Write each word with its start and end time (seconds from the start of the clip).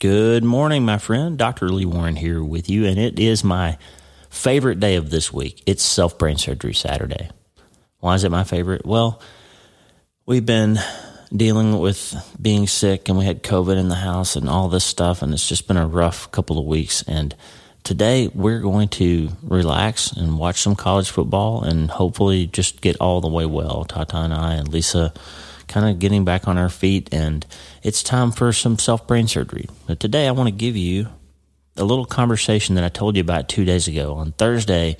Good 0.00 0.44
morning, 0.44 0.84
my 0.84 0.98
friend. 0.98 1.36
Dr. 1.36 1.70
Lee 1.70 1.84
Warren 1.84 2.14
here 2.14 2.40
with 2.40 2.70
you, 2.70 2.86
and 2.86 3.00
it 3.00 3.18
is 3.18 3.42
my 3.42 3.78
favorite 4.30 4.78
day 4.78 4.94
of 4.94 5.10
this 5.10 5.32
week. 5.32 5.60
It's 5.66 5.82
self 5.82 6.16
brain 6.16 6.36
surgery 6.36 6.72
Saturday. 6.72 7.30
Why 7.98 8.14
is 8.14 8.22
it 8.22 8.30
my 8.30 8.44
favorite? 8.44 8.86
Well, 8.86 9.20
we've 10.24 10.46
been 10.46 10.78
dealing 11.36 11.80
with 11.80 12.14
being 12.40 12.68
sick 12.68 13.08
and 13.08 13.18
we 13.18 13.24
had 13.24 13.42
COVID 13.42 13.76
in 13.76 13.88
the 13.88 13.96
house 13.96 14.36
and 14.36 14.48
all 14.48 14.68
this 14.68 14.84
stuff, 14.84 15.20
and 15.20 15.34
it's 15.34 15.48
just 15.48 15.66
been 15.66 15.76
a 15.76 15.88
rough 15.88 16.30
couple 16.30 16.60
of 16.60 16.64
weeks. 16.64 17.02
And 17.08 17.34
today 17.82 18.30
we're 18.32 18.60
going 18.60 18.90
to 18.90 19.30
relax 19.42 20.12
and 20.12 20.38
watch 20.38 20.60
some 20.60 20.76
college 20.76 21.10
football 21.10 21.64
and 21.64 21.90
hopefully 21.90 22.46
just 22.46 22.82
get 22.82 22.96
all 23.00 23.20
the 23.20 23.26
way 23.26 23.46
well. 23.46 23.84
Tata 23.84 24.18
and 24.18 24.32
I 24.32 24.54
and 24.54 24.68
Lisa 24.68 25.12
kind 25.68 25.88
of 25.88 25.98
getting 25.98 26.24
back 26.24 26.48
on 26.48 26.58
our 26.58 26.68
feet, 26.68 27.12
and 27.12 27.46
it's 27.82 28.02
time 28.02 28.32
for 28.32 28.52
some 28.52 28.78
self 28.78 29.06
brain 29.06 29.28
surgery. 29.28 29.68
But 29.86 30.00
today, 30.00 30.26
I 30.26 30.32
want 30.32 30.48
to 30.48 30.54
give 30.54 30.76
you 30.76 31.08
a 31.76 31.84
little 31.84 32.06
conversation 32.06 32.74
that 32.74 32.84
I 32.84 32.88
told 32.88 33.16
you 33.16 33.20
about 33.20 33.48
two 33.48 33.64
days 33.64 33.86
ago. 33.88 34.14
On 34.14 34.32
Thursday, 34.32 34.96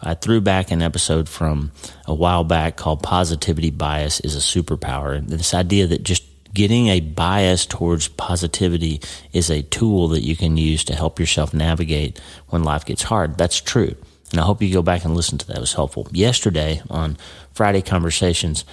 I 0.00 0.14
threw 0.14 0.40
back 0.40 0.70
an 0.70 0.82
episode 0.82 1.28
from 1.28 1.72
a 2.06 2.14
while 2.14 2.44
back 2.44 2.76
called 2.76 3.02
Positivity 3.02 3.70
Bias 3.70 4.20
is 4.20 4.36
a 4.36 4.38
Superpower. 4.38 5.16
And 5.16 5.28
this 5.28 5.54
idea 5.54 5.86
that 5.88 6.04
just 6.04 6.24
getting 6.54 6.88
a 6.88 7.00
bias 7.00 7.66
towards 7.66 8.08
positivity 8.08 9.00
is 9.32 9.50
a 9.50 9.62
tool 9.62 10.08
that 10.08 10.22
you 10.22 10.36
can 10.36 10.56
use 10.56 10.84
to 10.84 10.94
help 10.94 11.18
yourself 11.18 11.52
navigate 11.52 12.20
when 12.48 12.62
life 12.62 12.84
gets 12.84 13.02
hard. 13.02 13.36
That's 13.36 13.60
true. 13.60 13.94
And 14.30 14.40
I 14.40 14.44
hope 14.44 14.62
you 14.62 14.72
go 14.72 14.82
back 14.82 15.04
and 15.04 15.16
listen 15.16 15.38
to 15.38 15.46
that. 15.48 15.56
It 15.56 15.60
was 15.60 15.72
helpful. 15.72 16.06
Yesterday 16.12 16.82
on 16.90 17.16
Friday 17.52 17.82
Conversations, 17.82 18.64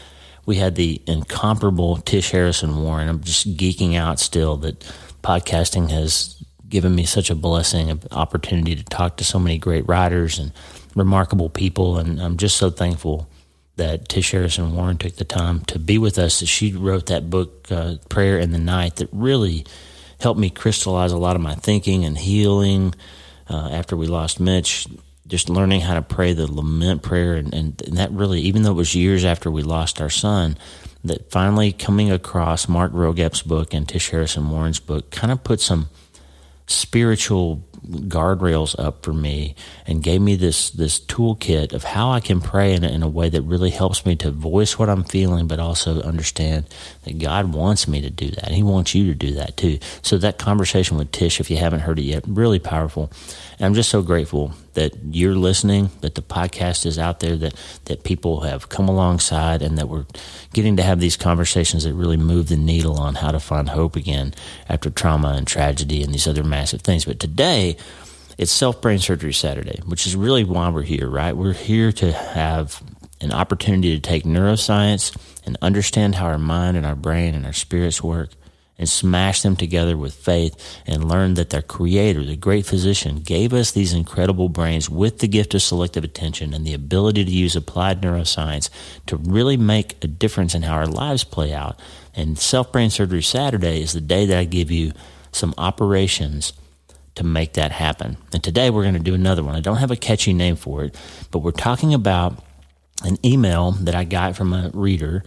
we 0.46 0.58
had 0.58 0.76
the 0.76 1.02
incomparable 1.08 1.98
Tish 1.98 2.32
Harrison 2.32 2.82
Warren. 2.82 3.10
I'm 3.10 3.24
just 3.24 3.58
geeking 3.58 3.96
out 3.96 4.20
still 4.20 4.58
that 4.58 4.80
podcasting 5.24 5.90
has 5.92 6.44
given 6.68 6.96
me 6.96 7.06
such 7.06 7.30
a 7.30 7.36
blessing, 7.36 7.90
an 7.90 8.02
opportunity 8.12 8.76
to 8.76 8.84
talk 8.84 9.18
to 9.18 9.24
so 9.24 9.40
many 9.40 9.58
great 9.58 9.88
writers 9.88 10.40
and 10.40 10.52
remarkable 10.96 11.50
people. 11.50 11.98
And 11.98 12.22
I'm 12.22 12.38
just 12.38 12.58
so 12.58 12.70
thankful 12.70 13.30
that 13.76 14.08
Tish 14.08 14.32
Harrison 14.32 14.76
Warren 14.76 14.98
took 14.98 15.16
the 15.16 15.26
time 15.26 15.62
to 15.66 15.80
be 15.80 15.98
with 15.98 16.18
us. 16.18 16.44
She 16.44 16.72
wrote 16.74 17.08
that 17.08 17.30
book, 17.30 17.68
uh, 17.72 17.96
Prayer 18.10 18.40
in 18.40 18.52
the 18.52 18.58
Night, 18.58 18.98
that 18.98 19.10
really 19.12 19.66
helped 20.20 20.40
me 20.40 20.50
crystallize 20.50 21.12
a 21.12 21.18
lot 21.18 21.36
of 21.36 21.42
my 21.42 21.56
thinking 21.56 22.06
and 22.06 22.18
healing. 22.18 22.94
Uh, 23.48 23.70
after 23.72 23.96
we 23.96 24.08
lost 24.08 24.40
Mitch, 24.40 24.88
just 25.28 25.50
learning 25.50 25.82
how 25.82 25.96
to 25.96 26.02
pray 26.02 26.34
the 26.34 26.52
lament 26.52 27.02
prayer 27.02 27.36
and, 27.36 27.54
and, 27.54 27.82
and, 27.82 27.98
that 27.98 28.12
really 28.12 28.42
even 28.42 28.64
though 28.64 28.72
it 28.72 28.76
was 28.76 28.96
years 28.96 29.26
after 29.26 29.50
we 29.50 29.64
lost 29.64 30.02
our 30.02 30.10
son 30.10 30.58
that 31.04 31.32
finally 31.32 31.72
coming 31.72 32.12
across 32.12 32.68
mark 32.68 32.92
Vroegop's 32.92 33.42
book 33.42 33.74
and 33.74 33.88
tish 33.88 34.10
harrison 34.10 34.50
warren's 34.50 34.80
book 34.80 35.12
kind 35.12 35.32
of 35.32 35.44
put 35.44 35.60
some 35.60 35.90
spiritual 36.68 37.64
guardrails 37.86 38.78
up 38.80 39.04
for 39.04 39.14
me 39.14 39.56
and 39.86 40.02
gave 40.02 40.22
me 40.22 40.36
this 40.36 40.72
this 40.72 41.00
toolkit 41.00 41.74
of 41.74 41.84
how 41.84 42.12
I 42.12 42.20
can 42.20 42.42
pray 42.42 42.74
in 42.74 42.84
a, 42.84 42.88
in 42.88 43.04
a 43.04 43.08
way 43.08 43.30
that 43.30 43.42
really 43.44 43.70
helps 43.70 44.06
me 44.06 44.16
to 44.18 44.32
voice 44.32 44.80
what 44.80 44.90
I'm 44.90 45.04
feeling, 45.04 45.48
but 45.48 45.60
also 45.60 46.02
understand 46.02 46.66
that 47.04 47.20
God 47.20 47.54
wants 47.54 47.88
me 47.88 48.02
to 48.02 48.10
do 48.10 48.32
that. 48.32 48.52
He 48.52 48.64
wants 48.64 48.96
you 48.96 49.06
to 49.08 49.16
do 49.16 49.34
that 49.36 49.58
too. 49.58 49.80
So 50.02 50.18
that 50.18 50.38
conversation 50.38 50.98
with 50.98 51.12
Tish, 51.12 51.40
if 51.40 51.52
you 51.52 51.58
haven't 51.58 51.82
heard 51.82 52.00
it 52.00 52.04
yet, 52.04 52.24
really 52.28 52.60
powerful. 52.60 53.12
And 53.60 53.66
I'm 53.66 53.74
just 53.76 53.90
so 53.90 54.02
grateful 54.02 54.54
that 54.76 54.94
you're 55.12 55.36
listening, 55.36 55.90
that 56.02 56.16
the 56.16 56.22
podcast 56.22 56.86
is 56.86 57.00
out 57.00 57.20
there, 57.20 57.36
that 57.36 57.56
that 57.86 58.04
people 58.04 58.42
have 58.42 58.70
come 58.70 58.88
alongside, 58.88 59.62
and 59.62 59.78
that 59.78 59.90
we're 59.90 60.06
getting 60.54 60.78
to 60.78 60.84
have 60.84 61.00
these 61.00 61.18
conversations 61.18 61.84
that 61.84 61.94
really 61.94 62.18
move 62.18 62.48
the 62.48 62.58
needle 62.58 63.00
on 63.00 63.16
how 63.16 63.32
to 63.32 63.40
find 63.40 63.70
hope 63.70 63.96
again 63.96 64.34
after 64.70 64.90
trauma 64.90 65.30
and 65.30 65.48
tragedy 65.48 66.04
and 66.04 66.14
these 66.14 66.28
other 66.28 66.44
massive 66.44 66.82
things. 66.82 67.06
But 67.06 67.20
today, 67.20 67.78
it's 68.38 68.52
self 68.52 68.82
brain 68.82 69.00
surgery 69.00 69.34
Saturday, 69.34 69.82
which 69.86 70.06
is 70.06 70.16
really 70.16 70.44
why 70.44 70.70
we're 70.70 70.84
here, 70.84 71.10
right? 71.10 71.36
We're 71.36 71.54
here 71.54 71.92
to 71.94 72.12
have 72.12 72.82
an 73.22 73.32
opportunity 73.32 73.96
to 73.96 74.02
take 74.02 74.24
neuroscience 74.24 75.16
and 75.46 75.58
understand 75.62 76.16
how 76.16 76.26
our 76.26 76.38
mind 76.38 76.78
and 76.78 76.86
our 76.86 76.96
brain 76.96 77.34
and 77.34 77.46
our 77.46 77.54
spirits 77.54 78.04
work 78.04 78.30
and 78.78 78.90
smash 78.90 79.42
them 79.42 79.56
together 79.56 79.96
with 79.96 80.14
faith 80.14 80.82
and 80.86 81.08
learn 81.08 81.36
that 81.36 81.50
their 81.50 81.62
creator, 81.62 82.24
the 82.24 82.36
great 82.36 82.66
physician, 82.66 83.20
gave 83.20 83.54
us 83.54 83.72
these 83.72 83.94
incredible 83.94 84.50
brains 84.50 84.90
with 84.90 85.20
the 85.20 85.28
gift 85.28 85.54
of 85.54 85.62
selective 85.62 86.04
attention 86.04 86.54
and 86.54 86.66
the 86.66 86.74
ability 86.74 87.24
to 87.24 87.32
use 87.32 87.56
applied 87.56 88.02
neuroscience 88.02 88.70
to 89.06 89.16
really 89.16 89.58
make 89.58 90.04
a 90.04 90.08
difference 90.08 90.54
in 90.54 90.64
how 90.64 90.74
our 90.74 90.88
lives 90.88 91.24
play 91.24 91.54
out. 91.54 91.80
And 92.14 92.38
Self 92.38 92.72
Brain 92.72 92.90
Surgery 92.90 93.24
Saturday 93.24 93.82
is 93.82 93.94
the 93.94 94.02
day 94.02 94.26
that 94.26 94.38
I 94.38 94.44
give 94.44 94.72
you 94.72 94.92
some 95.32 95.54
operations 95.58 96.54
to 97.16 97.24
make 97.24 97.54
that 97.54 97.72
happen. 97.72 98.18
And 98.34 98.44
today 98.44 98.70
we're 98.70 98.84
going 98.84 98.96
to 98.96 99.00
do 99.00 99.14
another 99.14 99.44
one. 99.44 99.56
I 99.56 99.62
don't 99.62 99.78
have 99.78 99.92
a 99.92 99.96
catchy 99.96 100.34
name 100.34 100.58
for 100.58 100.84
it, 100.84 100.96
but 101.32 101.40
we're 101.40 101.52
talking 101.52 101.94
about 101.94 102.44
an 103.04 103.18
email 103.26 103.72
that 103.72 103.96
I 103.96 104.04
got 104.04 104.36
from 104.36 104.54
a 104.54 104.70
reader 104.74 105.24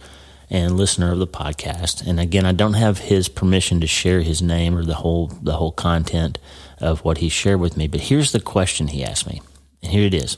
and 0.49 0.77
listener 0.77 1.11
of 1.11 1.19
the 1.19 1.27
podcast. 1.27 2.05
And 2.05 2.19
again, 2.19 2.45
I 2.45 2.51
don't 2.51 2.73
have 2.73 2.97
his 2.99 3.29
permission 3.29 3.79
to 3.81 3.87
share 3.87 4.21
his 4.21 4.41
name 4.41 4.75
or 4.75 4.83
the 4.83 4.95
whole 4.95 5.27
the 5.27 5.57
whole 5.57 5.71
content 5.71 6.37
of 6.79 7.03
what 7.03 7.19
he 7.19 7.29
shared 7.29 7.59
with 7.59 7.77
me. 7.77 7.87
But 7.87 8.01
here's 8.01 8.31
the 8.31 8.39
question 8.39 8.87
he 8.87 9.03
asked 9.03 9.27
me, 9.27 9.41
and 9.83 9.91
here 9.91 10.05
it 10.05 10.13
is. 10.13 10.37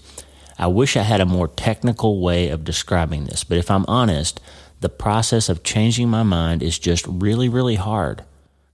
I 0.57 0.67
wish 0.67 0.95
I 0.95 1.03
had 1.03 1.21
a 1.21 1.25
more 1.25 1.47
technical 1.47 2.21
way 2.21 2.49
of 2.49 2.63
describing 2.63 3.25
this, 3.25 3.43
but 3.43 3.57
if 3.57 3.71
I'm 3.71 3.85
honest, 3.87 4.39
the 4.81 4.89
process 4.89 5.49
of 5.49 5.63
changing 5.63 6.09
my 6.09 6.23
mind 6.23 6.61
is 6.61 6.77
just 6.77 7.05
really, 7.07 7.49
really 7.49 7.75
hard. 7.75 8.23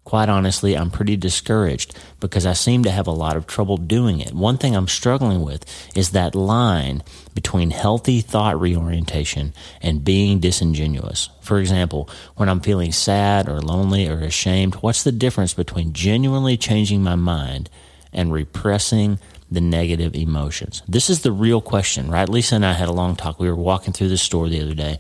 Quite 0.08 0.30
honestly, 0.30 0.78
I'm 0.78 0.90
pretty 0.90 1.18
discouraged 1.18 1.94
because 2.22 2.46
I 2.46 2.54
seem 2.54 2.84
to 2.84 2.92
have 2.92 3.08
a 3.08 3.12
lot 3.12 3.36
of 3.36 3.46
trouble 3.46 3.76
doing 3.76 4.22
it. 4.22 4.32
One 4.32 4.58
thing 4.58 4.74
I'm 4.74 4.88
struggling 4.88 5.42
with 5.42 5.66
is 5.98 6.12
that 6.12 6.34
line 6.34 7.04
between 7.34 7.72
healthy 7.72 8.22
thought 8.22 8.58
reorientation 8.58 9.54
and 9.82 10.06
being 10.06 10.40
disingenuous. 10.40 11.30
For 11.42 11.60
example, 11.60 12.10
when 12.38 12.48
I'm 12.48 12.62
feeling 12.62 12.94
sad 12.94 13.50
or 13.50 13.60
lonely 13.60 14.08
or 14.08 14.20
ashamed, 14.20 14.76
what's 14.76 15.04
the 15.04 15.12
difference 15.12 15.54
between 15.54 15.92
genuinely 15.92 16.56
changing 16.56 17.04
my 17.04 17.16
mind 17.16 17.70
and 18.14 18.32
repressing 18.32 19.20
the 19.52 19.60
negative 19.60 20.16
emotions? 20.16 20.84
This 20.88 21.10
is 21.10 21.24
the 21.24 21.34
real 21.34 21.60
question, 21.60 22.10
right? 22.10 22.30
Lisa 22.30 22.56
and 22.56 22.66
I 22.66 22.72
had 22.72 22.88
a 22.88 22.94
long 22.94 23.18
talk. 23.18 23.42
We 23.42 23.50
were 23.50 23.56
walking 23.58 23.92
through 23.92 24.08
the 24.08 24.18
store 24.18 24.48
the 24.48 24.62
other 24.62 24.74
day 24.74 25.00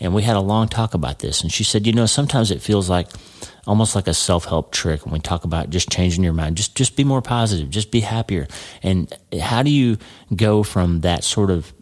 and 0.00 0.14
we 0.14 0.22
had 0.22 0.36
a 0.36 0.40
long 0.40 0.68
talk 0.68 0.94
about 0.94 1.20
this. 1.20 1.42
And 1.42 1.52
she 1.52 1.64
said, 1.64 1.86
you 1.86 1.92
know, 1.92 2.06
sometimes 2.06 2.50
it 2.50 2.62
feels 2.62 2.88
like 2.88 3.08
almost 3.68 3.94
like 3.94 4.08
a 4.08 4.14
self-help 4.14 4.72
trick 4.72 5.04
when 5.04 5.12
we 5.12 5.20
talk 5.20 5.44
about 5.44 5.68
just 5.68 5.90
changing 5.90 6.24
your 6.24 6.32
mind. 6.32 6.56
Just 6.56 6.74
just 6.74 6.96
be 6.96 7.04
more 7.04 7.20
positive. 7.22 7.68
Just 7.68 7.90
be 7.90 8.00
happier. 8.00 8.48
And 8.82 9.12
how 9.40 9.62
do 9.62 9.70
you 9.70 9.98
go 10.34 10.62
from 10.62 11.02
that 11.02 11.22
sort 11.22 11.50
of 11.50 11.72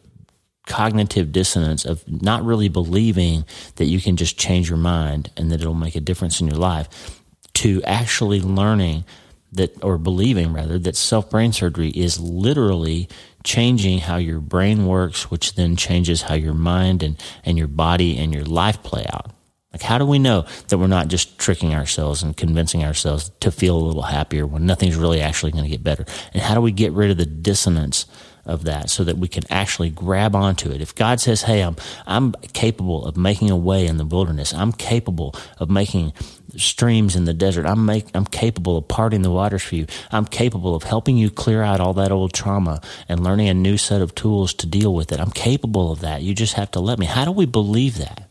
cognitive 0.67 1.31
dissonance 1.31 1.85
of 1.85 2.05
not 2.11 2.45
really 2.45 2.69
believing 2.69 3.45
that 3.77 3.85
you 3.85 4.01
can 4.01 4.17
just 4.17 4.37
change 4.37 4.69
your 4.69 4.79
mind 4.79 5.31
and 5.37 5.53
that 5.53 5.61
it'll 5.61 5.75
make 5.75 5.95
a 5.95 6.01
difference 6.01 6.41
in 6.41 6.49
your 6.49 6.59
life 6.59 7.23
to 7.55 7.81
actually 7.85 8.41
learning 8.41 9.05
that 9.53 9.73
or 9.83 9.97
believing 9.97 10.53
rather 10.53 10.77
that 10.81 10.97
self 10.97 11.31
brain 11.31 11.53
surgery 11.53 11.91
is 11.91 12.19
literally 12.19 13.09
changing 13.45 14.01
how 14.01 14.17
your 14.17 14.41
brain 14.41 14.87
works 14.87 15.31
which 15.31 15.55
then 15.55 15.77
changes 15.77 16.23
how 16.23 16.35
your 16.35 16.53
mind 16.53 17.01
and 17.01 17.17
and 17.45 17.57
your 17.57 17.69
body 17.69 18.19
and 18.19 18.35
your 18.35 18.45
life 18.45 18.83
play 18.83 19.07
out 19.13 19.31
like, 19.76 19.82
how 19.82 19.98
do 19.98 20.06
we 20.06 20.19
know 20.19 20.47
that 20.69 20.78
we're 20.78 20.87
not 20.87 21.09
just 21.09 21.37
tricking 21.37 21.75
ourselves 21.75 22.22
and 22.22 22.34
convincing 22.34 22.82
ourselves 22.82 23.31
to 23.41 23.50
feel 23.50 23.76
a 23.76 23.84
little 23.84 24.00
happier 24.00 24.47
when 24.47 24.64
nothing's 24.64 24.97
really 24.97 25.20
actually 25.20 25.53
going 25.53 25.64
to 25.64 25.70
get 25.70 25.84
better? 25.84 26.06
And 26.32 26.42
how 26.42 26.54
do 26.54 26.62
we 26.62 26.72
get 26.72 26.92
rid 26.92 27.10
of 27.10 27.19
the 27.19 27.26
dissonance 27.26 28.06
of 28.47 28.64
that 28.64 28.88
so 28.88 29.04
that 29.04 29.19
we 29.19 29.28
can 29.28 29.44
actually 29.50 29.91
grab 29.91 30.34
onto 30.34 30.70
it? 30.70 30.81
If 30.81 30.94
God 30.94 31.20
says, 31.20 31.42
Hey, 31.42 31.60
I'm, 31.60 31.76
I'm 32.06 32.32
capable 32.54 33.04
of 33.04 33.19
making 33.19 33.50
a 33.50 33.56
way 33.56 33.87
in 33.87 33.98
the 33.98 34.06
wilderness. 34.06 34.54
I'm 34.54 34.72
capable 34.72 35.34
of 35.59 35.69
making 35.69 36.14
streams 36.56 37.14
in 37.14 37.26
the 37.26 37.34
desert. 37.34 37.67
I'm 37.67 37.84
make, 37.84 38.06
I'm 38.14 38.25
capable 38.25 38.79
of 38.79 38.88
parting 38.88 39.20
the 39.20 39.31
waters 39.31 39.62
for 39.62 39.75
you. 39.75 39.87
I'm 40.11 40.25
capable 40.25 40.75
of 40.75 40.84
helping 40.84 41.19
you 41.19 41.29
clear 41.29 41.62
out 41.62 41.81
all 41.81 41.93
that 41.93 42.11
old 42.11 42.32
trauma 42.32 42.81
and 43.11 43.22
learning 43.22 43.50
a 43.50 43.55
new 43.55 43.76
set 43.76 44.00
of 44.00 44.14
tools 44.14 44.55
to 44.55 44.67
deal 44.67 44.94
with 44.94 45.12
it. 45.12 45.20
I'm 45.20 45.32
capable 45.32 45.93
of 45.93 46.00
that. 46.00 46.22
You 46.22 46.34
just 46.34 46.55
have 46.55 46.70
to 46.70 46.81
let 46.81 46.99
me. 46.99 47.05
How 47.05 47.26
do 47.26 47.31
we 47.31 47.44
believe 47.44 47.99
that? 47.99 48.25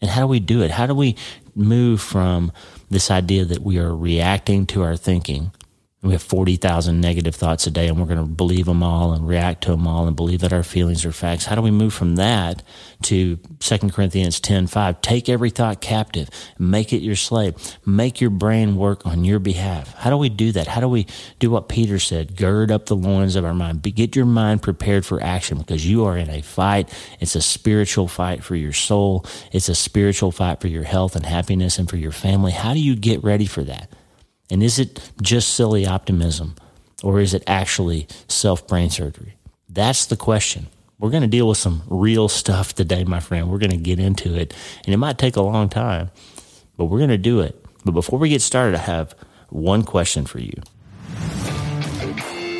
And 0.00 0.10
how 0.10 0.22
do 0.22 0.26
we 0.26 0.40
do 0.40 0.62
it? 0.62 0.70
How 0.70 0.86
do 0.86 0.94
we 0.94 1.16
move 1.54 2.00
from 2.00 2.52
this 2.88 3.10
idea 3.10 3.44
that 3.44 3.62
we 3.62 3.78
are 3.78 3.94
reacting 3.94 4.66
to 4.66 4.82
our 4.82 4.96
thinking 4.96 5.52
we 6.02 6.12
have 6.12 6.22
40,000 6.22 6.98
negative 6.98 7.34
thoughts 7.34 7.66
a 7.66 7.70
day 7.70 7.86
and 7.86 7.98
we're 7.98 8.06
going 8.06 8.18
to 8.18 8.24
believe 8.24 8.64
them 8.64 8.82
all 8.82 9.12
and 9.12 9.28
react 9.28 9.64
to 9.64 9.70
them 9.70 9.86
all 9.86 10.06
and 10.06 10.16
believe 10.16 10.40
that 10.40 10.52
our 10.52 10.62
feelings 10.62 11.04
are 11.04 11.12
facts. 11.12 11.44
How 11.44 11.54
do 11.54 11.60
we 11.60 11.70
move 11.70 11.92
from 11.92 12.16
that 12.16 12.62
to 13.02 13.36
2 13.36 13.78
Corinthians 13.90 14.40
10 14.40 14.66
5? 14.66 15.02
Take 15.02 15.28
every 15.28 15.50
thought 15.50 15.82
captive, 15.82 16.30
make 16.58 16.94
it 16.94 17.02
your 17.02 17.16
slave, 17.16 17.54
make 17.84 18.18
your 18.18 18.30
brain 18.30 18.76
work 18.76 19.04
on 19.04 19.26
your 19.26 19.38
behalf. 19.38 19.94
How 19.96 20.08
do 20.08 20.16
we 20.16 20.30
do 20.30 20.52
that? 20.52 20.68
How 20.68 20.80
do 20.80 20.88
we 20.88 21.06
do 21.38 21.50
what 21.50 21.68
Peter 21.68 21.98
said? 21.98 22.34
Gird 22.34 22.70
up 22.70 22.86
the 22.86 22.96
loins 22.96 23.36
of 23.36 23.44
our 23.44 23.52
mind. 23.52 23.82
Get 23.82 24.16
your 24.16 24.24
mind 24.24 24.62
prepared 24.62 25.04
for 25.04 25.22
action 25.22 25.58
because 25.58 25.86
you 25.86 26.06
are 26.06 26.16
in 26.16 26.30
a 26.30 26.40
fight. 26.40 26.88
It's 27.20 27.34
a 27.34 27.42
spiritual 27.42 28.08
fight 28.08 28.42
for 28.42 28.56
your 28.56 28.72
soul, 28.72 29.26
it's 29.52 29.68
a 29.68 29.74
spiritual 29.74 30.32
fight 30.32 30.62
for 30.62 30.68
your 30.68 30.84
health 30.84 31.14
and 31.14 31.26
happiness 31.26 31.78
and 31.78 31.90
for 31.90 31.98
your 31.98 32.12
family. 32.12 32.52
How 32.52 32.72
do 32.72 32.80
you 32.80 32.96
get 32.96 33.22
ready 33.22 33.44
for 33.44 33.62
that? 33.64 33.90
And 34.50 34.62
is 34.62 34.78
it 34.78 35.10
just 35.22 35.54
silly 35.54 35.86
optimism 35.86 36.56
or 37.02 37.20
is 37.20 37.34
it 37.34 37.44
actually 37.46 38.06
self 38.28 38.66
brain 38.66 38.90
surgery? 38.90 39.34
That's 39.68 40.06
the 40.06 40.16
question. 40.16 40.66
We're 40.98 41.10
going 41.10 41.22
to 41.22 41.28
deal 41.28 41.48
with 41.48 41.56
some 41.56 41.82
real 41.88 42.28
stuff 42.28 42.74
today, 42.74 43.04
my 43.04 43.20
friend. 43.20 43.50
We're 43.50 43.58
going 43.58 43.70
to 43.70 43.78
get 43.78 43.98
into 43.98 44.34
it, 44.34 44.52
and 44.84 44.92
it 44.92 44.98
might 44.98 45.16
take 45.16 45.36
a 45.36 45.40
long 45.40 45.70
time, 45.70 46.10
but 46.76 46.86
we're 46.86 46.98
going 46.98 47.08
to 47.08 47.16
do 47.16 47.40
it. 47.40 47.64
But 47.86 47.92
before 47.92 48.18
we 48.18 48.28
get 48.28 48.42
started, 48.42 48.74
I 48.74 48.82
have 48.82 49.14
one 49.48 49.82
question 49.82 50.26
for 50.26 50.40
you. 50.40 50.52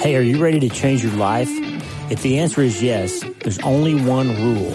Hey, 0.00 0.16
are 0.16 0.22
you 0.22 0.42
ready 0.42 0.58
to 0.60 0.70
change 0.70 1.02
your 1.02 1.12
life? 1.12 1.50
If 2.10 2.22
the 2.22 2.38
answer 2.38 2.62
is 2.62 2.82
yes, 2.82 3.22
there's 3.42 3.58
only 3.58 3.94
one 3.94 4.28
rule. 4.42 4.74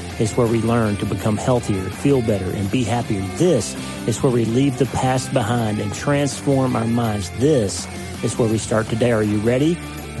is 0.21 0.37
where 0.37 0.47
we 0.47 0.61
learn 0.61 0.95
to 0.97 1.05
become 1.05 1.35
healthier, 1.35 1.83
feel 1.89 2.21
better, 2.21 2.49
and 2.51 2.69
be 2.69 2.83
happier. 2.83 3.21
This 3.37 3.75
is 4.07 4.21
where 4.21 4.31
we 4.31 4.45
leave 4.45 4.77
the 4.77 4.85
past 4.87 5.33
behind 5.33 5.79
and 5.79 5.93
transform 5.93 6.75
our 6.75 6.87
minds. 6.87 7.29
This 7.31 7.87
is 8.23 8.37
where 8.37 8.47
we 8.47 8.57
start 8.57 8.87
today. 8.87 9.11
Are 9.11 9.23
you 9.23 9.39
ready? 9.39 9.73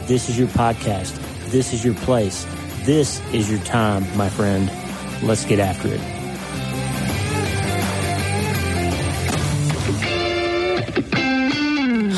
This 0.07 0.27
is 0.27 0.37
your 0.37 0.47
podcast. 0.49 1.15
This 1.51 1.73
is 1.73 1.85
your 1.85 1.93
place. 1.93 2.45
This 2.83 3.21
is 3.31 3.49
your 3.49 3.59
time, 3.61 4.05
my 4.17 4.29
friend. 4.29 4.71
Let's 5.21 5.45
get 5.45 5.59
after 5.59 5.87
it. 5.87 6.20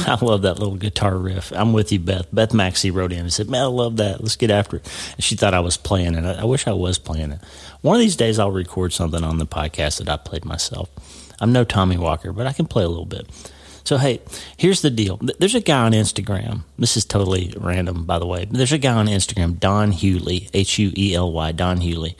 I 0.07 0.17
love 0.23 0.41
that 0.43 0.59
little 0.59 0.75
guitar 0.75 1.17
riff. 1.17 1.51
I'm 1.55 1.73
with 1.73 1.91
you, 1.91 1.99
Beth. 1.99 2.27
Beth 2.33 2.53
Maxey 2.53 2.91
wrote 2.91 3.11
in 3.11 3.19
and 3.19 3.33
said, 3.33 3.49
Man, 3.49 3.63
I 3.63 3.67
love 3.67 3.97
that. 3.97 4.21
Let's 4.21 4.35
get 4.35 4.51
after 4.51 4.77
it. 4.77 4.89
And 5.15 5.23
she 5.23 5.35
thought 5.35 5.53
I 5.53 5.59
was 5.59 5.77
playing 5.77 6.15
it. 6.15 6.23
I 6.23 6.45
wish 6.45 6.67
I 6.67 6.73
was 6.73 6.97
playing 6.97 7.31
it. 7.31 7.39
One 7.81 7.95
of 7.95 7.99
these 7.99 8.15
days, 8.15 8.39
I'll 8.39 8.51
record 8.51 8.93
something 8.93 9.23
on 9.23 9.37
the 9.37 9.45
podcast 9.45 9.99
that 9.99 10.09
I 10.09 10.17
played 10.17 10.45
myself. 10.45 10.89
I'm 11.39 11.51
no 11.51 11.63
Tommy 11.63 11.97
Walker, 11.97 12.31
but 12.31 12.47
I 12.47 12.53
can 12.53 12.65
play 12.65 12.83
a 12.83 12.89
little 12.89 13.05
bit. 13.05 13.27
So, 13.83 13.97
hey, 13.97 14.21
here's 14.55 14.81
the 14.81 14.89
deal. 14.89 15.19
There's 15.39 15.55
a 15.55 15.59
guy 15.59 15.83
on 15.83 15.91
Instagram. 15.91 16.63
This 16.79 16.95
is 16.95 17.03
totally 17.03 17.53
random, 17.57 18.05
by 18.05 18.17
the 18.17 18.25
way. 18.25 18.45
There's 18.49 18.71
a 18.71 18.77
guy 18.77 18.93
on 18.93 19.07
Instagram, 19.07 19.59
Don 19.59 19.91
Huely, 19.91 20.49
H 20.53 20.79
U 20.79 20.93
E 20.95 21.13
L 21.13 21.31
Y, 21.31 21.51
Don 21.51 21.79
Huely. 21.79 22.15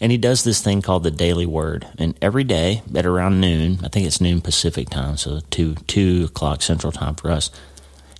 And 0.00 0.10
he 0.10 0.18
does 0.18 0.44
this 0.44 0.60
thing 0.60 0.82
called 0.82 1.04
the 1.04 1.10
Daily 1.10 1.46
Word. 1.46 1.86
And 1.98 2.18
every 2.20 2.44
day 2.44 2.82
at 2.94 3.06
around 3.06 3.40
noon, 3.40 3.78
I 3.82 3.88
think 3.88 4.06
it's 4.06 4.20
noon 4.20 4.40
Pacific 4.40 4.90
time, 4.90 5.16
so 5.16 5.40
2, 5.50 5.74
2 5.74 6.24
o'clock 6.26 6.62
Central 6.62 6.92
time 6.92 7.14
for 7.14 7.30
us, 7.30 7.50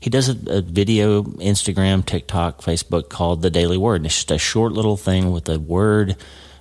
he 0.00 0.10
does 0.10 0.28
a, 0.28 0.58
a, 0.58 0.60
video, 0.60 1.22
Instagram, 1.22 2.04
TikTok, 2.04 2.60
Facebook 2.60 3.08
called 3.08 3.40
the 3.42 3.50
Daily 3.50 3.78
Word. 3.78 3.96
And 3.96 4.06
it's 4.06 4.16
just 4.16 4.30
a 4.30 4.38
short 4.38 4.72
little 4.72 4.96
thing 4.96 5.32
with 5.32 5.48
a 5.48 5.58
word, 5.58 6.16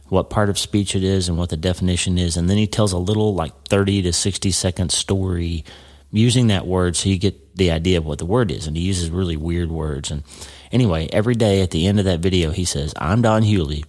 what 0.08 0.30
part 0.30 0.50
of 0.50 0.58
speech 0.58 0.96
it 0.96 1.04
is, 1.04 1.28
and 1.28 1.38
what 1.38 1.50
the 1.50 1.58
definition 1.58 2.18
is. 2.18 2.38
And 2.38 2.50
then 2.50 2.58
he 2.58 2.68
tells 2.68 2.94
a 2.94 2.98
little, 2.98 3.36
like 3.36 3.68
30 3.68 4.04
to 4.04 4.14
60 4.14 4.52
second 4.52 4.92
story 4.92 5.66
using 6.10 6.48
that 6.48 6.66
word 6.66 6.96
so 6.96 7.10
you 7.10 7.18
get 7.18 7.56
the 7.56 7.72
idea 7.72 7.98
of 7.98 8.06
what 8.06 8.20
the 8.20 8.26
word 8.26 8.50
is. 8.50 8.66
And 8.66 8.78
he 8.78 8.84
uses 8.84 9.10
really 9.10 9.36
weird 9.36 9.72
words. 9.72 10.10
And 10.10 10.24
anyway, 10.72 11.10
every 11.12 11.36
day 11.36 11.62
at 11.62 11.72
the 11.72 11.86
end 11.86 12.00
of 12.00 12.06
that 12.06 12.22
video, 12.22 12.52
he 12.52 12.64
says, 12.64 12.94
I'm 12.98 13.22
Don 13.22 13.44
Huely 13.44 13.84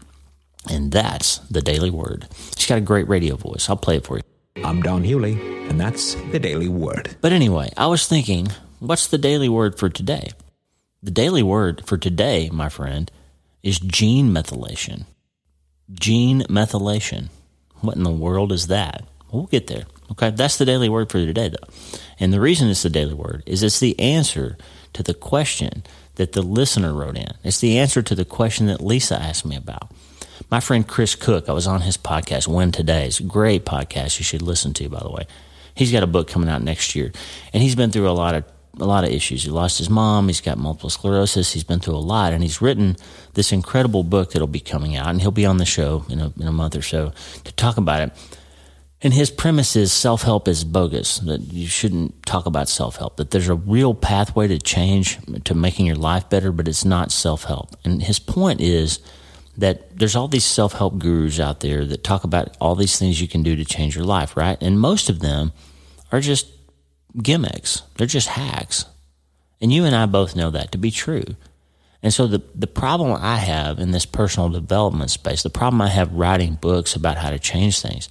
and 0.71 0.93
that's 0.93 1.39
the 1.51 1.63
Daily 1.63 1.91
Word. 1.91 2.27
She's 2.57 2.69
got 2.69 2.79
a 2.79 2.83
great 2.83 3.09
radio 3.09 3.37
voice. 3.37 3.69
I'll 3.69 3.77
play 3.77 3.97
it 3.97 4.07
for 4.07 4.19
you. 4.19 4.23
I'm 4.65 4.83
Don 4.83 5.03
Hewley, 5.03 5.39
and 5.69 5.81
that's 5.81 6.15
the 6.31 6.39
Daily 6.39 6.69
Word. 6.69 7.17
But 7.21 7.33
anyway, 7.33 7.71
I 7.77 7.87
was 7.87 8.07
thinking, 8.07 8.49
what's 8.79 9.09
the 9.09 9.19
Daily 9.19 9.49
Word 9.49 9.79
for 9.79 9.89
today? 9.89 10.31
The 11.03 11.11
Daily 11.11 11.43
Word 11.43 11.87
for 11.87 11.99
today, 11.99 12.51
my 12.53 12.69
friend, 12.69 13.11
is 13.63 13.79
gene 13.81 14.31
methylation. 14.31 15.05
Gene 15.93 16.43
methylation. 16.43 17.29
What 17.81 17.97
in 17.97 18.03
the 18.03 18.11
world 18.11 18.53
is 18.53 18.69
that? 18.69 19.05
We'll 19.31 19.45
get 19.47 19.67
there. 19.67 19.85
Okay, 20.13 20.31
that's 20.31 20.59
the 20.59 20.65
daily 20.65 20.89
word 20.89 21.11
for 21.11 21.19
today, 21.19 21.49
though. 21.49 21.69
And 22.21 22.33
the 22.33 22.41
reason 22.41 22.69
it's 22.69 22.83
the 22.83 22.91
daily 22.91 23.15
word 23.15 23.43
is 23.47 23.63
it's 23.63 23.81
the 23.81 23.99
answer 23.99 24.57
to 24.93 25.03
the 25.03 25.15
question 25.15 25.83
that 26.15 26.33
the 26.33 26.43
listener 26.43 26.95
wrote 26.95 27.17
in. 27.17 27.33
It's 27.43 27.59
the 27.59 27.79
answer 27.79 28.03
to 28.03 28.15
the 28.15 28.25
question 28.25 28.67
that 28.67 28.81
Lisa 28.81 29.21
asked 29.21 29.45
me 29.45 29.57
about. 29.57 29.91
My 30.51 30.61
friend 30.61 30.87
Chris 30.87 31.15
Cook, 31.15 31.49
I 31.49 31.53
was 31.53 31.67
on 31.67 31.81
his 31.81 31.97
podcast, 31.97 32.47
When 32.47 32.71
Today. 32.71 33.07
It's 33.07 33.19
a 33.19 33.25
great 33.25 33.65
podcast 33.65 34.19
you 34.19 34.25
should 34.25 34.43
listen 34.43 34.75
to, 34.75 34.89
by 34.89 35.01
the 35.01 35.11
way. 35.11 35.27
He's 35.75 35.91
got 35.91 36.03
a 36.03 36.07
book 36.07 36.29
coming 36.29 36.49
out 36.49 36.63
next 36.63 36.95
year, 36.95 37.13
and 37.53 37.63
he's 37.63 37.75
been 37.75 37.91
through 37.91 38.09
a 38.09 38.13
lot 38.13 38.35
of 38.35 38.45
a 38.81 38.85
lot 38.85 39.05
of 39.05 39.11
issues. 39.11 39.45
He 39.45 39.51
lost 39.51 39.79
his 39.79 39.89
mom. 39.89 40.27
He's 40.27 40.41
got 40.41 40.59
multiple 40.59 40.91
sclerosis. 40.91 41.53
He's 41.53 41.63
been 41.65 41.79
through 41.81 41.95
a 41.95 41.99
lot, 41.99 42.33
and 42.33 42.43
he's 42.43 42.61
written 42.61 42.97
this 43.35 43.53
incredible 43.53 44.03
book 44.03 44.33
that'll 44.33 44.49
be 44.49 44.61
coming 44.61 44.97
out, 44.97 45.09
and 45.09 45.21
he'll 45.21 45.31
be 45.31 45.47
on 45.47 45.59
the 45.59 45.65
show 45.65 46.05
in 46.09 46.21
a, 46.21 46.33
in 46.39 46.47
a 46.47 46.53
month 46.53 46.77
or 46.77 46.83
so 46.83 47.13
to 47.45 47.53
talk 47.53 47.77
about 47.77 48.03
it. 48.03 48.13
And 49.01 49.13
his 49.13 49.31
premise 49.31 49.77
is 49.77 49.93
self 49.93 50.23
help 50.23 50.47
is 50.47 50.65
bogus, 50.65 51.19
that 51.21 51.41
you 51.53 51.67
shouldn't 51.67 52.25
talk 52.27 52.47
about 52.47 52.69
self 52.69 52.97
help, 52.97 53.17
that 53.17 53.31
there's 53.31 53.49
a 53.49 53.55
real 53.55 53.95
pathway 53.95 54.49
to 54.49 54.59
change, 54.59 55.19
to 55.45 55.55
making 55.55 55.87
your 55.87 55.97
life 55.97 56.29
better, 56.29 56.53
but 56.53 56.69
it's 56.69 56.85
not 56.85 57.13
self 57.13 57.45
help. 57.45 57.77
And 57.85 58.03
his 58.03 58.19
point 58.19 58.61
is 58.61 59.01
that 59.57 59.97
there's 59.97 60.17
all 60.17 60.29
these 60.29 60.45
self 60.45 60.73
help 60.73 60.99
gurus 60.99 61.39
out 61.41 61.61
there 61.61 61.85
that 61.85 62.05
talk 62.05 62.25
about 62.25 62.57
all 62.61 62.75
these 62.75 62.99
things 62.99 63.21
you 63.21 63.29
can 63.29 63.43
do 63.43 63.57
to 63.57 63.65
change 63.65 63.95
your 63.95 64.05
life, 64.05 64.37
right? 64.37 64.59
And 64.61 64.81
most 64.81 65.09
of 65.09 65.21
them 65.21 65.53
are 66.13 66.21
just 66.21 66.47
gimmicks, 67.23 67.83
they're 67.97 68.07
just 68.07 68.29
hacks. 68.29 68.87
And 69.61 69.73
you 69.73 69.85
and 69.85 69.95
I 69.95 70.07
both 70.07 70.37
know 70.37 70.51
that 70.51 70.73
to 70.73 70.79
be 70.79 70.91
true. 70.91 71.25
And 72.03 72.13
so 72.13 72.27
the, 72.27 72.43
the 72.55 72.67
problem 72.67 73.17
I 73.19 73.37
have 73.37 73.79
in 73.79 73.93
this 73.93 74.05
personal 74.05 74.51
development 74.51 75.11
space, 75.11 75.43
the 75.43 75.49
problem 75.49 75.81
I 75.81 75.89
have 75.89 76.13
writing 76.13 76.57
books 76.57 76.95
about 76.95 77.17
how 77.17 77.31
to 77.31 77.39
change 77.39 77.81
things, 77.81 78.11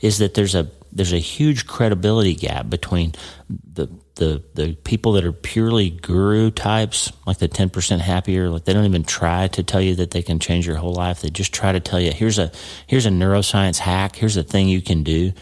is 0.00 0.18
that 0.18 0.34
there's 0.34 0.54
a 0.54 0.70
there's 0.90 1.12
a 1.12 1.18
huge 1.18 1.66
credibility 1.66 2.34
gap 2.34 2.70
between 2.70 3.12
the 3.50 3.88
the 4.18 4.42
the 4.54 4.74
people 4.84 5.12
that 5.12 5.24
are 5.24 5.32
purely 5.32 5.90
guru 5.90 6.50
types, 6.50 7.10
like 7.26 7.38
the 7.38 7.48
ten 7.48 7.70
percent 7.70 8.02
happier, 8.02 8.50
like 8.50 8.64
they 8.64 8.74
don't 8.74 8.84
even 8.84 9.04
try 9.04 9.48
to 9.48 9.62
tell 9.62 9.80
you 9.80 9.94
that 9.96 10.10
they 10.10 10.22
can 10.22 10.38
change 10.38 10.66
your 10.66 10.76
whole 10.76 10.92
life. 10.92 11.20
They 11.22 11.30
just 11.30 11.54
try 11.54 11.72
to 11.72 11.80
tell 11.80 11.98
you 11.98 12.12
here's 12.12 12.38
a 12.38 12.52
here's 12.86 13.06
a 13.06 13.10
neuroscience 13.10 13.78
hack, 13.78 14.16
here's 14.16 14.36
a 14.36 14.42
thing 14.42 14.68
you 14.68 14.82
can 14.82 15.02
do 15.02 15.32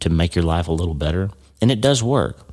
to 0.00 0.10
make 0.10 0.34
your 0.34 0.44
life 0.44 0.66
a 0.68 0.72
little 0.72 0.94
better, 0.94 1.30
and 1.60 1.70
it 1.70 1.80
does 1.80 2.02
work. 2.02 2.48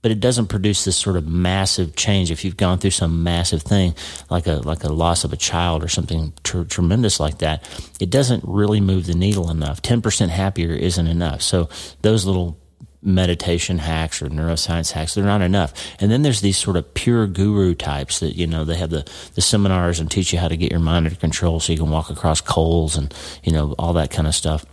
But 0.00 0.12
it 0.12 0.20
doesn't 0.20 0.46
produce 0.46 0.84
this 0.84 0.96
sort 0.96 1.16
of 1.16 1.26
massive 1.26 1.96
change. 1.96 2.30
If 2.30 2.44
you've 2.44 2.56
gone 2.56 2.78
through 2.78 2.92
some 2.92 3.24
massive 3.24 3.62
thing, 3.62 3.96
like 4.30 4.46
a 4.46 4.54
like 4.54 4.84
a 4.84 4.92
loss 4.92 5.24
of 5.24 5.32
a 5.32 5.36
child 5.36 5.82
or 5.82 5.88
something 5.88 6.32
tr- 6.44 6.62
tremendous 6.62 7.18
like 7.18 7.38
that, 7.38 7.68
it 8.00 8.08
doesn't 8.08 8.44
really 8.46 8.80
move 8.80 9.06
the 9.06 9.14
needle 9.14 9.50
enough. 9.50 9.82
Ten 9.82 10.00
percent 10.00 10.30
happier 10.30 10.70
isn't 10.70 11.06
enough. 11.08 11.42
So 11.42 11.68
those 12.02 12.24
little 12.24 12.56
meditation 13.02 13.78
hacks 13.78 14.20
or 14.20 14.28
neuroscience 14.28 14.92
hacks. 14.92 15.14
They're 15.14 15.24
not 15.24 15.42
enough. 15.42 15.72
And 16.00 16.10
then 16.10 16.22
there's 16.22 16.40
these 16.40 16.58
sort 16.58 16.76
of 16.76 16.94
pure 16.94 17.26
guru 17.26 17.74
types 17.74 18.20
that, 18.20 18.34
you 18.34 18.46
know, 18.46 18.64
they 18.64 18.76
have 18.76 18.90
the, 18.90 19.08
the 19.34 19.40
seminars 19.40 20.00
and 20.00 20.10
teach 20.10 20.32
you 20.32 20.38
how 20.38 20.48
to 20.48 20.56
get 20.56 20.70
your 20.70 20.80
mind 20.80 21.06
under 21.06 21.18
control 21.18 21.60
so 21.60 21.72
you 21.72 21.78
can 21.78 21.90
walk 21.90 22.10
across 22.10 22.40
coals 22.40 22.96
and, 22.96 23.14
you 23.44 23.52
know, 23.52 23.74
all 23.78 23.92
that 23.92 24.10
kind 24.10 24.26
of 24.26 24.34
stuff. 24.34 24.66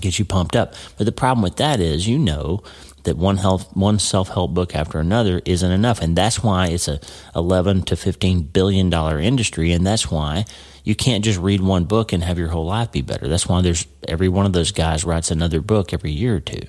Gets 0.00 0.18
you 0.18 0.26
pumped 0.26 0.56
up. 0.56 0.74
But 0.98 1.06
the 1.06 1.12
problem 1.12 1.42
with 1.42 1.56
that 1.56 1.80
is, 1.80 2.06
you 2.06 2.18
know, 2.18 2.62
that 3.04 3.16
one 3.16 3.38
health, 3.38 3.74
one 3.74 3.98
self 3.98 4.28
help 4.28 4.52
book 4.52 4.74
after 4.74 4.98
another 4.98 5.40
isn't 5.46 5.70
enough, 5.70 6.02
and 6.02 6.14
that's 6.14 6.42
why 6.42 6.66
it's 6.66 6.86
a 6.88 7.00
eleven 7.34 7.80
to 7.82 7.96
fifteen 7.96 8.42
billion 8.42 8.90
dollar 8.90 9.18
industry, 9.18 9.72
and 9.72 9.86
that's 9.86 10.10
why 10.10 10.44
you 10.84 10.94
can't 10.94 11.24
just 11.24 11.38
read 11.38 11.62
one 11.62 11.84
book 11.84 12.12
and 12.12 12.22
have 12.22 12.36
your 12.38 12.48
whole 12.48 12.66
life 12.66 12.92
be 12.92 13.00
better. 13.00 13.26
That's 13.26 13.46
why 13.46 13.62
there's 13.62 13.86
every 14.06 14.28
one 14.28 14.44
of 14.44 14.52
those 14.52 14.72
guys 14.72 15.04
writes 15.04 15.30
another 15.30 15.62
book 15.62 15.94
every 15.94 16.10
year 16.10 16.36
or 16.36 16.40
two 16.40 16.62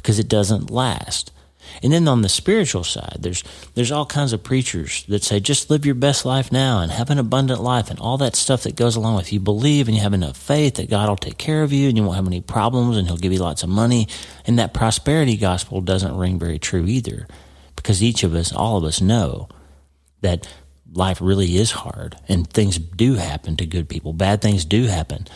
because 0.00 0.18
it 0.18 0.28
doesn't 0.28 0.70
last. 0.70 1.32
And 1.82 1.92
then 1.92 2.08
on 2.08 2.22
the 2.22 2.28
spiritual 2.28 2.84
side, 2.84 3.18
there's 3.20 3.44
there's 3.74 3.92
all 3.92 4.06
kinds 4.06 4.32
of 4.32 4.42
preachers 4.42 5.04
that 5.08 5.22
say 5.22 5.40
just 5.40 5.70
live 5.70 5.86
your 5.86 5.94
best 5.94 6.24
life 6.24 6.50
now 6.50 6.80
and 6.80 6.90
have 6.90 7.10
an 7.10 7.18
abundant 7.18 7.60
life 7.60 7.90
and 7.90 7.98
all 7.98 8.18
that 8.18 8.36
stuff 8.36 8.64
that 8.64 8.76
goes 8.76 8.96
along 8.96 9.16
with 9.16 9.32
you 9.32 9.40
believe 9.40 9.86
and 9.86 9.96
you 9.96 10.02
have 10.02 10.12
enough 10.12 10.36
faith 10.36 10.74
that 10.74 10.90
God 10.90 11.08
will 11.08 11.16
take 11.16 11.38
care 11.38 11.62
of 11.62 11.72
you 11.72 11.88
and 11.88 11.96
you 11.96 12.02
won't 12.02 12.16
have 12.16 12.26
any 12.26 12.40
problems 12.40 12.96
and 12.96 13.06
he'll 13.06 13.16
give 13.16 13.32
you 13.32 13.38
lots 13.38 13.62
of 13.62 13.68
money. 13.68 14.08
And 14.46 14.58
that 14.58 14.74
prosperity 14.74 15.36
gospel 15.36 15.80
doesn't 15.80 16.16
ring 16.16 16.38
very 16.38 16.58
true 16.58 16.86
either. 16.86 17.26
Because 17.76 18.02
each 18.02 18.24
of 18.24 18.34
us, 18.34 18.52
all 18.52 18.76
of 18.76 18.84
us 18.84 19.00
know 19.00 19.48
that 20.20 20.46
life 20.92 21.20
really 21.20 21.56
is 21.56 21.70
hard 21.70 22.16
and 22.28 22.50
things 22.50 22.78
do 22.78 23.14
happen 23.14 23.56
to 23.56 23.64
good 23.64 23.88
people. 23.88 24.12
Bad 24.12 24.42
things 24.42 24.64
do 24.64 24.84
happen 24.84 25.26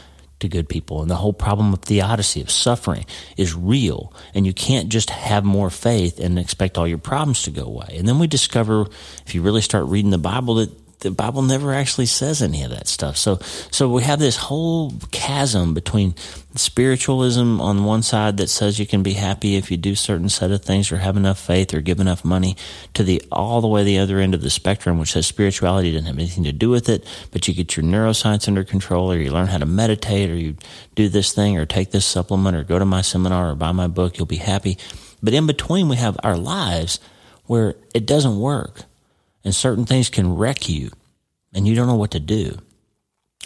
to 0.40 0.48
good 0.48 0.68
people. 0.68 1.00
And 1.02 1.10
the 1.10 1.16
whole 1.16 1.32
problem 1.32 1.72
of 1.72 1.80
theodicy, 1.80 2.40
of 2.40 2.50
suffering, 2.50 3.06
is 3.36 3.54
real. 3.54 4.12
And 4.34 4.46
you 4.46 4.52
can't 4.52 4.88
just 4.88 5.10
have 5.10 5.44
more 5.44 5.70
faith 5.70 6.20
and 6.20 6.38
expect 6.38 6.76
all 6.76 6.86
your 6.86 6.98
problems 6.98 7.42
to 7.44 7.50
go 7.50 7.64
away. 7.64 7.96
And 7.96 8.06
then 8.06 8.18
we 8.18 8.26
discover, 8.26 8.86
if 9.26 9.34
you 9.34 9.42
really 9.42 9.62
start 9.62 9.86
reading 9.86 10.10
the 10.10 10.18
Bible, 10.18 10.54
that 10.56 10.70
the 11.04 11.10
Bible 11.10 11.42
never 11.42 11.74
actually 11.74 12.06
says 12.06 12.40
any 12.40 12.62
of 12.62 12.70
that 12.70 12.88
stuff. 12.88 13.18
So, 13.18 13.38
so 13.70 13.90
we 13.90 14.02
have 14.02 14.18
this 14.18 14.36
whole 14.36 14.94
chasm 15.12 15.74
between 15.74 16.14
spiritualism 16.54 17.60
on 17.60 17.84
one 17.84 18.02
side 18.02 18.38
that 18.38 18.48
says 18.48 18.78
you 18.78 18.86
can 18.86 19.02
be 19.02 19.12
happy 19.12 19.56
if 19.56 19.70
you 19.70 19.76
do 19.76 19.94
certain 19.94 20.30
set 20.30 20.50
of 20.50 20.64
things 20.64 20.90
or 20.90 20.96
have 20.96 21.18
enough 21.18 21.38
faith 21.38 21.74
or 21.74 21.82
give 21.82 22.00
enough 22.00 22.24
money 22.24 22.56
to 22.94 23.04
the 23.04 23.22
all 23.30 23.60
the 23.60 23.68
way 23.68 23.84
the 23.84 23.98
other 23.98 24.18
end 24.18 24.34
of 24.34 24.40
the 24.40 24.48
spectrum, 24.48 24.98
which 24.98 25.12
says 25.12 25.26
spirituality 25.26 25.92
doesn't 25.92 26.06
have 26.06 26.18
anything 26.18 26.44
to 26.44 26.52
do 26.52 26.70
with 26.70 26.88
it, 26.88 27.06
but 27.32 27.46
you 27.46 27.52
get 27.52 27.76
your 27.76 27.84
neuroscience 27.84 28.48
under 28.48 28.64
control 28.64 29.12
or 29.12 29.18
you 29.18 29.30
learn 29.30 29.48
how 29.48 29.58
to 29.58 29.66
meditate 29.66 30.30
or 30.30 30.36
you 30.36 30.56
do 30.94 31.10
this 31.10 31.32
thing 31.32 31.58
or 31.58 31.66
take 31.66 31.90
this 31.90 32.06
supplement 32.06 32.56
or 32.56 32.64
go 32.64 32.78
to 32.78 32.86
my 32.86 33.02
seminar 33.02 33.50
or 33.50 33.54
buy 33.54 33.72
my 33.72 33.88
book, 33.88 34.16
you'll 34.16 34.26
be 34.26 34.36
happy. 34.36 34.78
But 35.22 35.34
in 35.34 35.46
between, 35.46 35.90
we 35.90 35.96
have 35.96 36.16
our 36.24 36.36
lives 36.36 36.98
where 37.44 37.74
it 37.92 38.06
doesn't 38.06 38.40
work 38.40 38.84
and 39.44 39.54
certain 39.54 39.84
things 39.84 40.08
can 40.08 40.36
wreck 40.36 40.68
you 40.68 40.90
and 41.54 41.68
you 41.68 41.74
don't 41.74 41.86
know 41.86 41.94
what 41.94 42.10
to 42.10 42.20
do. 42.20 42.58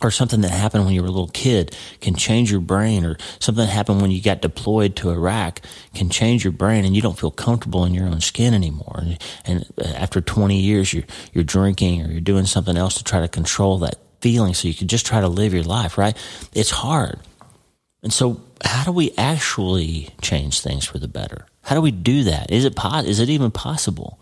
Or 0.01 0.13
something 0.13 0.43
that 0.43 0.53
happened 0.53 0.85
when 0.85 0.95
you 0.95 1.03
were 1.03 1.09
a 1.09 1.11
little 1.11 1.27
kid 1.29 1.77
can 2.01 2.15
change 2.15 2.53
your 2.53 2.61
brain, 2.61 3.05
or 3.05 3.17
something 3.41 3.67
that 3.67 3.73
happened 3.73 4.01
when 4.01 4.13
you 4.13 4.23
got 4.23 4.41
deployed 4.41 4.95
to 4.97 5.11
Iraq 5.11 5.61
can 5.93 6.09
change 6.09 6.45
your 6.45 6.53
brain, 6.53 6.85
and 6.85 6.95
you 6.95 7.03
don't 7.03 7.19
feel 7.19 7.33
comfortable 7.33 7.85
in 7.85 7.95
your 7.95 8.07
own 8.07 8.21
skin 8.21 8.55
anymore. 8.55 9.01
And, 9.03 9.19
and 9.45 9.67
after 9.97 10.21
20 10.21 10.57
years, 10.57 10.93
you're, 10.93 11.03
you're 11.33 11.43
drinking 11.43 12.03
or 12.03 12.13
you're 12.13 12.21
doing 12.21 12.47
something 12.47 12.77
else 12.77 12.95
to 12.95 13.05
try 13.05 13.21
to 13.21 13.27
control 13.27 13.79
that 13.79 13.97
feeling 14.21 14.55
so 14.55 14.69
you 14.69 14.75
can 14.75 14.87
just 14.87 15.05
try 15.05 15.21
to 15.21 15.29
live 15.29 15.53
your 15.53 15.65
life, 15.65 15.99
right? 15.99 16.17
It's 16.53 16.71
hard. 16.71 17.19
And 18.05 18.13
so, 18.13 18.41
how 18.65 18.85
do 18.85 18.93
we 18.93 19.13
actually 19.19 20.11
change 20.23 20.61
things 20.61 20.85
for 20.85 20.99
the 20.99 21.09
better? 21.09 21.47
How 21.63 21.75
do 21.75 21.81
we 21.81 21.91
do 21.91 22.23
that? 22.25 22.53
Is 22.53 22.65
it 22.65 22.77
po- 22.77 23.01
is 23.01 23.19
it 23.19 23.29
even 23.29 23.51
possible? 23.51 24.21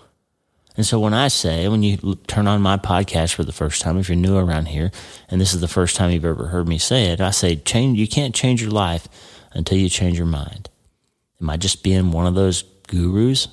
And 0.76 0.84
so 0.84 1.00
when 1.00 1.14
I 1.14 1.28
say, 1.28 1.68
when 1.68 1.82
you 1.82 2.16
turn 2.26 2.46
on 2.46 2.60
my 2.60 2.76
podcast 2.76 3.34
for 3.34 3.44
the 3.44 3.52
first 3.52 3.80
time, 3.80 3.96
if 3.96 4.08
you're 4.08 4.16
new 4.16 4.36
around 4.36 4.66
here, 4.66 4.90
and 5.28 5.40
this 5.40 5.54
is 5.54 5.60
the 5.60 5.68
first 5.68 5.96
time 5.96 6.10
you've 6.10 6.24
ever 6.24 6.48
heard 6.48 6.68
me 6.68 6.78
say 6.78 7.06
it, 7.06 7.20
I 7.20 7.30
say, 7.30 7.56
change, 7.56 7.98
you 7.98 8.06
can't 8.06 8.34
change 8.34 8.60
your 8.60 8.70
life 8.70 9.08
until 9.52 9.78
you 9.78 9.88
change 9.88 10.18
your 10.18 10.26
mind. 10.26 10.68
Am 11.40 11.48
I 11.48 11.56
just 11.56 11.82
being 11.82 12.12
one 12.12 12.26
of 12.26 12.34
those 12.34 12.62
gurus? 12.88 13.48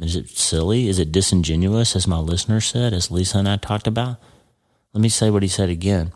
Is 0.00 0.16
it 0.16 0.28
silly? 0.30 0.88
Is 0.88 0.98
it 0.98 1.12
disingenuous, 1.12 1.94
as 1.94 2.08
my 2.08 2.18
listener 2.18 2.60
said, 2.60 2.92
as 2.92 3.10
Lisa 3.10 3.38
and 3.38 3.48
I 3.48 3.56
talked 3.56 3.86
about? 3.86 4.16
Let 4.92 5.00
me 5.00 5.08
say 5.08 5.30
what 5.30 5.42
he 5.42 5.48
said 5.48 5.68
again. 5.68 6.12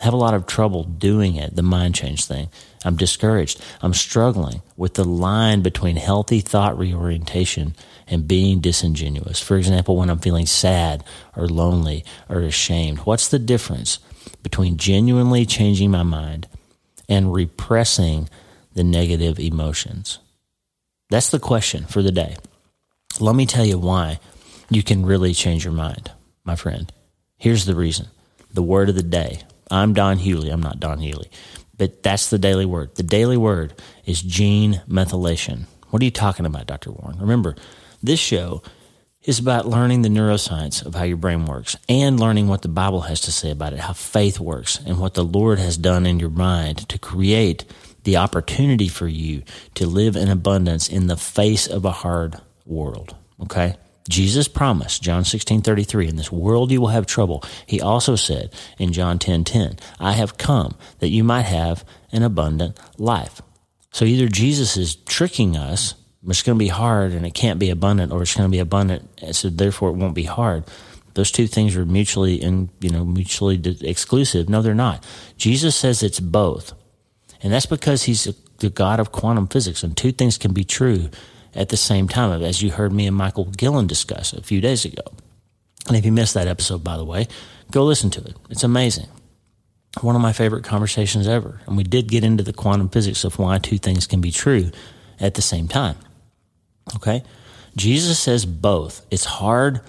I 0.00 0.04
have 0.04 0.14
a 0.14 0.18
lot 0.18 0.34
of 0.34 0.46
trouble 0.46 0.84
doing 0.84 1.34
it, 1.34 1.56
the 1.56 1.62
mind 1.62 1.96
change 1.96 2.24
thing. 2.24 2.48
I'm 2.84 2.96
discouraged. 2.96 3.62
I'm 3.82 3.92
struggling 3.92 4.62
with 4.76 4.94
the 4.94 5.04
line 5.04 5.60
between 5.60 5.96
healthy 5.96 6.40
thought 6.40 6.78
reorientation 6.78 7.74
and 8.06 8.26
being 8.26 8.60
disingenuous. 8.60 9.40
For 9.40 9.56
example, 9.56 9.96
when 9.96 10.08
I'm 10.08 10.18
feeling 10.18 10.46
sad 10.46 11.04
or 11.36 11.46
lonely 11.46 12.04
or 12.28 12.40
ashamed, 12.40 13.00
what's 13.00 13.28
the 13.28 13.38
difference 13.38 13.98
between 14.42 14.78
genuinely 14.78 15.44
changing 15.44 15.90
my 15.90 16.02
mind 16.02 16.48
and 17.08 17.32
repressing 17.32 18.28
the 18.72 18.84
negative 18.84 19.38
emotions? 19.38 20.18
That's 21.10 21.30
the 21.30 21.38
question 21.38 21.84
for 21.84 22.02
the 22.02 22.12
day. 22.12 22.36
Let 23.18 23.34
me 23.34 23.44
tell 23.44 23.64
you 23.64 23.78
why 23.78 24.20
you 24.70 24.82
can 24.82 25.04
really 25.04 25.34
change 25.34 25.64
your 25.64 25.74
mind, 25.74 26.10
my 26.44 26.56
friend. 26.56 26.90
Here's 27.36 27.66
the 27.66 27.74
reason 27.74 28.06
the 28.52 28.62
word 28.62 28.88
of 28.88 28.94
the 28.94 29.02
day. 29.02 29.40
I'm 29.70 29.92
Don 29.92 30.18
Hewley. 30.18 30.52
I'm 30.52 30.62
not 30.62 30.80
Don 30.80 30.98
Hewley, 30.98 31.28
but 31.80 32.02
that's 32.02 32.28
the 32.28 32.38
daily 32.38 32.66
word. 32.66 32.94
The 32.96 33.02
daily 33.02 33.38
word 33.38 33.72
is 34.04 34.20
gene 34.20 34.82
methylation. 34.86 35.64
What 35.88 36.02
are 36.02 36.04
you 36.04 36.10
talking 36.10 36.44
about, 36.44 36.66
Dr. 36.66 36.90
Warren? 36.92 37.18
Remember, 37.18 37.56
this 38.02 38.20
show 38.20 38.62
is 39.22 39.38
about 39.38 39.66
learning 39.66 40.02
the 40.02 40.10
neuroscience 40.10 40.84
of 40.84 40.94
how 40.94 41.04
your 41.04 41.16
brain 41.16 41.46
works 41.46 41.78
and 41.88 42.20
learning 42.20 42.48
what 42.48 42.60
the 42.60 42.68
Bible 42.68 43.00
has 43.00 43.22
to 43.22 43.32
say 43.32 43.50
about 43.50 43.72
it, 43.72 43.78
how 43.78 43.94
faith 43.94 44.38
works, 44.38 44.78
and 44.84 45.00
what 45.00 45.14
the 45.14 45.24
Lord 45.24 45.58
has 45.58 45.78
done 45.78 46.04
in 46.04 46.20
your 46.20 46.28
mind 46.28 46.86
to 46.90 46.98
create 46.98 47.64
the 48.04 48.18
opportunity 48.18 48.88
for 48.88 49.08
you 49.08 49.42
to 49.76 49.86
live 49.86 50.16
in 50.16 50.28
abundance 50.28 50.86
in 50.86 51.06
the 51.06 51.16
face 51.16 51.66
of 51.66 51.86
a 51.86 51.92
hard 51.92 52.36
world. 52.66 53.16
Okay? 53.40 53.76
Jesus 54.10 54.48
promised, 54.48 55.02
John 55.02 55.24
16, 55.24 55.62
33, 55.62 56.08
in 56.08 56.16
this 56.16 56.32
world 56.32 56.70
you 56.70 56.80
will 56.80 56.88
have 56.88 57.06
trouble. 57.06 57.42
He 57.64 57.80
also 57.80 58.16
said 58.16 58.52
in 58.78 58.92
John 58.92 59.18
10, 59.18 59.44
10, 59.44 59.78
I 59.98 60.12
have 60.12 60.36
come 60.36 60.74
that 60.98 61.08
you 61.08 61.24
might 61.24 61.42
have 61.42 61.84
an 62.12 62.22
abundant 62.22 62.78
life. 62.98 63.40
So 63.92 64.04
either 64.04 64.28
Jesus 64.28 64.76
is 64.76 64.96
tricking 64.96 65.56
us 65.56 65.94
it's 66.28 66.42
going 66.42 66.58
to 66.58 66.62
be 66.62 66.68
hard 66.68 67.12
and 67.12 67.24
it 67.24 67.34
can't 67.34 67.58
be 67.58 67.70
abundant 67.70 68.12
or 68.12 68.22
it's 68.22 68.36
going 68.36 68.48
to 68.48 68.54
be 68.54 68.58
abundant 68.58 69.08
so 69.32 69.48
therefore 69.48 69.90
it 69.90 69.96
won't 69.96 70.14
be 70.14 70.24
hard. 70.24 70.64
Those 71.14 71.30
two 71.30 71.46
things 71.46 71.76
are 71.76 71.86
mutually 71.86 72.34
in 72.34 72.70
you 72.80 72.90
know 72.90 73.04
mutually 73.04 73.60
exclusive. 73.80 74.48
No 74.48 74.62
they're 74.62 74.74
not. 74.74 75.04
Jesus 75.36 75.74
says 75.74 76.02
it's 76.02 76.20
both. 76.20 76.74
And 77.42 77.52
that's 77.52 77.66
because 77.66 78.02
he's 78.02 78.28
the 78.58 78.70
god 78.70 79.00
of 79.00 79.12
quantum 79.12 79.46
physics 79.46 79.82
and 79.82 79.96
two 79.96 80.12
things 80.12 80.36
can 80.36 80.52
be 80.52 80.64
true 80.64 81.08
at 81.54 81.68
the 81.68 81.76
same 81.76 82.08
time 82.08 82.42
as 82.42 82.62
you 82.62 82.70
heard 82.70 82.92
me 82.92 83.06
and 83.06 83.16
michael 83.16 83.44
Guillen 83.44 83.86
discuss 83.86 84.32
a 84.32 84.42
few 84.42 84.60
days 84.60 84.84
ago 84.84 85.02
and 85.88 85.96
if 85.96 86.04
you 86.04 86.12
missed 86.12 86.34
that 86.34 86.48
episode 86.48 86.84
by 86.84 86.96
the 86.96 87.04
way 87.04 87.26
go 87.70 87.84
listen 87.84 88.10
to 88.10 88.20
it 88.20 88.36
it's 88.48 88.64
amazing 88.64 89.08
one 90.02 90.14
of 90.14 90.22
my 90.22 90.32
favorite 90.32 90.64
conversations 90.64 91.26
ever 91.26 91.60
and 91.66 91.76
we 91.76 91.82
did 91.82 92.08
get 92.08 92.24
into 92.24 92.44
the 92.44 92.52
quantum 92.52 92.88
physics 92.88 93.24
of 93.24 93.38
why 93.38 93.58
two 93.58 93.78
things 93.78 94.06
can 94.06 94.20
be 94.20 94.30
true 94.30 94.70
at 95.18 95.34
the 95.34 95.42
same 95.42 95.66
time 95.68 95.96
Okay? 96.96 97.22
Jesus 97.76 98.18
says 98.18 98.44
both. 98.44 99.06
It's 99.10 99.24
hard 99.24 99.80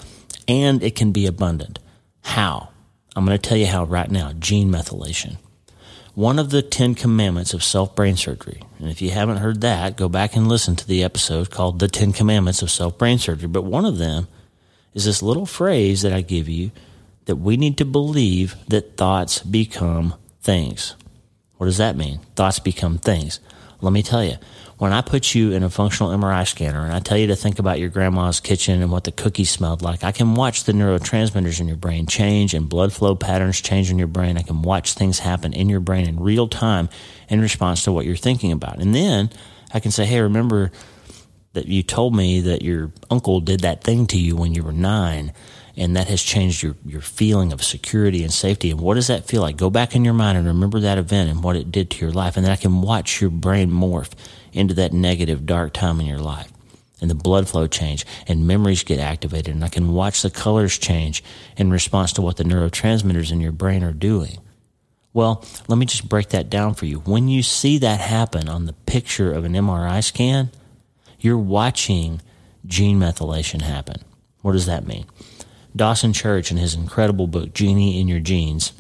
and 0.48 0.84
it 0.84 0.96
can 0.96 1.12
be 1.12 1.26
abundant. 1.26 1.80
How? 2.22 2.70
I'm 3.16 3.26
going 3.26 3.38
to 3.38 3.50
tell 3.50 3.58
you 3.58 3.66
how 3.66 3.86
right 3.86 4.10
now. 4.10 4.34
Gene 4.34 4.70
methylation. 4.72 5.38
One 6.22 6.38
of 6.38 6.52
the 6.52 6.62
Ten 6.62 6.94
Commandments 6.94 7.56
of 7.56 7.64
Self 7.64 7.96
Brain 7.96 8.16
Surgery. 8.16 8.62
And 8.78 8.92
if 8.92 9.02
you 9.02 9.10
haven't 9.10 9.38
heard 9.38 9.62
that, 9.62 9.98
go 9.98 10.08
back 10.08 10.36
and 10.36 10.48
listen 10.48 10.76
to 10.76 10.88
the 10.88 11.04
episode 11.04 11.50
called 11.50 11.80
The 11.80 11.88
Ten 11.88 12.14
Commandments 12.14 12.62
of 12.62 12.70
Self 12.70 12.96
Brain 12.96 13.18
Surgery. 13.18 13.48
But 13.48 13.64
one 13.64 13.86
of 13.86 13.98
them 13.98 14.28
is 14.94 15.06
this 15.06 15.24
little 15.24 15.48
phrase 15.48 16.04
that 16.04 16.14
I 16.14 16.22
give 16.22 16.48
you 16.48 16.70
that 17.26 17.38
we 17.38 17.58
need 17.58 17.76
to 17.80 17.86
believe 17.86 18.56
that 18.68 18.98
thoughts 18.98 19.40
become 19.40 20.14
things. 20.44 20.96
What 21.58 21.66
does 21.66 21.78
that 21.78 21.98
mean? 21.98 22.20
Thoughts 22.36 22.60
become 22.60 23.00
things. 23.00 23.40
Let 23.82 23.92
me 23.92 24.04
tell 24.04 24.24
you, 24.24 24.36
when 24.82 24.94
I 24.94 25.02
put 25.02 25.36
you 25.36 25.52
in 25.52 25.62
a 25.62 25.70
functional 25.70 26.12
MRI 26.12 26.48
scanner 26.48 26.84
and 26.84 26.92
I 26.92 26.98
tell 26.98 27.16
you 27.16 27.28
to 27.28 27.36
think 27.36 27.60
about 27.60 27.78
your 27.78 27.90
grandma's 27.90 28.40
kitchen 28.40 28.82
and 28.82 28.92
what 28.92 29.04
the 29.04 29.12
cookies 29.12 29.52
smelled 29.52 29.84
like, 29.84 30.04
I 30.04 30.12
can 30.12 30.34
watch 30.34 30.64
the 30.64 30.72
neurotransmitters 30.72 31.60
in 31.60 31.68
your 31.68 31.78
brain 31.78 32.08
change 32.08 32.56
and 32.56 32.68
blood 32.68 32.92
flow 32.92 33.14
patterns 33.14 33.62
change 33.62 33.92
in 33.92 34.00
your 34.00 34.08
brain. 34.08 34.40
I 34.40 34.42
can 34.42 34.64
watch 34.64 34.94
things 34.94 35.20
happen 35.20 35.54
in 35.54 35.70
your 35.70 35.82
brain 35.82 36.08
in 36.08 36.20
real 36.20 36.48
time 36.48 36.90
in 37.30 37.42
response 37.42 37.84
to 37.84 37.92
what 37.92 38.08
you're 38.08 38.16
thinking 38.16 38.52
about. 38.52 38.80
And 38.80 38.96
then 38.96 39.30
I 39.72 39.80
can 39.80 39.92
say, 39.92 40.04
hey, 40.08 40.20
remember 40.20 40.72
that 41.54 41.68
you 41.68 41.84
told 41.84 42.16
me 42.16 42.42
that 42.42 42.64
your 42.64 42.92
uncle 43.12 43.40
did 43.40 43.60
that 43.60 43.84
thing 43.84 44.08
to 44.08 44.18
you 44.18 44.36
when 44.36 44.56
you 44.56 44.64
were 44.64 44.74
nine 44.74 45.32
and 45.78 45.96
that 45.96 46.08
has 46.08 46.24
changed 46.24 46.64
your, 46.64 46.76
your 46.88 47.02
feeling 47.02 47.54
of 47.54 47.64
security 47.64 48.24
and 48.24 48.34
safety. 48.34 48.72
And 48.72 48.80
what 48.80 48.96
does 48.96 49.08
that 49.08 49.26
feel 49.26 49.44
like? 49.44 49.58
Go 49.58 49.70
back 49.70 49.96
in 49.96 50.04
your 50.04 50.16
mind 50.16 50.40
and 50.40 50.48
remember 50.48 50.80
that 50.80 50.98
event 50.98 51.30
and 51.30 51.44
what 51.44 51.56
it 51.56 51.72
did 51.72 51.92
to 51.92 52.02
your 52.04 52.12
life. 52.12 52.36
And 52.36 52.44
then 52.44 52.52
I 52.52 52.56
can 52.56 52.82
watch 52.82 53.22
your 53.22 53.30
brain 53.30 53.70
morph 53.70 54.10
into 54.54 54.74
that 54.76 54.94
negative, 54.94 55.46
dark 55.46 55.74
time 55.74 56.00
in 56.00 56.06
your 56.06 56.20
life. 56.20 56.52
And 57.00 57.10
the 57.10 57.16
blood 57.16 57.50
flow 57.50 57.66
change 57.68 58.06
and 58.28 58.46
memories 58.46 58.84
get 58.84 59.00
activated. 59.00 59.56
And 59.56 59.64
I 59.64 59.70
can 59.70 59.94
watch 59.94 60.22
the 60.22 60.30
colors 60.30 60.78
change 60.78 61.24
in 61.58 61.72
response 61.72 62.14
to 62.14 62.22
what 62.22 62.38
the 62.38 62.44
neurotransmitters 62.44 63.32
in 63.32 63.42
your 63.42 63.52
brain 63.52 63.84
are 63.84 63.92
doing. 63.92 64.38
Well, 65.14 65.44
let 65.68 65.78
me 65.78 65.86
just 65.86 66.08
break 66.08 66.30
that 66.30 66.50
down 66.50 66.76
for 66.76 66.86
you. 66.86 67.00
When 67.00 67.28
you 67.28 67.44
see 67.44 67.80
that 67.80 68.00
happen 68.00 68.48
on 68.48 68.66
the 68.66 68.74
picture 68.74 69.32
of 69.32 69.44
an 69.46 69.54
MRI 69.54 70.04
scan, 70.04 70.52
you're 71.20 71.38
watching 71.38 72.22
gene 72.66 73.00
methylation 73.00 73.62
happen. 73.62 73.98
What 74.42 74.54
does 74.54 74.68
that 74.68 74.88
mean? 74.88 75.06
Dawson 75.76 76.14
Church, 76.14 76.52
in 76.52 76.58
his 76.58 76.76
incredible 76.76 77.28
book, 77.28 77.54
Genie 77.54 78.00
in 78.00 78.08
Your 78.08 78.20
Genes, 78.20 78.74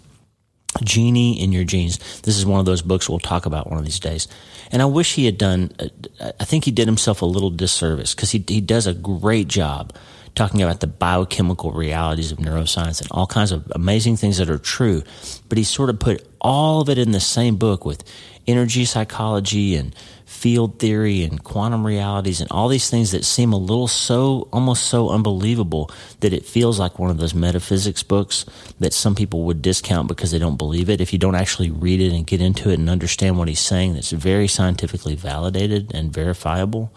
Genie 0.84 1.42
in 1.42 1.51
Your 1.51 1.63
Genes. 1.63 1.98
This 2.22 2.38
is 2.38 2.46
one 2.46 2.60
of 2.60 2.66
those 2.66 2.82
books 2.82 3.10
we'll 3.10 3.20
talk 3.20 3.46
about 3.46 3.70
one 3.70 3.80
of 3.80 3.86
these 3.86 4.00
days. 4.00 4.28
And 4.72 4.82
I 4.82 4.86
wish 4.86 5.16
he 5.16 5.25
had 5.25 5.38
done, 5.38 5.72
I 6.20 6.46
think 6.46 6.66
he 6.66 6.72
did 6.72 6.88
himself 6.88 7.22
a 7.22 7.25
little 7.25 7.50
disservice 7.50 8.16
because 8.16 8.32
he, 8.32 8.44
he 8.48 8.62
does 8.62 8.88
a 8.88 8.94
great 8.94 9.48
job 9.48 9.94
talking 10.34 10.62
about 10.62 10.80
the 10.80 10.88
biochemical 10.88 11.72
realities 11.72 12.32
of 12.32 12.38
neuroscience 12.38 13.01
and 13.01 13.12
all 13.12 13.28
kinds 13.28 13.51
of 13.51 13.70
amazing 13.75 14.16
things 14.16 14.38
that 14.38 14.50
are 14.50 14.58
true. 14.58 15.04
But 15.50 15.58
he 15.58 15.63
sort 15.63 15.90
of 15.90 16.00
put 16.00 16.25
all 16.40 16.82
of 16.82 16.90
it 16.90 16.98
in 16.98 17.12
the 17.12 17.20
same 17.20 17.58
book 17.58 17.84
with 17.84 18.04
energy 18.48 18.86
psychology 18.86 19.75
and 19.75 19.96
field 20.31 20.79
theory 20.79 21.23
and 21.23 21.43
quantum 21.43 21.85
realities 21.85 22.41
and 22.41 22.50
all 22.51 22.67
these 22.67 22.89
things 22.89 23.11
that 23.11 23.25
seem 23.25 23.51
a 23.53 23.57
little 23.57 23.88
so 23.88 24.47
almost 24.51 24.83
so 24.83 25.09
unbelievable 25.09 25.91
that 26.21 26.33
it 26.33 26.45
feels 26.45 26.79
like 26.79 26.97
one 26.97 27.09
of 27.09 27.17
those 27.17 27.33
metaphysics 27.33 28.01
books 28.01 28.45
that 28.79 28.93
some 28.93 29.13
people 29.13 29.43
would 29.43 29.61
discount 29.61 30.07
because 30.07 30.31
they 30.31 30.39
don't 30.39 30.57
believe 30.57 30.89
it 30.89 31.01
if 31.01 31.11
you 31.11 31.19
don't 31.19 31.35
actually 31.35 31.69
read 31.69 32.00
it 32.00 32.13
and 32.13 32.25
get 32.25 32.41
into 32.41 32.69
it 32.69 32.79
and 32.79 32.89
understand 32.89 33.38
what 33.38 33.47
he's 33.47 33.59
saying 33.59 33.93
that's 33.93 34.11
very 34.11 34.47
scientifically 34.47 35.15
validated 35.15 35.93
and 35.93 36.13
verifiable 36.13 36.91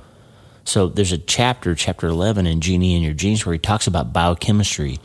so 0.64 0.88
there's 0.88 1.12
a 1.12 1.18
chapter 1.18 1.74
chapter 1.74 2.06
11 2.06 2.46
in 2.46 2.60
genie 2.60 2.96
in 2.96 3.02
your 3.02 3.12
genes 3.12 3.44
where 3.44 3.52
he 3.52 3.58
talks 3.58 3.86
about 3.86 4.12
biochemistry 4.12 4.98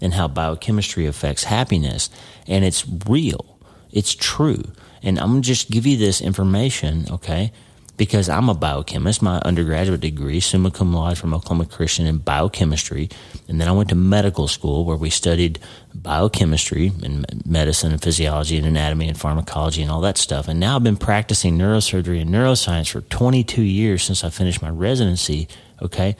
and 0.00 0.14
how 0.14 0.28
biochemistry 0.28 1.06
affects 1.06 1.44
happiness. 1.44 2.10
And 2.46 2.64
it's 2.64 2.86
real, 3.06 3.58
it's 3.92 4.14
true. 4.14 4.62
And 5.04 5.20
I'm 5.20 5.42
to 5.42 5.46
just 5.46 5.70
give 5.70 5.86
you 5.86 5.98
this 5.98 6.22
information, 6.22 7.06
okay? 7.10 7.52
Because 7.98 8.28
I'm 8.28 8.48
a 8.48 8.54
biochemist, 8.54 9.20
my 9.22 9.38
undergraduate 9.44 10.00
degree, 10.00 10.40
summa 10.40 10.70
cum 10.70 10.94
laude 10.94 11.18
from 11.18 11.34
Oklahoma 11.34 11.66
Christian 11.66 12.06
in 12.06 12.18
biochemistry. 12.18 13.10
And 13.46 13.60
then 13.60 13.68
I 13.68 13.72
went 13.72 13.90
to 13.90 13.94
medical 13.94 14.48
school 14.48 14.84
where 14.84 14.96
we 14.96 15.10
studied 15.10 15.60
biochemistry 15.94 16.90
and 17.04 17.26
medicine 17.46 17.92
and 17.92 18.02
physiology 18.02 18.56
and 18.56 18.66
anatomy 18.66 19.06
and 19.06 19.20
pharmacology 19.20 19.82
and 19.82 19.90
all 19.90 20.00
that 20.00 20.16
stuff. 20.16 20.48
And 20.48 20.58
now 20.58 20.74
I've 20.74 20.82
been 20.82 20.96
practicing 20.96 21.58
neurosurgery 21.58 22.20
and 22.20 22.30
neuroscience 22.30 22.90
for 22.90 23.02
22 23.02 23.62
years 23.62 24.02
since 24.02 24.24
I 24.24 24.30
finished 24.30 24.62
my 24.62 24.70
residency, 24.70 25.48
okay? 25.82 26.16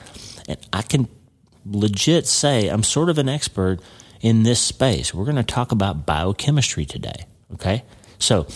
And 0.47 0.59
I 0.71 0.83
can 0.83 1.09
legit 1.65 2.27
say 2.27 2.67
I'm 2.67 2.83
sort 2.83 3.09
of 3.09 3.17
an 3.17 3.27
expert 3.27 3.79
in 4.21 4.43
this 4.43 4.61
space. 4.61 5.11
We're 5.11 5.25
going 5.25 5.35
to 5.37 5.43
talk 5.43 5.71
about 5.71 6.05
biochemistry 6.05 6.85
today, 6.85 7.25
okay? 7.55 7.83
So, 8.25 8.47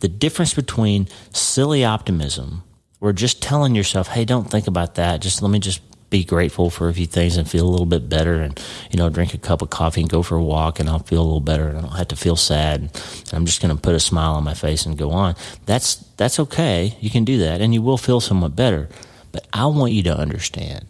the 0.00 0.08
difference 0.08 0.54
between 0.54 1.08
silly 1.34 1.84
optimism, 1.84 2.62
or 3.00 3.12
just 3.12 3.42
telling 3.42 3.74
yourself, 3.74 4.08
hey, 4.08 4.24
don't 4.24 4.50
think 4.50 4.66
about 4.66 4.94
that, 4.94 5.20
just 5.20 5.42
let 5.42 5.50
me 5.50 5.58
just 5.58 5.82
be 6.08 6.24
grateful 6.24 6.70
for 6.70 6.88
a 6.88 6.94
few 6.94 7.06
things 7.06 7.36
and 7.36 7.48
feel 7.48 7.68
a 7.68 7.70
little 7.70 7.86
bit 7.86 8.08
better 8.08 8.40
and 8.40 8.60
you 8.90 8.98
know 8.98 9.08
drink 9.08 9.32
a 9.32 9.38
cup 9.38 9.62
of 9.62 9.70
coffee 9.70 10.00
and 10.00 10.10
go 10.10 10.24
for 10.24 10.34
a 10.34 10.42
walk 10.42 10.80
and 10.80 10.88
I'll 10.88 10.98
feel 10.98 11.20
a 11.20 11.22
little 11.22 11.38
better 11.40 11.68
and 11.68 11.78
I 11.78 11.80
don't 11.82 11.92
have 11.92 12.08
to 12.08 12.16
feel 12.16 12.34
sad 12.34 12.80
and 12.80 12.90
I'm 13.32 13.46
just 13.46 13.62
going 13.62 13.74
to 13.74 13.80
put 13.80 13.94
a 13.94 14.00
smile 14.00 14.32
on 14.32 14.42
my 14.42 14.54
face 14.54 14.84
and 14.86 14.98
go 14.98 15.12
on. 15.12 15.36
That's 15.66 15.96
that's 16.16 16.40
okay. 16.40 16.96
You 17.00 17.10
can 17.10 17.24
do 17.24 17.38
that 17.38 17.60
and 17.60 17.72
you 17.72 17.80
will 17.80 17.96
feel 17.96 18.20
somewhat 18.20 18.56
better. 18.56 18.88
But 19.30 19.46
I 19.52 19.66
want 19.66 19.92
you 19.92 20.02
to 20.04 20.16
understand 20.16 20.84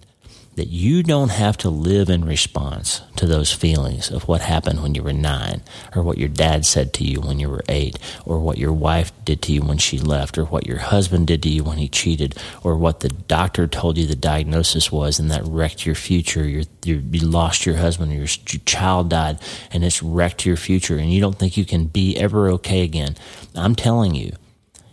that 0.61 0.69
you 0.69 1.03
don't 1.03 1.31
have 1.31 1.57
to 1.57 1.71
live 1.71 2.11
in 2.11 2.23
response 2.23 3.01
to 3.17 3.25
those 3.25 3.51
feelings 3.51 4.11
of 4.11 4.29
what 4.29 4.43
happened 4.43 4.83
when 4.83 4.95
you 4.95 5.03
were 5.03 5.11
nine, 5.11 5.63
or 5.97 6.03
what 6.03 6.19
your 6.19 6.29
dad 6.29 6.67
said 6.67 6.93
to 6.93 7.03
you 7.03 7.19
when 7.19 7.41
you 7.41 7.49
were 7.49 7.65
eight, 7.67 7.99
or 8.27 8.39
what 8.39 8.59
your 8.59 8.75
wife 8.75 9.11
did 9.25 9.41
to 9.41 9.53
you 9.53 9.63
when 9.63 9.79
she 9.79 9.99
left, 9.99 10.37
or 10.37 10.45
what 10.45 10.67
your 10.67 10.77
husband 10.77 11.27
did 11.27 11.43
to 11.43 11.49
you 11.49 11.65
when 11.65 11.79
he 11.79 11.89
cheated, 11.89 12.37
or 12.63 12.77
what 12.77 13.01
the 13.01 13.09
doctor 13.09 13.67
told 13.67 13.97
you 13.97 14.05
the 14.05 14.15
diagnosis 14.15 14.93
was 14.93 15.19
and 15.19 15.31
that 15.31 15.43
wrecked 15.47 15.87
your 15.87 15.95
future. 15.95 16.47
you 16.47 16.63
you 16.85 17.01
lost 17.21 17.65
your 17.65 17.77
husband, 17.77 18.13
or 18.13 18.17
your, 18.17 18.29
your 18.51 18.61
child 18.67 19.09
died, 19.09 19.39
and 19.73 19.83
it's 19.83 20.03
wrecked 20.03 20.45
your 20.45 20.59
future, 20.59 20.99
and 20.99 21.11
you 21.11 21.23
don't 21.23 21.39
think 21.39 21.57
you 21.57 21.65
can 21.65 21.87
be 21.87 22.19
ever 22.19 22.51
okay 22.51 22.83
again. 22.83 23.17
I'm 23.55 23.75
telling 23.75 24.15
you, 24.15 24.33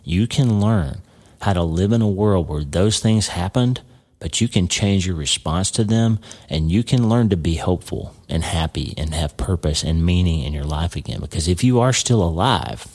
you 0.02 0.26
can 0.26 0.62
learn 0.62 1.02
how 1.42 1.52
to 1.52 1.62
live 1.62 1.92
in 1.92 2.00
a 2.00 2.08
world 2.08 2.48
where 2.48 2.64
those 2.64 3.00
things 3.00 3.28
happened 3.28 3.82
but 4.20 4.40
you 4.40 4.48
can 4.48 4.68
change 4.68 5.06
your 5.06 5.16
response 5.16 5.70
to 5.72 5.84
them 5.84 6.18
and 6.48 6.70
you 6.70 6.82
can 6.82 7.08
learn 7.08 7.28
to 7.28 7.36
be 7.36 7.56
hopeful 7.56 8.14
and 8.28 8.42
happy 8.42 8.94
and 8.96 9.14
have 9.14 9.36
purpose 9.36 9.82
and 9.82 10.04
meaning 10.04 10.40
in 10.42 10.52
your 10.52 10.64
life 10.64 10.96
again. 10.96 11.20
Because 11.20 11.48
if 11.48 11.62
you 11.62 11.80
are 11.80 11.92
still 11.92 12.22
alive, 12.22 12.86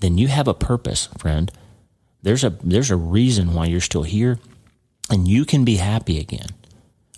then 0.00 0.16
you 0.18 0.28
have 0.28 0.48
a 0.48 0.54
purpose, 0.54 1.08
friend. 1.18 1.50
There's 2.22 2.44
a, 2.44 2.50
there's 2.62 2.90
a 2.90 2.96
reason 2.96 3.54
why 3.54 3.66
you're 3.66 3.80
still 3.80 4.04
here 4.04 4.38
and 5.10 5.26
you 5.26 5.44
can 5.44 5.64
be 5.64 5.76
happy 5.76 6.18
again. 6.18 6.48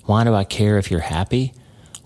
Why 0.04 0.24
do 0.24 0.34
I 0.34 0.44
care 0.44 0.78
if 0.78 0.90
you're 0.90 1.00
happy? 1.00 1.52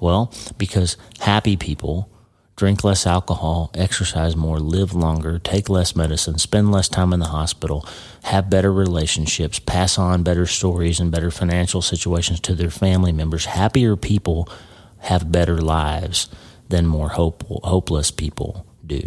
Well, 0.00 0.32
because 0.58 0.96
happy 1.20 1.56
people 1.56 2.10
drink 2.56 2.82
less 2.82 3.06
alcohol, 3.06 3.70
exercise 3.75 4.34
more, 4.34 4.58
live 4.58 4.94
longer, 4.94 5.38
take 5.38 5.68
less 5.68 5.94
medicine, 5.94 6.38
spend 6.38 6.72
less 6.72 6.88
time 6.88 7.12
in 7.12 7.20
the 7.20 7.26
hospital, 7.26 7.86
have 8.25 8.48
better 8.48 8.72
relationships, 8.72 9.58
pass 9.58 9.98
on 9.98 10.22
better 10.22 10.46
stories 10.46 10.98
and 10.98 11.12
better 11.12 11.30
financial 11.30 11.82
situations 11.82 12.40
to 12.40 12.54
their 12.54 12.70
family 12.70 13.12
members. 13.12 13.44
Happier 13.44 13.94
people 13.94 14.48
have 15.00 15.30
better 15.30 15.58
lives 15.58 16.28
than 16.68 16.86
more 16.86 17.10
hope, 17.10 17.44
hopeless 17.46 18.10
people 18.10 18.66
do. 18.84 19.06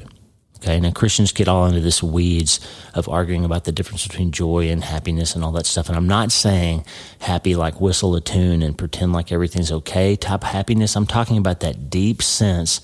Okay, 0.57 0.79
now 0.79 0.91
Christians 0.91 1.31
get 1.31 1.47
all 1.47 1.65
into 1.65 1.79
this 1.79 2.03
weeds 2.03 2.59
of 2.93 3.07
arguing 3.07 3.45
about 3.45 3.63
the 3.63 3.71
difference 3.71 4.05
between 4.05 4.31
joy 4.31 4.69
and 4.69 4.83
happiness 4.83 5.33
and 5.33 5.43
all 5.43 5.53
that 5.53 5.65
stuff. 5.65 5.87
And 5.87 5.97
I'm 5.97 6.07
not 6.07 6.33
saying 6.33 6.85
happy 7.19 7.55
like 7.55 7.79
whistle 7.79 8.13
a 8.15 8.21
tune 8.21 8.61
and 8.61 8.77
pretend 8.77 9.13
like 9.13 9.31
everything's 9.31 9.71
okay 9.71 10.17
type 10.17 10.43
happiness. 10.43 10.97
I'm 10.97 11.07
talking 11.07 11.37
about 11.37 11.61
that 11.61 11.89
deep 11.89 12.21
sense 12.21 12.81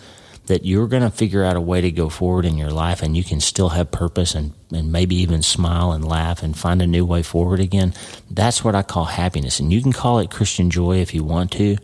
that 0.47 0.65
you're 0.65 0.88
going 0.88 1.03
to 1.03 1.10
figure 1.10 1.43
out 1.43 1.55
a 1.55 1.62
way 1.62 1.81
to 1.81 1.91
go 1.91 2.10
forward 2.10 2.45
in 2.45 2.58
your 2.58 2.69
life 2.69 3.01
and 3.01 3.17
you 3.17 3.23
can 3.23 3.39
still 3.39 3.69
have 3.69 3.91
purpose 3.91 4.36
and, 4.36 4.53
and 4.71 4.91
maybe 4.91 5.15
even 5.15 5.41
smile 5.41 5.91
and 5.91 6.05
laugh 6.05 6.43
and 6.43 6.58
find 6.58 6.81
a 6.81 6.88
new 6.88 7.05
way 7.05 7.23
forward 7.23 7.60
again. 7.60 7.93
That's 8.29 8.63
what 8.63 8.75
I 8.75 8.84
call 8.84 9.05
happiness. 9.05 9.60
And 9.60 9.73
you 9.73 9.81
can 9.81 9.93
call 9.93 10.19
it 10.19 10.29
Christian 10.29 10.69
joy 10.69 10.97
if 10.97 11.13
you 11.13 11.23
want 11.23 11.51
to. 11.53 11.77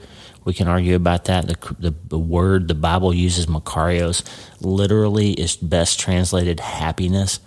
We 0.44 0.54
can 0.54 0.68
argue 0.68 0.96
about 0.96 1.26
that. 1.26 1.48
The, 1.48 1.76
the, 1.80 1.96
the 2.08 2.20
word 2.20 2.68
the 2.68 2.76
Bible 2.76 3.14
uses, 3.14 3.46
Makarios, 3.46 4.24
literally 4.60 5.32
is 5.34 5.56
best 5.56 6.00
translated 6.00 6.60
happiness. 6.60 7.40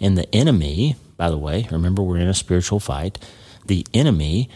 And 0.00 0.16
the 0.16 0.34
enemy, 0.34 0.96
by 1.16 1.30
the 1.30 1.38
way, 1.38 1.66
remember 1.70 2.02
we're 2.02 2.18
in 2.18 2.28
a 2.28 2.34
spiritual 2.34 2.80
fight. 2.80 3.18
The 3.66 3.86
enemy 3.92 4.48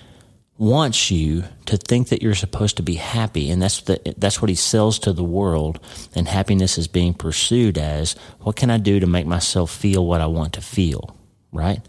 wants 0.65 1.11
you 1.11 1.45
to 1.67 1.77
think 1.77 2.09
that 2.09 2.23
you're 2.23 2.35
supposed 2.35 2.77
to 2.79 2.83
be 2.83 2.95
happy 2.95 3.51
and 3.51 3.61
that's 3.61 3.83
the, 3.83 4.15
that's 4.17 4.41
what 4.41 4.49
he 4.49 4.55
sells 4.55 4.99
to 4.99 5.13
the 5.13 5.25
world 5.25 5.79
and 6.15 6.27
happiness 6.27 6.79
is 6.79 6.89
being 6.89 7.13
pursued 7.13 7.77
as 7.77 8.15
what 8.41 8.57
can 8.57 8.71
I 8.71 8.79
do 8.79 8.99
to 8.99 9.07
make 9.07 9.27
myself 9.27 9.71
feel 9.71 10.07
what 10.07 10.21
I 10.21 10.27
want 10.27 10.55
to 10.55 10.61
feel 10.61 11.17
right? 11.53 11.81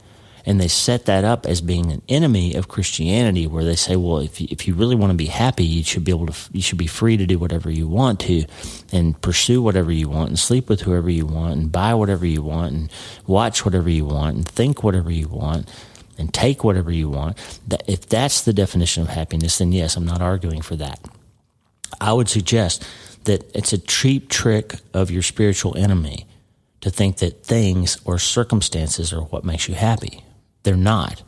And 0.48 0.62
they 0.62 0.68
set 0.68 1.06
that 1.08 1.24
up 1.24 1.48
as 1.48 1.60
being 1.60 1.92
an 1.92 2.04
enemy 2.08 2.54
of 2.54 2.68
Christianity 2.68 3.48
where 3.48 3.64
they 3.64 3.76
say 3.76 3.96
well 3.96 4.20
if 4.20 4.40
you, 4.40 4.48
if 4.52 4.68
you 4.68 4.76
really 4.76 4.96
want 4.96 5.12
to 5.12 5.18
be 5.18 5.26
happy 5.26 5.64
you 5.64 5.84
should 5.84 6.04
be 6.04 6.12
able 6.12 6.28
to 6.28 6.50
you 6.52 6.62
should 6.62 6.78
be 6.78 6.88
free 6.88 7.18
to 7.18 7.26
do 7.26 7.40
whatever 7.40 7.72
you 7.72 7.88
want 7.88 8.20
to 8.22 8.46
and 8.92 9.20
pursue 9.22 9.62
whatever 9.62 9.92
you 9.92 10.10
want 10.10 10.30
and 10.30 10.38
sleep 10.38 10.70
with 10.70 10.82
whoever 10.82 11.10
you 11.10 11.26
want 11.26 11.54
and 11.54 11.72
buy 11.72 11.94
whatever 11.94 12.26
you 12.26 12.42
want 12.42 12.74
and 12.74 12.92
watch 13.26 13.64
whatever 13.66 13.90
you 13.90 14.06
want 14.06 14.36
and 14.36 14.48
think 14.48 14.84
whatever 14.84 15.12
you 15.12 15.28
want 15.28 15.70
and 16.18 16.34
take 16.34 16.64
whatever 16.64 16.92
you 16.92 17.10
want. 17.10 17.38
If 17.88 18.08
that's 18.08 18.42
the 18.42 18.54
definition 18.54 19.04
of 19.04 19.10
happiness, 19.10 19.58
then 19.58 19.72
yes, 19.72 19.96
I'm 19.96 20.06
not 20.06 20.22
arguing 20.22 20.62
for 20.62 20.76
that. 20.78 21.00
I 22.00 22.14
would 22.14 22.30
suggest 22.30 22.86
that 23.26 23.50
it's 23.56 23.74
a 23.74 23.78
cheap 23.78 24.30
trick 24.30 24.76
of 24.94 25.12
your 25.12 25.22
spiritual 25.22 25.78
enemy 25.78 26.28
to 26.82 26.90
think 26.90 27.18
that 27.18 27.44
things 27.44 27.98
or 28.06 28.20
circumstances 28.20 29.12
are 29.12 29.22
what 29.22 29.44
makes 29.44 29.68
you 29.68 29.76
happy. 29.76 30.24
They're 30.64 30.76
not. 30.76 31.24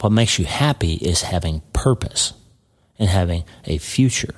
What 0.00 0.10
makes 0.10 0.38
you 0.38 0.44
happy 0.44 0.94
is 0.94 1.22
having 1.22 1.62
purpose 1.72 2.32
and 2.98 3.08
having 3.08 3.44
a 3.64 3.78
future 3.78 4.34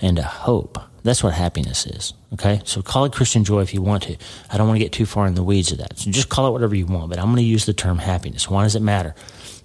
and 0.00 0.18
a 0.18 0.22
hope. 0.22 0.78
That's 1.02 1.22
what 1.22 1.34
happiness 1.34 1.86
is. 1.86 2.14
Okay. 2.32 2.60
So 2.64 2.82
call 2.82 3.04
it 3.04 3.12
Christian 3.12 3.44
joy 3.44 3.60
if 3.60 3.72
you 3.74 3.82
want 3.82 4.02
to. 4.04 4.16
I 4.50 4.56
don't 4.56 4.68
want 4.68 4.78
to 4.78 4.84
get 4.84 4.92
too 4.92 5.06
far 5.06 5.26
in 5.26 5.34
the 5.34 5.42
weeds 5.42 5.72
of 5.72 5.78
that. 5.78 5.98
So 5.98 6.10
just 6.10 6.28
call 6.28 6.48
it 6.48 6.52
whatever 6.52 6.74
you 6.74 6.86
want, 6.86 7.08
but 7.08 7.18
I'm 7.18 7.26
going 7.26 7.36
to 7.36 7.42
use 7.42 7.66
the 7.66 7.72
term 7.72 7.98
happiness. 7.98 8.48
Why 8.48 8.64
does 8.64 8.76
it 8.76 8.82
matter? 8.82 9.14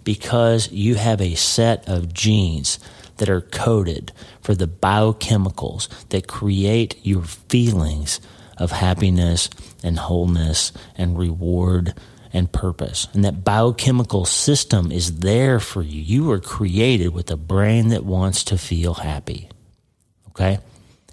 Because 0.03 0.71
you 0.71 0.95
have 0.95 1.21
a 1.21 1.35
set 1.35 1.87
of 1.89 2.13
genes 2.13 2.79
that 3.17 3.29
are 3.29 3.41
coded 3.41 4.11
for 4.41 4.55
the 4.55 4.67
biochemicals 4.67 5.87
that 6.09 6.27
create 6.27 6.97
your 7.03 7.23
feelings 7.23 8.19
of 8.57 8.71
happiness 8.71 9.49
and 9.83 9.97
wholeness 9.99 10.71
and 10.97 11.17
reward 11.17 11.93
and 12.33 12.51
purpose. 12.51 13.07
And 13.13 13.23
that 13.23 13.43
biochemical 13.43 14.25
system 14.25 14.91
is 14.91 15.19
there 15.19 15.59
for 15.59 15.81
you. 15.81 16.01
You 16.01 16.25
were 16.25 16.39
created 16.39 17.09
with 17.09 17.31
a 17.31 17.37
brain 17.37 17.89
that 17.89 18.03
wants 18.03 18.43
to 18.45 18.57
feel 18.57 18.95
happy. 18.95 19.49
Okay? 20.29 20.59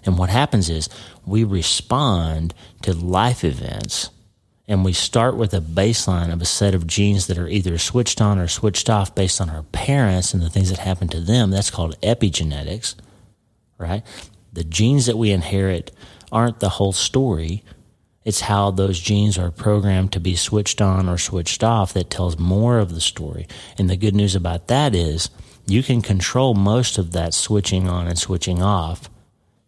And 0.05 0.17
what 0.17 0.29
happens 0.29 0.69
is 0.69 0.89
we 1.25 1.43
respond 1.43 2.53
to 2.81 2.93
life 2.93 3.43
events 3.43 4.09
and 4.67 4.85
we 4.85 4.93
start 4.93 5.35
with 5.35 5.53
a 5.53 5.59
baseline 5.59 6.31
of 6.31 6.41
a 6.41 6.45
set 6.45 6.73
of 6.73 6.87
genes 6.87 7.27
that 7.27 7.37
are 7.37 7.49
either 7.49 7.77
switched 7.77 8.21
on 8.21 8.39
or 8.39 8.47
switched 8.47 8.89
off 8.89 9.13
based 9.13 9.41
on 9.41 9.49
our 9.49 9.63
parents 9.63 10.33
and 10.33 10.41
the 10.41 10.49
things 10.49 10.69
that 10.69 10.79
happen 10.79 11.07
to 11.09 11.19
them. 11.19 11.51
That's 11.51 11.69
called 11.69 11.99
epigenetics, 12.01 12.95
right? 13.77 14.03
The 14.53 14.63
genes 14.63 15.05
that 15.07 15.17
we 15.17 15.31
inherit 15.31 15.91
aren't 16.31 16.59
the 16.59 16.69
whole 16.69 16.93
story. 16.93 17.63
It's 18.23 18.41
how 18.41 18.71
those 18.71 18.99
genes 19.01 19.37
are 19.37 19.51
programmed 19.51 20.13
to 20.13 20.21
be 20.21 20.37
switched 20.37 20.81
on 20.81 21.09
or 21.09 21.17
switched 21.17 21.61
off 21.61 21.93
that 21.93 22.09
tells 22.09 22.39
more 22.39 22.79
of 22.79 22.93
the 22.93 23.01
story. 23.01 23.47
And 23.77 23.89
the 23.89 23.97
good 23.97 24.15
news 24.15 24.33
about 24.33 24.69
that 24.69 24.95
is 24.95 25.29
you 25.65 25.83
can 25.83 26.01
control 26.01 26.53
most 26.53 26.97
of 26.97 27.11
that 27.11 27.33
switching 27.33 27.89
on 27.89 28.07
and 28.07 28.17
switching 28.17 28.61
off 28.61 29.09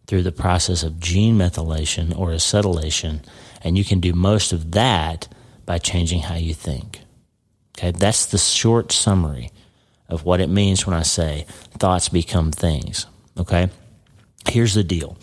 through 0.06 0.22
the 0.22 0.32
process 0.32 0.82
of 0.82 1.00
gene 1.00 1.36
methylation 1.36 2.16
or 2.16 2.28
acetylation. 2.28 3.20
And 3.62 3.76
you 3.76 3.84
can 3.84 4.00
do 4.00 4.12
most 4.12 4.52
of 4.52 4.72
that 4.72 5.28
by 5.64 5.78
changing 5.78 6.20
how 6.20 6.36
you 6.36 6.54
think. 6.54 7.00
Okay, 7.76 7.90
that's 7.90 8.26
the 8.26 8.38
short 8.38 8.92
summary 8.92 9.50
of 10.08 10.24
what 10.24 10.40
it 10.40 10.48
means 10.48 10.86
when 10.86 10.94
I 10.94 11.02
say 11.02 11.46
thoughts 11.78 12.08
become 12.08 12.52
things. 12.52 13.06
Okay, 13.38 13.68
here's 14.48 14.74
the 14.74 14.84
deal 14.84 15.18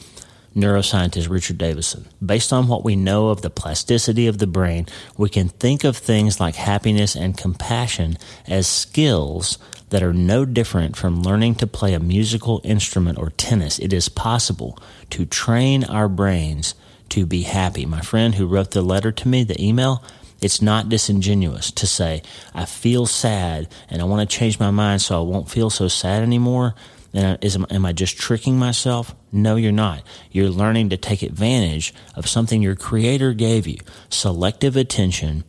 neuroscientist 0.55 1.29
Richard 1.29 1.57
Davidson. 1.57 2.05
Based 2.23 2.53
on 2.53 2.67
what 2.67 2.83
we 2.83 2.95
know 2.95 3.29
of 3.29 3.41
the 3.41 3.49
plasticity 3.49 4.27
of 4.27 4.37
the 4.37 4.47
brain, 4.47 4.87
we 5.17 5.29
can 5.29 5.49
think 5.49 5.83
of 5.83 5.97
things 5.97 6.39
like 6.39 6.55
happiness 6.55 7.15
and 7.15 7.37
compassion 7.37 8.17
as 8.47 8.67
skills 8.67 9.57
that 9.89 10.03
are 10.03 10.13
no 10.13 10.45
different 10.45 10.95
from 10.95 11.21
learning 11.21 11.55
to 11.55 11.67
play 11.67 11.93
a 11.93 11.99
musical 11.99 12.61
instrument 12.63 13.17
or 13.17 13.29
tennis. 13.31 13.79
It 13.79 13.93
is 13.93 14.09
possible 14.09 14.77
to 15.11 15.25
train 15.25 15.83
our 15.83 16.07
brains 16.07 16.75
to 17.09 17.25
be 17.25 17.43
happy. 17.43 17.85
My 17.85 18.01
friend 18.01 18.35
who 18.35 18.47
wrote 18.47 18.71
the 18.71 18.81
letter 18.81 19.11
to 19.11 19.27
me, 19.27 19.43
the 19.43 19.61
email, 19.63 20.03
it's 20.41 20.61
not 20.61 20.89
disingenuous 20.89 21.71
to 21.71 21.87
say, 21.87 22.21
I 22.53 22.65
feel 22.65 23.05
sad 23.05 23.67
and 23.89 24.01
I 24.01 24.05
want 24.05 24.27
to 24.27 24.37
change 24.37 24.59
my 24.59 24.71
mind 24.71 25.01
so 25.01 25.19
I 25.19 25.23
won't 25.23 25.49
feel 25.49 25.69
so 25.69 25.87
sad 25.87 26.23
anymore. 26.23 26.75
And 27.13 27.37
is, 27.41 27.55
am 27.55 27.85
I 27.85 27.93
just 27.93 28.17
tricking 28.17 28.57
myself? 28.57 29.15
No, 29.31 29.55
you're 29.55 29.71
not. 29.71 30.03
You're 30.31 30.49
learning 30.49 30.89
to 30.89 30.97
take 30.97 31.21
advantage 31.21 31.93
of 32.15 32.27
something 32.27 32.61
your 32.61 32.75
creator 32.75 33.33
gave 33.33 33.67
you 33.67 33.77
selective 34.09 34.75
attention 34.75 35.43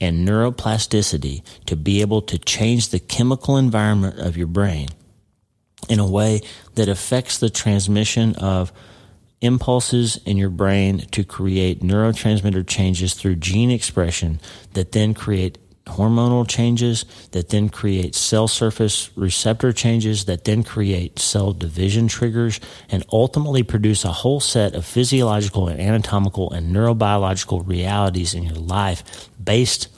and 0.00 0.26
neuroplasticity 0.26 1.42
to 1.66 1.76
be 1.76 2.00
able 2.00 2.22
to 2.22 2.38
change 2.38 2.88
the 2.88 3.00
chemical 3.00 3.56
environment 3.56 4.18
of 4.18 4.36
your 4.36 4.46
brain 4.46 4.88
in 5.88 5.98
a 5.98 6.06
way 6.06 6.40
that 6.74 6.88
affects 6.88 7.38
the 7.38 7.50
transmission 7.50 8.34
of 8.36 8.72
impulses 9.40 10.18
in 10.24 10.36
your 10.36 10.50
brain 10.50 10.98
to 11.10 11.24
create 11.24 11.80
neurotransmitter 11.80 12.66
changes 12.66 13.14
through 13.14 13.34
gene 13.34 13.70
expression 13.70 14.38
that 14.74 14.92
then 14.92 15.14
create 15.14 15.58
hormonal 15.90 16.48
changes 16.48 17.04
that 17.32 17.50
then 17.50 17.68
create 17.68 18.14
cell 18.14 18.48
surface 18.48 19.10
receptor 19.16 19.72
changes 19.72 20.24
that 20.24 20.44
then 20.44 20.62
create 20.62 21.18
cell 21.18 21.52
division 21.52 22.08
triggers 22.08 22.60
and 22.88 23.04
ultimately 23.12 23.62
produce 23.62 24.04
a 24.04 24.12
whole 24.12 24.40
set 24.40 24.74
of 24.74 24.84
physiological 24.84 25.68
and 25.68 25.80
anatomical 25.80 26.50
and 26.52 26.74
neurobiological 26.74 27.66
realities 27.66 28.34
in 28.34 28.42
your 28.42 28.54
life 28.54 29.28
based 29.42 29.88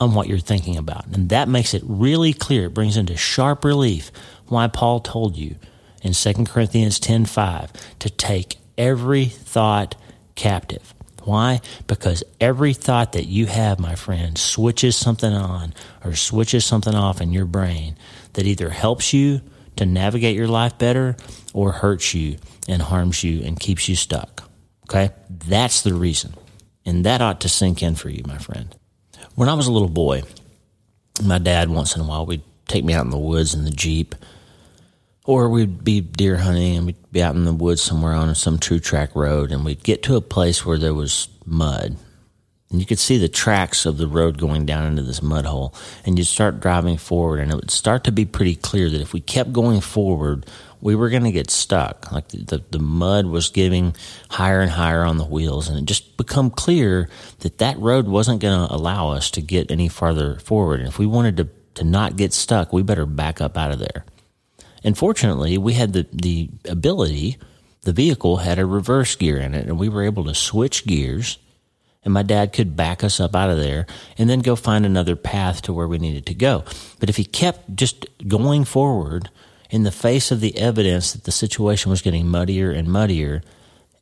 on 0.00 0.14
what 0.14 0.26
you're 0.26 0.38
thinking 0.38 0.76
about. 0.76 1.06
And 1.08 1.28
that 1.28 1.48
makes 1.48 1.74
it 1.74 1.82
really 1.84 2.32
clear. 2.32 2.66
It 2.66 2.74
brings 2.74 2.96
into 2.96 3.16
sharp 3.16 3.64
relief 3.64 4.10
why 4.48 4.66
Paul 4.66 5.00
told 5.00 5.36
you 5.36 5.56
in 6.02 6.14
2 6.14 6.46
Corinthians 6.46 6.98
10:5 6.98 7.70
to 7.98 8.10
take 8.10 8.58
every 8.78 9.26
thought 9.26 9.94
captive 10.34 10.94
why? 11.24 11.60
Because 11.86 12.24
every 12.40 12.72
thought 12.72 13.12
that 13.12 13.26
you 13.26 13.46
have, 13.46 13.78
my 13.78 13.94
friend, 13.94 14.36
switches 14.36 14.96
something 14.96 15.32
on 15.32 15.74
or 16.04 16.14
switches 16.14 16.64
something 16.64 16.94
off 16.94 17.20
in 17.20 17.32
your 17.32 17.46
brain 17.46 17.96
that 18.34 18.46
either 18.46 18.70
helps 18.70 19.12
you 19.12 19.40
to 19.76 19.86
navigate 19.86 20.36
your 20.36 20.48
life 20.48 20.78
better 20.78 21.16
or 21.52 21.72
hurts 21.72 22.14
you 22.14 22.36
and 22.68 22.82
harms 22.82 23.24
you 23.24 23.42
and 23.42 23.58
keeps 23.58 23.88
you 23.88 23.96
stuck. 23.96 24.48
Okay? 24.84 25.10
That's 25.28 25.82
the 25.82 25.94
reason. 25.94 26.34
And 26.84 27.04
that 27.04 27.20
ought 27.20 27.40
to 27.42 27.48
sink 27.48 27.82
in 27.82 27.94
for 27.94 28.08
you, 28.08 28.22
my 28.26 28.38
friend. 28.38 28.74
When 29.34 29.48
I 29.48 29.54
was 29.54 29.66
a 29.66 29.72
little 29.72 29.88
boy, 29.88 30.22
my 31.22 31.38
dad 31.38 31.70
once 31.70 31.94
in 31.94 32.02
a 32.02 32.04
while 32.06 32.26
would 32.26 32.42
take 32.66 32.84
me 32.84 32.94
out 32.94 33.04
in 33.04 33.10
the 33.10 33.18
woods 33.18 33.54
in 33.54 33.64
the 33.64 33.70
Jeep 33.70 34.14
or 35.30 35.48
we'd 35.48 35.84
be 35.84 36.00
deer 36.00 36.36
hunting 36.36 36.76
and 36.76 36.86
we'd 36.86 37.12
be 37.12 37.22
out 37.22 37.36
in 37.36 37.44
the 37.44 37.52
woods 37.52 37.80
somewhere 37.80 38.14
on 38.14 38.34
some 38.34 38.58
true 38.58 38.80
track 38.80 39.14
road 39.14 39.52
and 39.52 39.64
we'd 39.64 39.80
get 39.84 40.02
to 40.02 40.16
a 40.16 40.20
place 40.20 40.66
where 40.66 40.76
there 40.76 40.92
was 40.92 41.28
mud. 41.46 41.96
And 42.72 42.80
you 42.80 42.84
could 42.84 42.98
see 42.98 43.16
the 43.16 43.28
tracks 43.28 43.86
of 43.86 43.96
the 43.96 44.08
road 44.08 44.38
going 44.38 44.66
down 44.66 44.88
into 44.88 45.02
this 45.02 45.22
mud 45.22 45.44
hole. 45.44 45.72
And 46.04 46.18
you'd 46.18 46.24
start 46.24 46.58
driving 46.58 46.96
forward 46.96 47.38
and 47.38 47.52
it 47.52 47.54
would 47.54 47.70
start 47.70 48.02
to 48.04 48.12
be 48.12 48.24
pretty 48.24 48.56
clear 48.56 48.90
that 48.90 49.00
if 49.00 49.12
we 49.12 49.20
kept 49.20 49.52
going 49.52 49.80
forward 49.80 50.46
we 50.80 50.96
were 50.96 51.10
going 51.10 51.24
to 51.24 51.30
get 51.30 51.50
stuck. 51.50 52.10
Like 52.10 52.26
the, 52.28 52.38
the, 52.38 52.64
the 52.72 52.78
mud 52.80 53.26
was 53.26 53.50
getting 53.50 53.94
higher 54.30 54.62
and 54.62 54.70
higher 54.70 55.04
on 55.04 55.16
the 55.16 55.24
wheels 55.24 55.68
and 55.68 55.78
it 55.78 55.84
just 55.84 56.16
become 56.16 56.50
clear 56.50 57.08
that 57.40 57.58
that 57.58 57.78
road 57.78 58.08
wasn't 58.08 58.40
going 58.40 58.66
to 58.66 58.74
allow 58.74 59.10
us 59.10 59.30
to 59.32 59.42
get 59.42 59.70
any 59.70 59.86
farther 59.86 60.40
forward. 60.40 60.80
And 60.80 60.88
if 60.88 60.98
we 60.98 61.06
wanted 61.06 61.36
to, 61.36 61.48
to 61.74 61.84
not 61.84 62.16
get 62.16 62.32
stuck 62.32 62.72
we 62.72 62.82
better 62.82 63.06
back 63.06 63.40
up 63.40 63.56
out 63.56 63.70
of 63.70 63.78
there 63.78 64.04
and 64.82 64.96
fortunately, 64.96 65.58
we 65.58 65.74
had 65.74 65.92
the, 65.92 66.06
the 66.12 66.48
ability, 66.68 67.38
the 67.82 67.92
vehicle 67.92 68.38
had 68.38 68.58
a 68.58 68.66
reverse 68.66 69.14
gear 69.16 69.38
in 69.38 69.54
it, 69.54 69.66
and 69.66 69.78
we 69.78 69.88
were 69.88 70.02
able 70.02 70.24
to 70.24 70.34
switch 70.34 70.86
gears. 70.86 71.38
And 72.02 72.14
my 72.14 72.22
dad 72.22 72.54
could 72.54 72.76
back 72.76 73.04
us 73.04 73.20
up 73.20 73.36
out 73.36 73.50
of 73.50 73.58
there 73.58 73.86
and 74.16 74.30
then 74.30 74.40
go 74.40 74.56
find 74.56 74.86
another 74.86 75.16
path 75.16 75.60
to 75.62 75.72
where 75.74 75.86
we 75.86 75.98
needed 75.98 76.24
to 76.26 76.34
go. 76.34 76.64
But 76.98 77.10
if 77.10 77.18
he 77.18 77.24
kept 77.24 77.76
just 77.76 78.06
going 78.26 78.64
forward 78.64 79.28
in 79.68 79.82
the 79.82 79.90
face 79.90 80.30
of 80.30 80.40
the 80.40 80.56
evidence 80.56 81.12
that 81.12 81.24
the 81.24 81.30
situation 81.30 81.90
was 81.90 82.00
getting 82.00 82.26
muddier 82.26 82.70
and 82.70 82.88
muddier, 82.88 83.42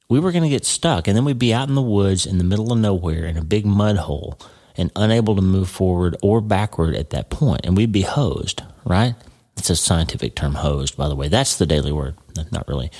we 0.08 0.20
were 0.20 0.30
going 0.30 0.44
to 0.44 0.48
get 0.48 0.64
stuck. 0.64 1.08
And 1.08 1.16
then 1.16 1.24
we'd 1.24 1.40
be 1.40 1.52
out 1.52 1.68
in 1.68 1.74
the 1.74 1.82
woods 1.82 2.24
in 2.24 2.38
the 2.38 2.44
middle 2.44 2.72
of 2.72 2.78
nowhere 2.78 3.26
in 3.26 3.36
a 3.36 3.42
big 3.42 3.66
mud 3.66 3.96
hole 3.96 4.38
and 4.76 4.92
unable 4.94 5.34
to 5.34 5.42
move 5.42 5.68
forward 5.68 6.16
or 6.22 6.40
backward 6.40 6.94
at 6.94 7.10
that 7.10 7.30
point. 7.30 7.62
And 7.64 7.76
we'd 7.76 7.90
be 7.90 8.02
hosed, 8.02 8.62
right? 8.84 9.16
It's 9.58 9.70
a 9.70 9.76
scientific 9.76 10.34
term, 10.34 10.54
hosed, 10.54 10.96
by 10.96 11.08
the 11.08 11.16
way. 11.16 11.28
That's 11.28 11.56
the 11.56 11.66
daily 11.66 11.92
word, 11.92 12.16
not 12.52 12.68
really. 12.68 12.90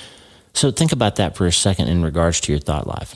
So 0.53 0.71
think 0.71 0.91
about 0.91 1.15
that 1.15 1.37
for 1.37 1.47
a 1.47 1.51
second 1.51 1.87
in 1.87 2.03
regards 2.03 2.41
to 2.41 2.51
your 2.51 2.59
thought 2.59 2.87
life. 2.87 3.15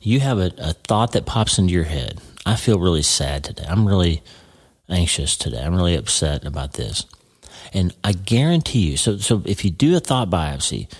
You 0.00 0.20
have 0.20 0.38
a, 0.38 0.52
a 0.58 0.72
thought 0.74 1.12
that 1.12 1.26
pops 1.26 1.58
into 1.58 1.72
your 1.72 1.84
head. 1.84 2.20
I 2.46 2.56
feel 2.56 2.78
really 2.78 3.02
sad 3.02 3.42
today. 3.42 3.64
I'm 3.66 3.86
really 3.86 4.22
anxious 4.88 5.36
today. 5.36 5.62
I'm 5.62 5.74
really 5.74 5.96
upset 5.96 6.44
about 6.44 6.74
this. 6.74 7.06
And 7.72 7.94
I 8.04 8.12
guarantee 8.12 8.90
you, 8.90 8.96
so, 8.96 9.16
so 9.16 9.42
if 9.46 9.64
you 9.64 9.70
do 9.70 9.96
a 9.96 10.00
thought 10.00 10.30
biopsy, 10.30 10.92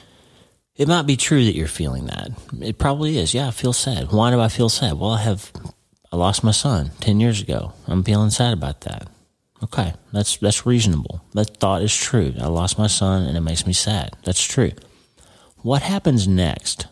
it 0.75 0.89
might 0.89 1.07
be 1.07 1.17
true 1.17 1.45
that 1.45 1.55
you're 1.55 1.69
feeling 1.69 2.07
that. 2.07 2.31
It 2.61 2.79
probably 2.79 3.19
is. 3.19 3.35
Yeah, 3.35 3.49
I 3.49 3.51
feel 3.53 3.73
sad. 3.73 4.11
Why 4.11 4.31
do 4.31 4.41
I 4.41 4.49
feel 4.49 4.69
sad? 4.69 4.95
Well, 4.95 5.11
I 5.11 5.21
have, 5.21 5.53
I 6.11 6.17
lost 6.17 6.43
my 6.43 6.51
son 6.51 6.91
10 7.01 7.21
years 7.21 7.41
ago. 7.41 7.73
I'm 7.87 8.03
feeling 8.03 8.31
sad 8.31 8.53
about 8.55 8.81
that. 8.81 9.09
Okay, 9.65 9.95
that's 10.13 10.37
that's 10.37 10.67
reasonable. 10.67 11.25
That 11.33 11.57
thought 11.57 11.81
is 11.81 11.97
true. 11.97 12.35
I 12.39 12.49
lost 12.49 12.79
my 12.79 12.87
son 12.87 13.23
and 13.23 13.35
it 13.35 13.41
makes 13.41 13.67
me 13.67 13.73
sad. 13.73 14.15
That's 14.23 14.45
true. 14.45 14.73
What 15.63 15.81
happens 15.81 16.29
next? 16.29 16.87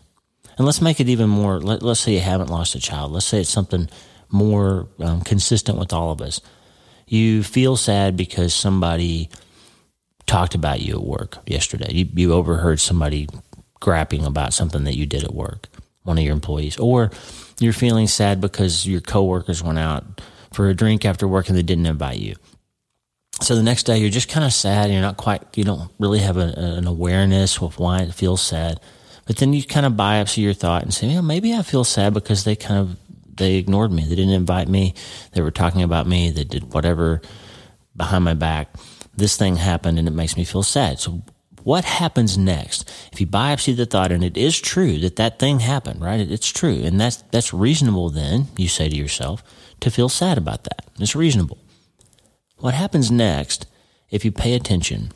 And 0.57 0.65
let's 0.65 0.81
make 0.81 0.99
it 0.99 1.07
even 1.07 1.29
more. 1.29 1.59
Let, 1.59 1.83
us 1.83 1.99
say 1.99 2.13
you 2.13 2.19
haven't 2.19 2.49
lost 2.49 2.73
a 2.73 2.79
child. 2.79 3.11
Let's 3.11 3.27
say 3.27 3.41
it's 3.41 3.49
something 3.49 3.89
more 4.31 4.87
um, 4.99 5.21
consistent 5.21 5.77
with 5.77 5.93
all 5.93 6.11
of 6.11 6.19
us. 6.19 6.41
You 7.05 7.43
feel 7.43 7.77
sad 7.77 8.17
because 8.17 8.55
somebody 8.55 9.29
talked 10.25 10.55
about 10.55 10.81
you 10.81 10.95
at 10.95 11.03
work 11.03 11.37
yesterday. 11.45 11.91
You, 11.91 12.07
you 12.13 12.33
overheard 12.33 12.79
somebody 12.79 13.29
grapping 13.79 14.25
about 14.25 14.53
something 14.53 14.83
that 14.85 14.97
you 14.97 15.05
did 15.05 15.23
at 15.23 15.33
work, 15.33 15.67
one 16.03 16.17
of 16.17 16.23
your 16.23 16.33
employees, 16.33 16.77
or 16.77 17.11
you're 17.59 17.73
feeling 17.73 18.07
sad 18.07 18.41
because 18.41 18.87
your 18.87 19.01
coworkers 19.01 19.61
went 19.61 19.77
out 19.79 20.21
for 20.51 20.69
a 20.69 20.75
drink 20.75 21.05
after 21.05 21.27
work 21.27 21.49
and 21.49 21.57
they 21.57 21.63
didn't 21.63 21.85
invite 21.85 22.19
you 22.19 22.35
so 23.43 23.55
the 23.55 23.63
next 23.63 23.83
day 23.83 23.97
you're 23.97 24.09
just 24.09 24.29
kind 24.29 24.45
of 24.45 24.53
sad. 24.53 24.91
You're 24.91 25.01
not 25.01 25.17
quite, 25.17 25.43
you 25.55 25.63
don't 25.63 25.91
really 25.99 26.19
have 26.19 26.37
a, 26.37 26.53
an 26.57 26.87
awareness 26.87 27.61
of 27.61 27.79
why 27.79 27.99
it 28.01 28.13
feels 28.13 28.41
sad. 28.41 28.79
But 29.25 29.37
then 29.37 29.53
you 29.53 29.63
kind 29.63 29.85
of 29.85 29.93
biopsy 29.93 30.43
your 30.43 30.53
thought 30.53 30.83
and 30.83 30.93
say, 30.93 31.07
you 31.07 31.15
know, 31.15 31.21
maybe 31.21 31.53
I 31.53 31.61
feel 31.61 31.83
sad 31.83 32.13
because 32.13 32.43
they 32.43 32.55
kind 32.55 32.79
of, 32.79 32.97
they 33.35 33.55
ignored 33.55 33.91
me. 33.91 34.03
They 34.03 34.15
didn't 34.15 34.33
invite 34.33 34.67
me. 34.67 34.93
They 35.31 35.41
were 35.41 35.51
talking 35.51 35.81
about 35.81 36.07
me. 36.07 36.29
They 36.31 36.43
did 36.43 36.73
whatever 36.73 37.21
behind 37.95 38.23
my 38.23 38.33
back. 38.33 38.75
This 39.15 39.37
thing 39.37 39.55
happened 39.55 39.97
and 39.97 40.07
it 40.07 40.11
makes 40.11 40.35
me 40.35 40.43
feel 40.43 40.63
sad. 40.63 40.99
So 40.99 41.23
what 41.63 41.85
happens 41.85 42.37
next? 42.37 42.91
If 43.13 43.21
you 43.21 43.27
biopsy 43.27 43.75
the 43.75 43.85
thought 43.85 44.11
and 44.11 44.23
it 44.23 44.35
is 44.35 44.59
true 44.59 44.97
that 44.99 45.15
that 45.15 45.39
thing 45.39 45.59
happened, 45.59 46.01
right? 46.01 46.19
It's 46.19 46.49
true. 46.49 46.81
And 46.83 46.99
that's, 46.99 47.23
that's 47.31 47.53
reasonable 47.53 48.09
then, 48.09 48.47
you 48.57 48.67
say 48.67 48.89
to 48.89 48.95
yourself, 48.95 49.43
to 49.79 49.89
feel 49.89 50.09
sad 50.09 50.37
about 50.37 50.65
that. 50.65 50.85
It's 50.99 51.15
reasonable. 51.15 51.57
What 52.63 52.75
happens 52.75 53.11
next, 53.11 53.65
if 54.09 54.23
you 54.23 54.31
pay 54.31 54.53
attention, 54.53 55.11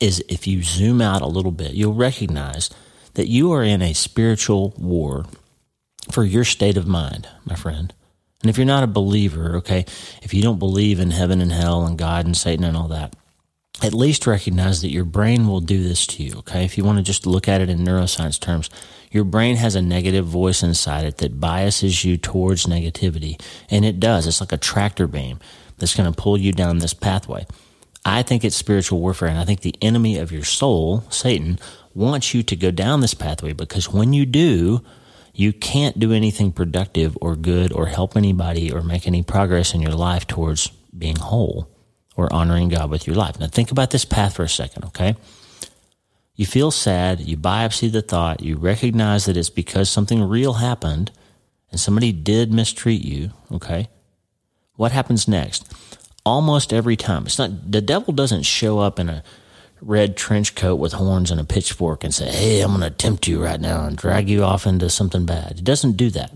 is 0.00 0.24
if 0.30 0.46
you 0.46 0.62
zoom 0.62 1.02
out 1.02 1.20
a 1.20 1.26
little 1.26 1.50
bit, 1.50 1.74
you'll 1.74 1.92
recognize 1.92 2.70
that 3.12 3.28
you 3.28 3.52
are 3.52 3.62
in 3.62 3.82
a 3.82 3.92
spiritual 3.92 4.72
war 4.78 5.26
for 6.10 6.24
your 6.24 6.44
state 6.44 6.78
of 6.78 6.86
mind, 6.86 7.28
my 7.44 7.56
friend. 7.56 7.92
And 8.40 8.48
if 8.48 8.56
you're 8.56 8.64
not 8.64 8.84
a 8.84 8.86
believer, 8.86 9.56
okay, 9.56 9.84
if 10.22 10.32
you 10.32 10.40
don't 10.40 10.58
believe 10.58 10.98
in 10.98 11.10
heaven 11.10 11.42
and 11.42 11.52
hell 11.52 11.84
and 11.84 11.98
God 11.98 12.24
and 12.24 12.34
Satan 12.34 12.64
and 12.64 12.74
all 12.74 12.88
that, 12.88 13.14
at 13.82 13.92
least 13.92 14.26
recognize 14.26 14.80
that 14.80 14.92
your 14.92 15.04
brain 15.04 15.46
will 15.46 15.60
do 15.60 15.82
this 15.82 16.06
to 16.06 16.22
you, 16.22 16.38
okay? 16.38 16.64
If 16.64 16.78
you 16.78 16.84
want 16.84 16.96
to 16.96 17.04
just 17.04 17.26
look 17.26 17.48
at 17.48 17.60
it 17.60 17.68
in 17.68 17.80
neuroscience 17.80 18.40
terms, 18.40 18.70
your 19.10 19.24
brain 19.24 19.56
has 19.56 19.74
a 19.74 19.82
negative 19.82 20.24
voice 20.24 20.62
inside 20.62 21.04
it 21.04 21.18
that 21.18 21.38
biases 21.38 22.02
you 22.02 22.16
towards 22.16 22.64
negativity. 22.64 23.38
And 23.68 23.84
it 23.84 24.00
does. 24.00 24.26
It's 24.26 24.40
like 24.40 24.52
a 24.52 24.56
tractor 24.56 25.06
beam 25.06 25.38
that's 25.82 25.96
going 25.96 26.10
to 26.10 26.16
pull 26.16 26.38
you 26.38 26.52
down 26.52 26.78
this 26.78 26.94
pathway. 26.94 27.44
I 28.04 28.22
think 28.22 28.44
it's 28.44 28.54
spiritual 28.54 29.00
warfare, 29.00 29.26
and 29.26 29.38
I 29.38 29.44
think 29.44 29.62
the 29.62 29.74
enemy 29.82 30.18
of 30.18 30.30
your 30.30 30.44
soul, 30.44 31.02
Satan, 31.10 31.58
wants 31.92 32.32
you 32.32 32.44
to 32.44 32.54
go 32.54 32.70
down 32.70 33.00
this 33.00 33.14
pathway 33.14 33.52
because 33.52 33.92
when 33.92 34.12
you 34.12 34.24
do, 34.24 34.80
you 35.34 35.52
can't 35.52 35.98
do 35.98 36.12
anything 36.12 36.52
productive 36.52 37.18
or 37.20 37.34
good 37.34 37.72
or 37.72 37.86
help 37.86 38.16
anybody 38.16 38.72
or 38.72 38.80
make 38.80 39.08
any 39.08 39.24
progress 39.24 39.74
in 39.74 39.82
your 39.82 39.94
life 39.94 40.24
towards 40.24 40.68
being 40.96 41.16
whole 41.16 41.68
or 42.14 42.32
honoring 42.32 42.68
God 42.68 42.88
with 42.88 43.08
your 43.08 43.16
life. 43.16 43.40
Now, 43.40 43.48
think 43.48 43.72
about 43.72 43.90
this 43.90 44.04
path 44.04 44.36
for 44.36 44.44
a 44.44 44.48
second, 44.48 44.84
okay? 44.84 45.16
You 46.36 46.46
feel 46.46 46.70
sad, 46.70 47.20
you 47.20 47.36
biopsy 47.36 47.90
the 47.90 48.02
thought, 48.02 48.40
you 48.40 48.56
recognize 48.56 49.24
that 49.24 49.36
it's 49.36 49.50
because 49.50 49.90
something 49.90 50.22
real 50.22 50.54
happened 50.54 51.10
and 51.72 51.80
somebody 51.80 52.12
did 52.12 52.52
mistreat 52.52 53.02
you, 53.02 53.30
okay? 53.50 53.88
What 54.82 54.90
happens 54.90 55.28
next? 55.28 55.72
Almost 56.26 56.72
every 56.72 56.96
time. 56.96 57.26
It's 57.26 57.38
not 57.38 57.70
the 57.70 57.80
devil 57.80 58.12
doesn't 58.12 58.42
show 58.42 58.80
up 58.80 58.98
in 58.98 59.08
a 59.08 59.22
red 59.80 60.16
trench 60.16 60.56
coat 60.56 60.74
with 60.74 60.94
horns 60.94 61.30
and 61.30 61.38
a 61.38 61.44
pitchfork 61.44 62.02
and 62.02 62.12
say, 62.12 62.28
"Hey, 62.28 62.60
I'm 62.60 62.76
going 62.76 62.80
to 62.80 62.90
tempt 62.90 63.28
you 63.28 63.40
right 63.40 63.60
now 63.60 63.84
and 63.84 63.96
drag 63.96 64.28
you 64.28 64.42
off 64.42 64.66
into 64.66 64.90
something 64.90 65.24
bad." 65.24 65.58
It 65.58 65.62
doesn't 65.62 65.96
do 65.96 66.10
that. 66.10 66.32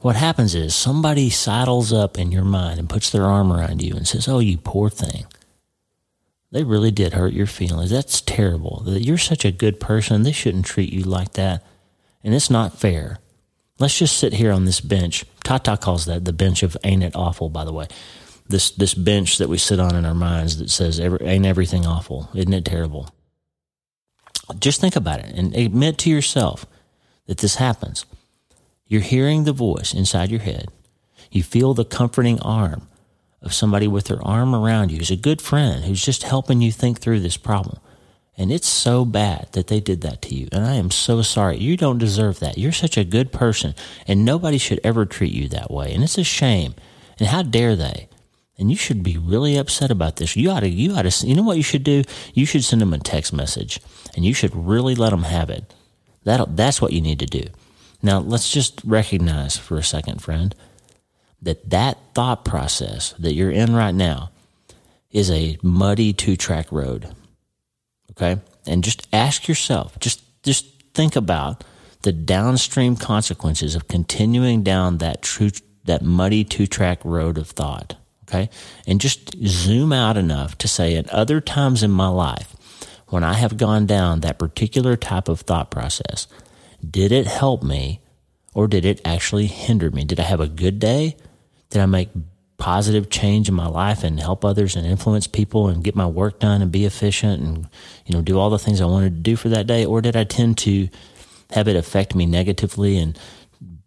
What 0.00 0.14
happens 0.14 0.54
is 0.54 0.76
somebody 0.76 1.28
sidles 1.28 1.92
up 1.92 2.20
in 2.20 2.30
your 2.30 2.44
mind 2.44 2.78
and 2.78 2.88
puts 2.88 3.10
their 3.10 3.26
arm 3.26 3.52
around 3.52 3.82
you 3.82 3.96
and 3.96 4.06
says, 4.06 4.28
"Oh, 4.28 4.38
you 4.38 4.58
poor 4.58 4.88
thing." 4.88 5.26
They 6.52 6.62
really 6.62 6.92
did 6.92 7.14
hurt 7.14 7.32
your 7.32 7.48
feelings. 7.48 7.90
That's 7.90 8.20
terrible. 8.20 8.84
You're 8.86 9.18
such 9.18 9.44
a 9.44 9.50
good 9.50 9.80
person. 9.80 10.22
They 10.22 10.30
shouldn't 10.30 10.66
treat 10.66 10.92
you 10.92 11.02
like 11.02 11.32
that. 11.32 11.64
And 12.22 12.32
it's 12.32 12.48
not 12.48 12.78
fair. 12.78 13.18
Let's 13.82 13.98
just 13.98 14.16
sit 14.16 14.34
here 14.34 14.52
on 14.52 14.64
this 14.64 14.80
bench. 14.80 15.24
Tata 15.42 15.76
calls 15.76 16.04
that 16.04 16.24
the 16.24 16.32
bench 16.32 16.62
of 16.62 16.76
ain't 16.84 17.02
it 17.02 17.16
awful, 17.16 17.48
by 17.48 17.64
the 17.64 17.72
way. 17.72 17.88
This 18.46 18.70
this 18.70 18.94
bench 18.94 19.38
that 19.38 19.48
we 19.48 19.58
sit 19.58 19.80
on 19.80 19.96
in 19.96 20.04
our 20.04 20.14
minds 20.14 20.58
that 20.58 20.70
says 20.70 21.00
ain't 21.00 21.44
everything 21.44 21.84
awful. 21.84 22.30
Isn't 22.32 22.52
it 22.52 22.64
terrible? 22.64 23.12
Just 24.60 24.80
think 24.80 24.94
about 24.94 25.18
it 25.18 25.34
and 25.34 25.52
admit 25.56 25.98
to 25.98 26.10
yourself 26.10 26.64
that 27.26 27.38
this 27.38 27.56
happens. 27.56 28.06
You're 28.86 29.00
hearing 29.00 29.42
the 29.42 29.52
voice 29.52 29.92
inside 29.92 30.30
your 30.30 30.42
head. 30.42 30.68
You 31.32 31.42
feel 31.42 31.74
the 31.74 31.84
comforting 31.84 32.40
arm 32.40 32.86
of 33.40 33.52
somebody 33.52 33.88
with 33.88 34.04
their 34.04 34.24
arm 34.24 34.54
around 34.54 34.92
you 34.92 34.98
who's 34.98 35.10
a 35.10 35.16
good 35.16 35.42
friend 35.42 35.86
who's 35.86 36.04
just 36.04 36.22
helping 36.22 36.60
you 36.60 36.70
think 36.70 37.00
through 37.00 37.18
this 37.18 37.36
problem. 37.36 37.80
And 38.36 38.50
it's 38.50 38.68
so 38.68 39.04
bad 39.04 39.48
that 39.52 39.66
they 39.66 39.80
did 39.80 40.00
that 40.00 40.22
to 40.22 40.34
you. 40.34 40.48
And 40.52 40.64
I 40.64 40.74
am 40.74 40.90
so 40.90 41.20
sorry. 41.20 41.58
You 41.58 41.76
don't 41.76 41.98
deserve 41.98 42.40
that. 42.40 42.56
You're 42.56 42.72
such 42.72 42.96
a 42.96 43.04
good 43.04 43.30
person, 43.30 43.74
and 44.06 44.24
nobody 44.24 44.58
should 44.58 44.80
ever 44.82 45.04
treat 45.04 45.32
you 45.32 45.48
that 45.48 45.70
way. 45.70 45.92
And 45.92 46.02
it's 46.02 46.18
a 46.18 46.24
shame. 46.24 46.74
And 47.18 47.28
how 47.28 47.42
dare 47.42 47.76
they? 47.76 48.08
And 48.58 48.70
you 48.70 48.76
should 48.76 49.02
be 49.02 49.18
really 49.18 49.56
upset 49.56 49.90
about 49.90 50.16
this. 50.16 50.36
You 50.36 50.50
ought 50.50 50.60
to, 50.60 50.68
you 50.68 50.94
ought 50.94 51.02
to, 51.02 51.26
you 51.26 51.34
know 51.34 51.42
what 51.42 51.56
you 51.56 51.62
should 51.62 51.84
do? 51.84 52.04
You 52.32 52.46
should 52.46 52.64
send 52.64 52.80
them 52.80 52.94
a 52.94 52.98
text 52.98 53.32
message, 53.32 53.80
and 54.14 54.24
you 54.24 54.32
should 54.32 54.54
really 54.54 54.94
let 54.94 55.10
them 55.10 55.24
have 55.24 55.50
it. 55.50 55.74
That 56.24 56.56
that's 56.56 56.80
what 56.80 56.92
you 56.92 57.00
need 57.00 57.18
to 57.18 57.26
do. 57.26 57.44
Now 58.02 58.18
let's 58.18 58.50
just 58.50 58.80
recognize 58.84 59.56
for 59.56 59.76
a 59.76 59.82
second, 59.82 60.22
friend, 60.22 60.54
that 61.40 61.70
that 61.70 61.98
thought 62.14 62.44
process 62.44 63.12
that 63.18 63.34
you're 63.34 63.50
in 63.50 63.74
right 63.74 63.94
now 63.94 64.30
is 65.10 65.30
a 65.30 65.58
muddy 65.62 66.12
two 66.12 66.36
track 66.36 66.70
road. 66.70 67.14
Okay. 68.12 68.40
And 68.66 68.84
just 68.84 69.08
ask 69.12 69.48
yourself, 69.48 69.98
just, 69.98 70.22
just 70.42 70.66
think 70.94 71.16
about 71.16 71.64
the 72.02 72.12
downstream 72.12 72.96
consequences 72.96 73.74
of 73.74 73.88
continuing 73.88 74.62
down 74.62 74.98
that 74.98 75.22
true, 75.22 75.50
that 75.84 76.02
muddy 76.02 76.44
two 76.44 76.66
track 76.66 77.04
road 77.04 77.38
of 77.38 77.48
thought. 77.48 77.96
Okay. 78.28 78.50
And 78.86 79.00
just 79.00 79.36
zoom 79.46 79.92
out 79.92 80.16
enough 80.16 80.56
to 80.58 80.68
say 80.68 80.96
at 80.96 81.08
other 81.10 81.40
times 81.40 81.82
in 81.82 81.90
my 81.90 82.08
life, 82.08 82.56
when 83.08 83.24
I 83.24 83.34
have 83.34 83.58
gone 83.58 83.84
down 83.86 84.20
that 84.20 84.38
particular 84.38 84.96
type 84.96 85.28
of 85.28 85.40
thought 85.40 85.70
process, 85.70 86.26
did 86.88 87.12
it 87.12 87.26
help 87.26 87.62
me 87.62 88.00
or 88.54 88.66
did 88.66 88.84
it 88.84 89.00
actually 89.04 89.46
hinder 89.46 89.90
me? 89.90 90.04
Did 90.04 90.18
I 90.18 90.24
have 90.24 90.40
a 90.40 90.48
good 90.48 90.78
day? 90.78 91.16
Did 91.70 91.82
I 91.82 91.86
make 91.86 92.08
positive 92.62 93.10
change 93.10 93.48
in 93.48 93.54
my 93.56 93.66
life 93.66 94.04
and 94.04 94.20
help 94.20 94.44
others 94.44 94.76
and 94.76 94.86
influence 94.86 95.26
people 95.26 95.66
and 95.66 95.82
get 95.82 95.96
my 95.96 96.06
work 96.06 96.38
done 96.38 96.62
and 96.62 96.70
be 96.70 96.84
efficient 96.84 97.42
and 97.42 97.66
you 98.06 98.14
know 98.14 98.22
do 98.22 98.38
all 98.38 98.50
the 98.50 98.58
things 98.58 98.80
I 98.80 98.84
wanted 98.84 99.16
to 99.16 99.20
do 99.20 99.34
for 99.34 99.48
that 99.48 99.66
day? 99.66 99.84
Or 99.84 100.00
did 100.00 100.14
I 100.14 100.22
tend 100.22 100.58
to 100.58 100.88
have 101.50 101.66
it 101.66 101.74
affect 101.74 102.14
me 102.14 102.24
negatively 102.24 102.98
and 102.98 103.18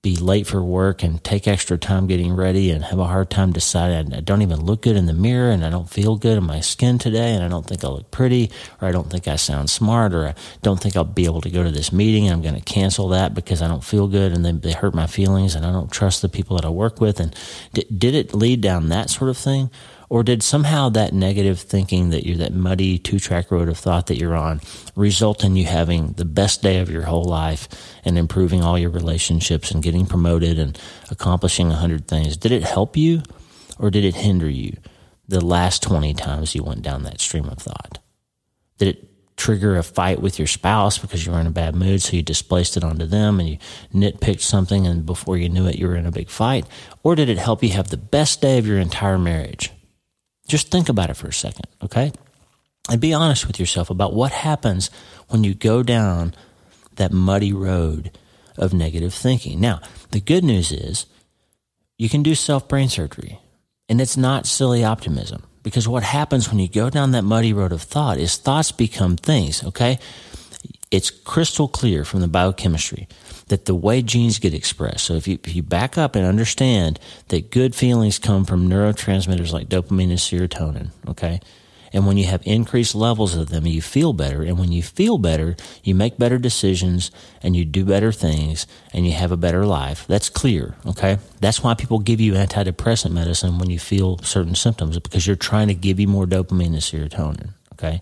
be 0.05 0.15
late 0.15 0.45
for 0.45 0.63
work 0.63 1.01
and 1.01 1.23
take 1.23 1.47
extra 1.47 1.79
time 1.79 2.05
getting 2.05 2.31
ready 2.31 2.69
and 2.69 2.83
have 2.83 2.99
a 2.99 3.05
hard 3.05 3.27
time 3.31 3.51
deciding. 3.51 4.13
I 4.13 4.19
don't 4.19 4.43
even 4.43 4.63
look 4.63 4.83
good 4.83 4.95
in 4.95 5.07
the 5.07 5.13
mirror 5.13 5.49
and 5.49 5.65
I 5.65 5.71
don't 5.71 5.89
feel 5.89 6.15
good 6.15 6.37
in 6.37 6.43
my 6.43 6.59
skin 6.59 6.99
today 6.99 7.33
and 7.33 7.43
I 7.43 7.47
don't 7.47 7.65
think 7.65 7.83
I 7.83 7.87
look 7.87 8.11
pretty 8.11 8.51
or 8.79 8.87
I 8.87 8.91
don't 8.91 9.09
think 9.09 9.27
I 9.27 9.35
sound 9.35 9.71
smart 9.71 10.13
or 10.13 10.27
I 10.27 10.35
don't 10.61 10.79
think 10.79 10.95
I'll 10.95 11.05
be 11.05 11.25
able 11.25 11.41
to 11.41 11.49
go 11.49 11.63
to 11.63 11.71
this 11.71 11.91
meeting. 11.91 12.27
And 12.27 12.33
I'm 12.33 12.43
going 12.43 12.53
to 12.53 12.61
cancel 12.61 13.09
that 13.09 13.33
because 13.33 13.63
I 13.63 13.67
don't 13.67 13.83
feel 13.83 14.07
good 14.07 14.31
and 14.31 14.45
then 14.45 14.59
they 14.59 14.73
hurt 14.73 14.93
my 14.93 15.07
feelings 15.07 15.55
and 15.55 15.65
I 15.65 15.71
don't 15.71 15.91
trust 15.91 16.21
the 16.21 16.29
people 16.29 16.55
that 16.55 16.65
I 16.65 16.69
work 16.69 17.01
with. 17.01 17.19
And 17.19 17.35
did, 17.73 17.87
did 17.97 18.13
it 18.13 18.35
lead 18.35 18.61
down 18.61 18.89
that 18.89 19.09
sort 19.09 19.31
of 19.31 19.37
thing 19.37 19.71
or 20.09 20.23
did 20.23 20.43
somehow 20.43 20.89
that 20.89 21.13
negative 21.13 21.59
thinking 21.59 22.09
that 22.09 22.25
you're 22.25 22.37
that 22.37 22.53
muddy 22.53 22.97
two 22.97 23.19
track 23.19 23.51
road 23.51 23.69
of 23.69 23.77
thought 23.77 24.07
that 24.07 24.17
you're 24.17 24.35
on 24.35 24.61
result 24.95 25.43
in 25.43 25.55
you 25.55 25.65
having 25.65 26.13
the 26.13 26.25
best 26.25 26.61
day 26.61 26.79
of 26.79 26.89
your 26.89 27.03
whole 27.03 27.23
life 27.23 27.67
and 28.03 28.17
improving 28.17 28.63
all 28.63 28.77
your 28.77 28.89
relationships 28.89 29.71
and 29.71 29.83
getting 29.83 30.05
promoted 30.05 30.59
and 30.59 30.79
accomplishing 31.09 31.71
a 31.71 31.75
hundred 31.75 32.07
things? 32.07 32.37
Did 32.37 32.51
it 32.51 32.63
help 32.63 32.95
you 32.95 33.23
or 33.79 33.89
did 33.89 34.05
it 34.05 34.15
hinder 34.15 34.49
you 34.49 34.77
the 35.27 35.43
last 35.43 35.81
20 35.83 36.13
times 36.13 36.55
you 36.55 36.63
went 36.63 36.81
down 36.81 37.03
that 37.03 37.19
stream 37.19 37.45
of 37.45 37.57
thought? 37.57 37.99
Did 38.77 38.89
it 38.89 39.11
trigger 39.37 39.77
a 39.77 39.83
fight 39.83 40.21
with 40.21 40.39
your 40.39 40.47
spouse 40.47 40.97
because 40.97 41.25
you 41.25 41.31
were 41.31 41.39
in 41.39 41.47
a 41.47 41.51
bad 41.51 41.75
mood, 41.75 42.01
so 42.01 42.15
you 42.15 42.21
displaced 42.21 42.77
it 42.77 42.83
onto 42.83 43.05
them 43.05 43.39
and 43.39 43.49
you 43.49 43.57
nitpicked 43.93 44.41
something, 44.41 44.87
and 44.87 45.05
before 45.05 45.37
you 45.37 45.49
knew 45.49 45.67
it, 45.67 45.75
you 45.75 45.87
were 45.87 45.95
in 45.95 46.05
a 46.05 46.11
big 46.11 46.29
fight? 46.29 46.65
Or 47.03 47.15
did 47.15 47.29
it 47.29 47.37
help 47.37 47.61
you 47.61 47.69
have 47.69 47.89
the 47.89 47.97
best 47.97 48.41
day 48.41 48.57
of 48.57 48.67
your 48.67 48.79
entire 48.79 49.17
marriage? 49.17 49.71
Just 50.47 50.69
think 50.69 50.89
about 50.89 51.09
it 51.09 51.15
for 51.15 51.27
a 51.27 51.33
second, 51.33 51.65
okay? 51.83 52.11
And 52.89 53.01
be 53.01 53.13
honest 53.13 53.47
with 53.47 53.59
yourself 53.59 53.89
about 53.89 54.13
what 54.13 54.31
happens 54.31 54.89
when 55.29 55.43
you 55.43 55.53
go 55.53 55.81
down 55.81 56.35
that 56.95 57.11
muddy 57.11 57.51
road 57.51 58.11
of 58.57 58.73
negative 58.73 59.13
thinking. 59.13 59.59
Now, 59.59 59.81
the 60.11 60.21
good 60.21 60.43
news 60.43 60.71
is 60.71 61.07
you 61.97 62.09
can 62.09 62.23
do 62.23 62.35
self 62.35 62.67
brain 62.67 62.89
surgery, 62.89 63.39
and 63.89 63.99
it's 63.99 64.17
not 64.17 64.45
silly 64.45 64.83
optimism 64.83 65.43
because 65.63 65.87
what 65.87 66.03
happens 66.03 66.49
when 66.49 66.59
you 66.59 66.67
go 66.67 66.89
down 66.89 67.11
that 67.11 67.23
muddy 67.23 67.51
road 67.51 67.71
of 67.71 67.81
thought 67.81 68.19
is 68.19 68.37
thoughts 68.37 68.71
become 68.71 69.17
things, 69.17 69.63
okay? 69.63 69.97
It's 70.91 71.09
crystal 71.09 71.67
clear 71.67 72.05
from 72.05 72.21
the 72.21 72.27
biochemistry 72.27 73.07
that 73.47 73.65
the 73.65 73.75
way 73.75 74.01
genes 74.01 74.39
get 74.39 74.53
expressed. 74.53 75.05
So 75.05 75.13
if 75.13 75.27
you, 75.27 75.37
if 75.43 75.55
you 75.55 75.63
back 75.63 75.97
up 75.97 76.15
and 76.15 76.25
understand 76.25 76.99
that 77.27 77.51
good 77.51 77.75
feelings 77.75 78.19
come 78.19 78.45
from 78.45 78.69
neurotransmitters 78.69 79.51
like 79.51 79.69
dopamine 79.69 80.09
and 80.09 80.19
serotonin, 80.19 80.89
okay? 81.07 81.39
And 81.93 82.05
when 82.05 82.17
you 82.17 82.25
have 82.25 82.41
increased 82.45 82.93
levels 82.93 83.35
of 83.35 83.47
them, 83.47 83.65
you 83.65 83.81
feel 83.81 84.11
better. 84.11 84.43
And 84.43 84.59
when 84.59 84.73
you 84.73 84.83
feel 84.83 85.17
better, 85.17 85.55
you 85.81 85.95
make 85.95 86.17
better 86.17 86.37
decisions 86.37 87.09
and 87.41 87.55
you 87.55 87.63
do 87.63 87.85
better 87.85 88.11
things 88.11 88.67
and 88.91 89.05
you 89.05 89.13
have 89.13 89.31
a 89.31 89.37
better 89.37 89.65
life. 89.65 90.05
That's 90.05 90.29
clear. 90.29 90.75
Okay. 90.85 91.19
That's 91.39 91.63
why 91.63 91.73
people 91.73 91.99
give 91.99 92.19
you 92.19 92.33
antidepressant 92.33 93.11
medicine 93.11 93.59
when 93.59 93.69
you 93.69 93.79
feel 93.79 94.17
certain 94.19 94.55
symptoms 94.55 94.99
because 94.99 95.25
you're 95.25 95.37
trying 95.37 95.69
to 95.69 95.73
give 95.73 95.97
you 95.97 96.07
more 96.09 96.25
dopamine 96.25 96.73
and 96.73 96.77
serotonin. 96.77 97.51
Okay. 97.73 98.01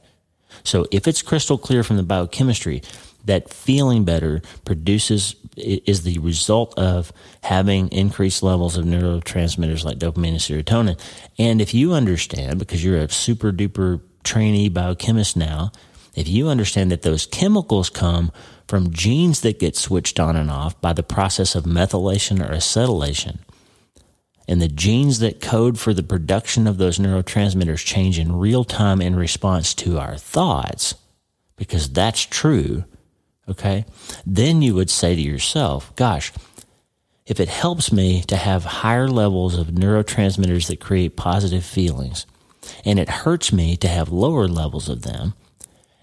So 0.63 0.87
if 0.91 1.07
it's 1.07 1.21
crystal 1.21 1.59
clear 1.59 1.83
from 1.83 1.97
the 1.97 2.03
biochemistry 2.03 2.81
that 3.25 3.53
feeling 3.53 4.03
better 4.03 4.41
produces 4.65 5.35
is 5.55 6.03
the 6.03 6.17
result 6.19 6.77
of 6.77 7.13
having 7.43 7.87
increased 7.89 8.43
levels 8.43 8.75
of 8.75 8.85
neurotransmitters 8.85 9.85
like 9.85 9.99
dopamine 9.99 10.29
and 10.29 10.37
serotonin. 10.37 10.99
And 11.37 11.61
if 11.61 11.73
you 11.73 11.93
understand, 11.93 12.59
because 12.59 12.83
you're 12.83 12.97
a 12.97 13.09
super 13.09 13.51
duper 13.51 14.01
trainee 14.23 14.69
biochemist 14.69 15.37
now, 15.37 15.71
if 16.15 16.27
you 16.27 16.49
understand 16.49 16.91
that 16.91 17.01
those 17.01 17.25
chemicals 17.25 17.89
come 17.89 18.31
from 18.67 18.91
genes 18.91 19.41
that 19.41 19.59
get 19.59 19.75
switched 19.75 20.19
on 20.19 20.35
and 20.35 20.49
off 20.49 20.79
by 20.81 20.93
the 20.93 21.03
process 21.03 21.55
of 21.55 21.65
methylation 21.65 22.39
or 22.39 22.53
acetylation, 22.53 23.39
and 24.47 24.61
the 24.61 24.67
genes 24.67 25.19
that 25.19 25.39
code 25.39 25.79
for 25.79 25.93
the 25.93 26.03
production 26.03 26.67
of 26.67 26.77
those 26.77 26.99
neurotransmitters 26.99 27.85
change 27.85 28.19
in 28.19 28.35
real 28.35 28.63
time 28.63 29.01
in 29.01 29.15
response 29.15 29.73
to 29.73 29.97
our 29.99 30.17
thoughts, 30.17 30.95
because 31.55 31.89
that's 31.89 32.25
true, 32.25 32.83
okay, 33.47 33.85
then 34.25 34.61
you 34.61 34.75
would 34.75 34.89
say 34.89 35.15
to 35.15 35.21
yourself, 35.21 35.95
gosh, 35.95 36.31
if 37.25 37.39
it 37.39 37.49
helps 37.49 37.91
me 37.91 38.21
to 38.23 38.35
have 38.35 38.65
higher 38.65 39.07
levels 39.07 39.57
of 39.57 39.67
neurotransmitters 39.67 40.67
that 40.67 40.79
create 40.79 41.15
positive 41.15 41.63
feelings, 41.63 42.25
and 42.85 42.99
it 42.99 43.09
hurts 43.09 43.53
me 43.53 43.75
to 43.77 43.87
have 43.87 44.09
lower 44.09 44.47
levels 44.47 44.89
of 44.89 45.03
them, 45.03 45.33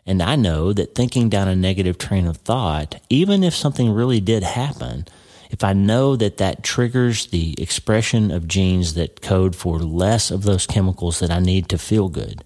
and 0.07 0.23
I 0.23 0.37
know 0.37 0.73
that 0.73 0.95
thinking 0.95 1.29
down 1.29 1.49
a 1.49 1.55
negative 1.55 1.99
train 1.99 2.27
of 2.27 2.39
thought, 2.39 3.01
even 3.09 3.45
if 3.45 3.55
something 3.55 3.93
really 3.93 4.21
did 4.21 4.43
happen, 4.43 5.07
if 5.51 5.63
I 5.63 5.73
know 5.73 6.17
that 6.17 6.39
that 6.39 6.63
triggers 6.63 7.27
the 7.27 7.55
expression 7.61 8.31
of 8.31 8.49
genes 8.49 8.95
that 8.95 9.21
code 9.21 9.55
for 9.55 9.79
less 9.79 10.31
of 10.31 10.45
those 10.45 10.67
chemicals 10.67 11.19
that 11.19 11.31
I 11.31 11.41
need 11.41 11.69
to 11.69 11.79
feel 11.79 12.09
good, 12.09 12.45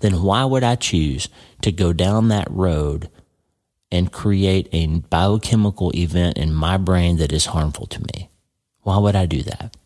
then 0.00 0.22
why 0.22 0.44
would 0.44 0.64
I 0.64 0.74
choose 0.74 1.28
to 1.62 1.70
go 1.70 1.92
down 1.92 2.28
that 2.28 2.50
road 2.50 3.08
and 3.92 4.12
create 4.12 4.68
a 4.72 4.86
biochemical 4.86 5.90
event 5.94 6.38
in 6.38 6.54
my 6.54 6.76
brain 6.76 7.16
that 7.16 7.32
is 7.32 7.46
harmful 7.46 7.86
to 7.86 8.00
me. 8.00 8.30
Why 8.82 8.98
would 8.98 9.16
I 9.16 9.26
do 9.26 9.42
that? 9.42 9.76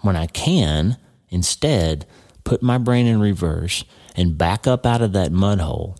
When 0.00 0.16
I 0.16 0.26
can 0.26 0.96
instead 1.28 2.06
put 2.44 2.62
my 2.62 2.78
brain 2.78 3.06
in 3.06 3.20
reverse 3.20 3.84
and 4.14 4.38
back 4.38 4.66
up 4.66 4.86
out 4.86 5.02
of 5.02 5.12
that 5.12 5.32
mud 5.32 5.60
hole 5.60 5.96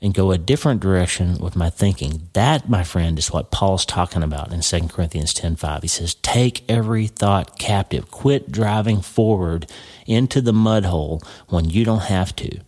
and 0.00 0.14
go 0.14 0.30
a 0.30 0.38
different 0.38 0.80
direction 0.80 1.38
with 1.38 1.56
my 1.56 1.70
thinking. 1.70 2.28
That, 2.32 2.68
my 2.68 2.84
friend, 2.84 3.18
is 3.18 3.32
what 3.32 3.50
Paul's 3.50 3.84
talking 3.84 4.22
about 4.22 4.52
in 4.52 4.62
2 4.62 4.88
Corinthians 4.90 5.34
10:5. 5.34 5.82
He 5.82 5.88
says, 5.88 6.14
"Take 6.14 6.64
every 6.68 7.08
thought 7.08 7.58
captive. 7.58 8.10
Quit 8.10 8.52
driving 8.52 9.00
forward 9.00 9.68
into 10.06 10.40
the 10.40 10.52
mud 10.52 10.84
hole 10.84 11.20
when 11.48 11.68
you 11.68 11.84
don't 11.84 12.04
have 12.04 12.34
to." 12.36 12.60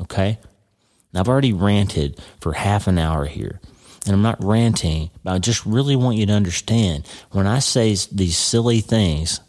Okay? 0.00 0.38
Now, 1.12 1.20
I've 1.20 1.28
already 1.28 1.52
ranted 1.52 2.20
for 2.40 2.52
half 2.52 2.86
an 2.86 2.98
hour 2.98 3.24
here. 3.26 3.60
And 4.06 4.14
I'm 4.14 4.22
not 4.22 4.42
ranting, 4.42 5.10
but 5.22 5.34
I 5.34 5.38
just 5.38 5.66
really 5.66 5.96
want 5.96 6.16
you 6.16 6.26
to 6.26 6.32
understand 6.32 7.06
when 7.30 7.46
I 7.46 7.58
say 7.58 7.94
these 8.12 8.38
silly 8.38 8.80
things, 8.80 9.40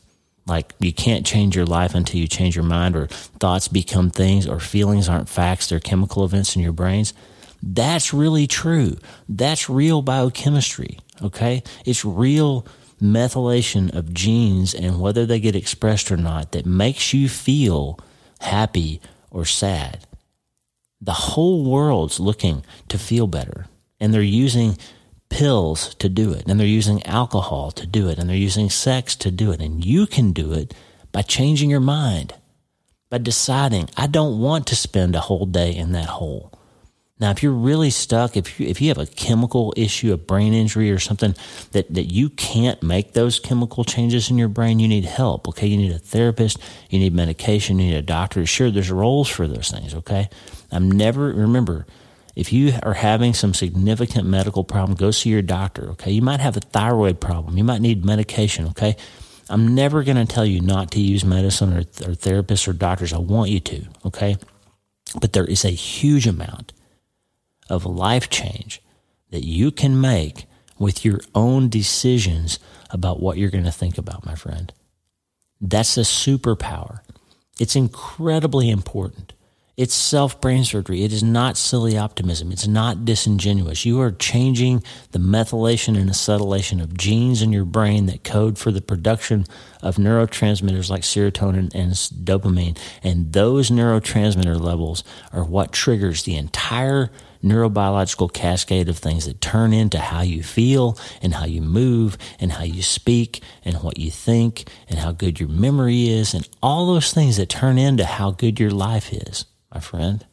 like 0.48 0.74
you 0.80 0.92
can't 0.92 1.26
change 1.26 1.56
your 1.56 1.66
life 1.66 1.96
until 1.96 2.20
you 2.20 2.28
change 2.28 2.56
your 2.56 2.66
mind, 2.66 2.96
or 2.96 3.08
thoughts 3.08 3.68
become 3.68 4.10
things, 4.10 4.48
or 4.48 4.60
feelings 4.60 5.08
aren't 5.08 5.30
facts, 5.30 5.68
they're 5.68 5.80
chemical 5.80 6.26
events 6.26 6.56
in 6.56 6.62
your 6.62 6.74
brains. 6.74 7.14
That's 7.62 8.14
really 8.14 8.48
true. 8.48 8.98
That's 9.28 9.70
real 9.70 10.02
biochemistry. 10.02 11.00
Okay. 11.22 11.64
It's 11.86 12.04
real 12.04 12.66
methylation 13.02 13.94
of 13.96 14.14
genes 14.14 14.74
and 14.74 15.00
whether 15.00 15.26
they 15.26 15.40
get 15.40 15.56
expressed 15.56 16.12
or 16.12 16.18
not 16.18 16.52
that 16.52 16.66
makes 16.66 17.14
you 17.14 17.30
feel 17.30 18.00
happy 18.42 19.02
or 19.32 19.46
sad. 19.46 20.06
The 21.02 21.14
whole 21.14 21.64
world's 21.64 22.20
looking 22.20 22.66
to 22.90 22.98
feel 22.98 23.28
better 23.28 23.68
and 24.00 24.14
they're 24.14 24.22
using 24.22 24.78
pills 25.30 25.96
to 25.96 26.10
do 26.10 26.34
it 26.34 26.48
and 26.48 26.60
they're 26.60 26.68
using 26.68 27.06
alcohol 27.06 27.72
to 27.72 27.86
do 27.88 28.10
it 28.10 28.18
and 28.18 28.30
they're 28.30 28.36
using 28.36 28.70
sex 28.70 29.16
to 29.18 29.32
do 29.32 29.52
it. 29.52 29.62
And 29.62 29.86
you 29.86 30.08
can 30.08 30.34
do 30.34 30.54
it 30.54 30.74
by 31.12 31.22
changing 31.22 31.70
your 31.70 31.80
mind, 31.80 32.34
by 33.10 33.18
deciding, 33.20 33.90
I 33.96 34.08
don't 34.08 34.40
want 34.40 34.68
to 34.68 34.76
spend 34.76 35.16
a 35.16 35.22
whole 35.22 35.46
day 35.46 35.76
in 35.76 35.94
that 35.94 36.10
hole. 36.10 36.59
Now, 37.20 37.32
if 37.32 37.44
you're 37.44 37.52
really 37.52 37.90
stuck, 37.90 38.38
if 38.38 38.60
you, 38.60 38.68
if 38.68 38.80
you 38.82 38.88
have 38.88 38.98
a 38.98 39.06
chemical 39.06 39.74
issue, 39.76 40.14
a 40.14 40.18
brain 40.18 40.54
injury 40.54 40.90
or 40.90 41.00
something 41.00 41.36
that, 41.74 41.94
that 41.94 42.14
you 42.14 42.30
can't 42.30 42.82
make 42.82 43.12
those 43.12 43.40
chemical 43.40 43.84
changes 43.84 44.30
in 44.30 44.38
your 44.38 44.48
brain, 44.48 44.80
you 44.80 44.88
need 44.88 45.04
help. 45.04 45.48
Okay. 45.50 45.68
You 45.68 45.78
need 45.78 45.92
a 45.92 46.00
therapist. 46.00 46.60
You 46.90 47.00
need 47.00 47.14
medication. 47.14 47.78
You 47.78 47.88
need 47.88 47.98
a 47.98 48.02
doctor. 48.02 48.46
Sure. 48.46 48.72
There's 48.72 48.90
roles 48.90 49.28
for 49.28 49.48
those 49.48 49.70
things. 49.70 49.94
Okay. 49.94 50.30
I'm 50.72 50.90
never, 50.90 51.34
remember, 51.34 51.86
if 52.38 52.54
you 52.54 52.74
are 52.84 52.94
having 52.94 53.34
some 53.34 53.54
significant 53.54 54.26
medical 54.26 54.64
problem, 54.64 54.96
go 54.96 55.12
see 55.12 55.30
your 55.30 55.42
doctor. 55.42 55.90
Okay. 55.92 56.12
You 56.12 56.22
might 56.22 56.40
have 56.40 56.56
a 56.56 56.62
thyroid 56.62 57.20
problem. 57.20 57.58
You 57.58 57.66
might 57.66 57.82
need 57.82 58.06
medication. 58.06 58.68
Okay. 58.68 58.96
I'm 59.50 59.76
never 59.76 60.04
going 60.04 60.16
to 60.16 60.32
tell 60.32 60.46
you 60.46 60.62
not 60.62 60.92
to 60.92 61.02
use 61.02 61.26
medicine 61.26 61.74
or, 61.74 61.80
or 61.80 62.16
therapists 62.16 62.66
or 62.66 62.72
doctors. 62.72 63.12
I 63.12 63.18
want 63.18 63.50
you 63.50 63.60
to. 63.60 63.86
Okay. 64.06 64.38
But 65.20 65.34
there 65.34 65.46
is 65.46 65.66
a 65.66 65.70
huge 65.70 66.26
amount 66.26 66.72
of 67.70 67.86
life 67.86 68.30
change 68.30 68.82
that 69.32 69.46
you 69.46 69.72
can 69.72 70.00
make 70.00 70.46
with 70.78 71.06
your 71.06 71.20
own 71.36 71.70
decisions 71.70 72.60
about 72.90 73.20
what 73.20 73.38
you're 73.38 73.52
going 73.52 73.66
to 73.66 73.72
think 73.72 73.98
about, 73.98 74.26
my 74.26 74.36
friend. 74.36 74.74
That's 75.62 75.98
a 75.98 76.02
superpower. 76.02 77.00
It's 77.60 77.76
incredibly 77.76 78.70
important. 78.70 79.34
It's 79.80 79.94
self 79.94 80.42
brain 80.42 80.66
surgery. 80.66 81.04
It 81.04 81.14
is 81.14 81.24
not 81.24 81.56
silly 81.56 81.98
optimism. 81.98 82.52
It's 82.52 82.68
not 82.68 83.06
disingenuous. 83.06 83.86
You 83.86 84.02
are 84.02 84.12
changing 84.12 84.84
the 85.12 85.20
methylation 85.20 85.98
and 85.98 86.10
acetylation 86.10 86.82
of 86.82 86.98
genes 86.98 87.42
in 87.42 87.54
your 87.54 87.64
brain 87.64 88.06
that 88.08 88.26
code 88.26 88.58
for 88.58 88.72
the 88.72 88.82
production 88.82 89.46
of 89.82 89.96
neurotransmitters 89.96 90.90
like 90.90 91.04
serotonin 91.04 91.74
and 91.74 91.94
dopamine. 91.94 92.78
And 93.04 93.32
those 93.32 93.70
neurotransmitter 93.70 94.60
levels 94.60 95.06
are 95.32 95.46
what 95.46 95.72
triggers 95.72 96.24
the 96.24 96.36
entire 96.36 97.10
neurobiological 97.44 98.32
cascade 98.34 98.90
of 98.90 98.98
things 98.98 99.26
that 99.26 99.42
turn 99.42 99.74
into 99.74 100.00
how 100.00 100.22
you 100.22 100.44
feel 100.44 100.98
and 101.22 101.34
how 101.34 101.46
you 101.46 101.62
move 101.62 102.18
and 102.40 102.52
how 102.52 102.64
you 102.64 102.82
speak 102.82 103.42
and 103.64 103.78
what 103.78 103.98
you 103.98 104.12
think 104.12 104.70
and 104.88 105.00
how 105.00 105.12
good 105.12 105.40
your 105.40 105.50
memory 105.50 106.10
is 106.10 106.34
and 106.34 106.48
all 106.62 106.88
those 106.88 107.14
things 107.14 107.38
that 107.38 107.50
turn 107.50 107.78
into 107.78 108.06
how 108.06 108.32
good 108.32 108.60
your 108.60 108.72
life 108.72 109.14
is 109.14 109.46
my 109.74 109.80
friend. 109.80 110.26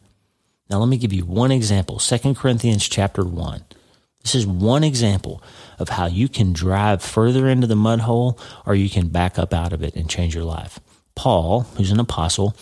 Now 0.69 0.79
let 0.79 0.88
me 0.88 0.97
give 0.97 1.12
you 1.12 1.25
one 1.25 1.53
example. 1.53 1.99
2 1.99 2.35
Corinthians 2.35 2.88
chapter 2.88 3.25
1. 3.25 3.64
This 4.23 4.35
is 4.35 4.47
one 4.47 4.83
example 4.83 5.40
of 5.79 5.90
how 5.90 6.07
you 6.07 6.29
can 6.29 6.53
drive 6.53 7.01
further 7.01 7.49
into 7.49 7.69
the 7.69 7.77
mud 7.77 8.01
hole 8.01 8.40
or 8.64 8.75
you 8.75 8.90
can 8.90 9.09
back 9.09 9.38
up 9.38 9.55
out 9.55 9.73
of 9.73 9.85
it 9.85 9.95
and 9.95 10.11
change 10.11 10.35
your 10.35 10.45
life. 10.45 10.81
Paul, 11.14 11.61
who's 11.77 11.92
an 11.92 12.01
apostle, 12.01 12.57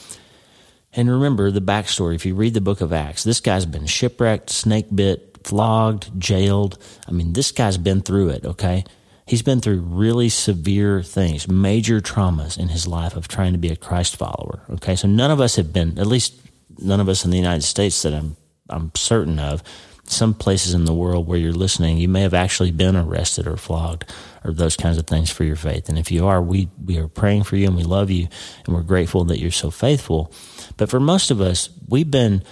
and 0.97 1.11
remember 1.11 1.51
the 1.51 1.61
backstory. 1.61 2.15
If 2.15 2.27
you 2.27 2.35
read 2.35 2.55
the 2.55 2.61
book 2.61 2.81
of 2.81 2.93
Acts, 2.93 3.25
this 3.25 3.41
guy's 3.41 3.67
been 3.67 3.87
shipwrecked, 3.87 4.51
snake 4.51 4.87
bit, 4.95 5.39
flogged, 5.45 6.19
jailed. 6.19 6.79
I 7.07 7.13
mean, 7.13 7.33
this 7.33 7.53
guy's 7.53 7.79
been 7.79 8.01
through 8.01 8.31
it, 8.31 8.45
okay? 8.45 8.85
He's 9.27 9.43
been 9.43 9.61
through 9.61 9.81
really 9.81 10.29
severe 10.29 11.03
things, 11.03 11.49
major 11.49 12.01
traumas 12.01 12.59
in 12.59 12.69
his 12.69 12.87
life 12.87 13.17
of 13.17 13.29
trying 13.29 13.53
to 13.53 13.59
be 13.59 13.71
a 13.71 13.77
Christ 13.77 14.17
follower, 14.17 14.63
okay? 14.71 14.97
So 14.97 15.09
none 15.09 15.31
of 15.31 15.41
us 15.41 15.57
have 15.57 15.73
been, 15.73 15.99
at 15.99 16.07
least 16.07 16.35
none 16.79 17.01
of 17.01 17.09
us 17.09 17.25
in 17.25 17.31
the 17.31 17.39
United 17.39 17.63
States 17.63 18.03
that 18.03 18.13
I'm 18.13 18.37
I'm 18.69 18.91
certain 18.95 19.39
of. 19.39 19.63
Some 20.07 20.35
places 20.35 20.75
in 20.75 20.85
the 20.85 20.93
world 20.93 21.27
where 21.27 21.39
you're 21.39 21.53
listening, 21.53 21.97
you 21.97 22.09
may 22.09 22.23
have 22.23 22.35
actually 22.35 22.71
been 22.71 22.95
arrested 22.95 23.47
or 23.47 23.57
flogged 23.57 24.13
or 24.45 24.53
those 24.53 24.77
kinds 24.77 24.99
of 24.99 25.07
things 25.07 25.31
for 25.31 25.45
your 25.45 25.57
faith. 25.57 25.89
And 25.89 25.99
if 25.99 26.13
you 26.13 26.27
are, 26.27 26.43
we, 26.43 26.69
we 26.85 26.99
are 26.99 27.09
praying 27.09 27.45
for 27.45 27.57
you 27.57 27.67
and 27.67 27.77
we 27.77 27.85
love 27.85 28.11
you 28.11 28.29
and 28.67 28.75
we're 28.75 28.83
grateful 28.83 29.25
that 29.25 29.41
you're 29.41 29.51
so 29.51 29.71
faithful. 29.71 30.31
But 30.77 30.91
for 30.91 31.01
most 31.01 31.31
of 31.31 31.41
us, 31.41 31.69
we've 31.89 32.11
been 32.11 32.43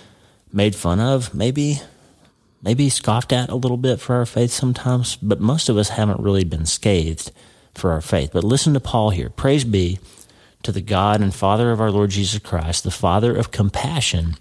made 0.53 0.75
fun 0.77 1.01
of, 1.01 1.35
maybe, 1.35 1.81
maybe 2.63 2.89
scoffed 2.89 3.33
at 3.33 3.49
a 3.49 3.57
little 3.57 3.77
bit 3.77 4.01
for 4.01 4.17
our 4.17 4.27
faith 4.27 4.51
sometimes, 4.51 5.17
but 5.17 5.41
most 5.41 5.69
of 5.69 5.77
us 5.77 5.91
haven't 5.91 6.21
really 6.21 6.45
been 6.45 6.67
scathed 6.67 7.33
for 7.75 7.91
our 7.93 8.01
faith. 8.01 8.31
But 8.33 8.45
listen 8.45 8.75
to 8.75 8.81
Paul 8.81 9.11
here. 9.11 9.31
Praise 9.31 9.65
be 9.65 9.99
to 10.63 10.73
the 10.73 10.81
God 10.81 11.21
and 11.21 11.35
Father 11.35 11.73
of 11.73 11.81
our 11.81 11.91
Lord 11.91 12.11
Jesus 12.11 12.39
Christ, 12.39 12.85
the 12.85 12.91
Father 12.91 13.35
of 13.35 13.51
compassion 13.51 14.37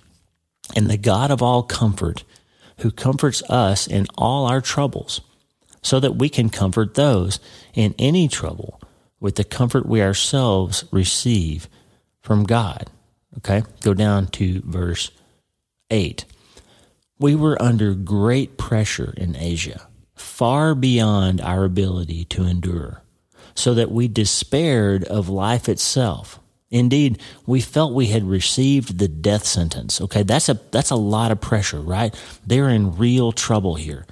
and 0.76 0.90
the 0.90 0.98
God 0.98 1.32
of 1.32 1.42
all 1.42 1.64
comfort, 1.64 2.24
who 2.80 2.92
comforts 2.92 3.42
us 3.50 3.88
in 3.88 4.08
all 4.18 4.46
our 4.46 4.62
troubles, 4.62 5.22
so 5.82 6.00
that 6.00 6.16
we 6.16 6.30
can 6.30 6.50
comfort 6.50 6.94
those 6.94 7.40
in 7.74 7.96
any 7.98 8.28
trouble 8.28 8.80
with 9.20 9.36
the 9.36 9.44
comfort 9.44 9.86
we 9.86 10.02
ourselves 10.02 10.84
receive 10.92 11.68
from 12.22 12.44
God. 12.44 12.90
Okay, 13.38 13.64
go 13.82 13.94
down 13.94 14.28
to 14.28 14.62
verse 14.66 15.12
8. 15.90 16.26
We 17.20 17.36
were 17.36 17.62
under 17.62 17.94
great 17.94 18.58
pressure 18.58 19.14
in 19.16 19.36
Asia, 19.36 19.88
far 20.16 20.76
beyond 20.76 21.40
our 21.40 21.64
ability 21.64 22.26
to 22.26 22.44
endure 22.44 23.04
so 23.56 23.74
that 23.74 23.92
we 23.92 24.08
despaired 24.08 25.04
of 25.06 25.30
life 25.30 25.70
itself. 25.70 26.40
Indeed, 26.70 27.20
we 27.46 27.60
felt 27.60 27.94
we 27.94 28.08
had 28.08 28.24
received 28.24 28.98
the 28.98 29.10
death 29.10 29.46
sentence. 29.46 30.00
Okay, 30.02 30.24
that's 30.24 30.48
a 30.48 30.60
that's 30.72 30.90
a 30.90 30.96
lot 30.96 31.32
of 31.32 31.42
pressure, 31.42 31.82
right? 31.82 32.16
They're 32.46 32.70
in 32.70 32.96
real 32.96 33.34
trouble 33.34 33.76
here. 33.76 34.06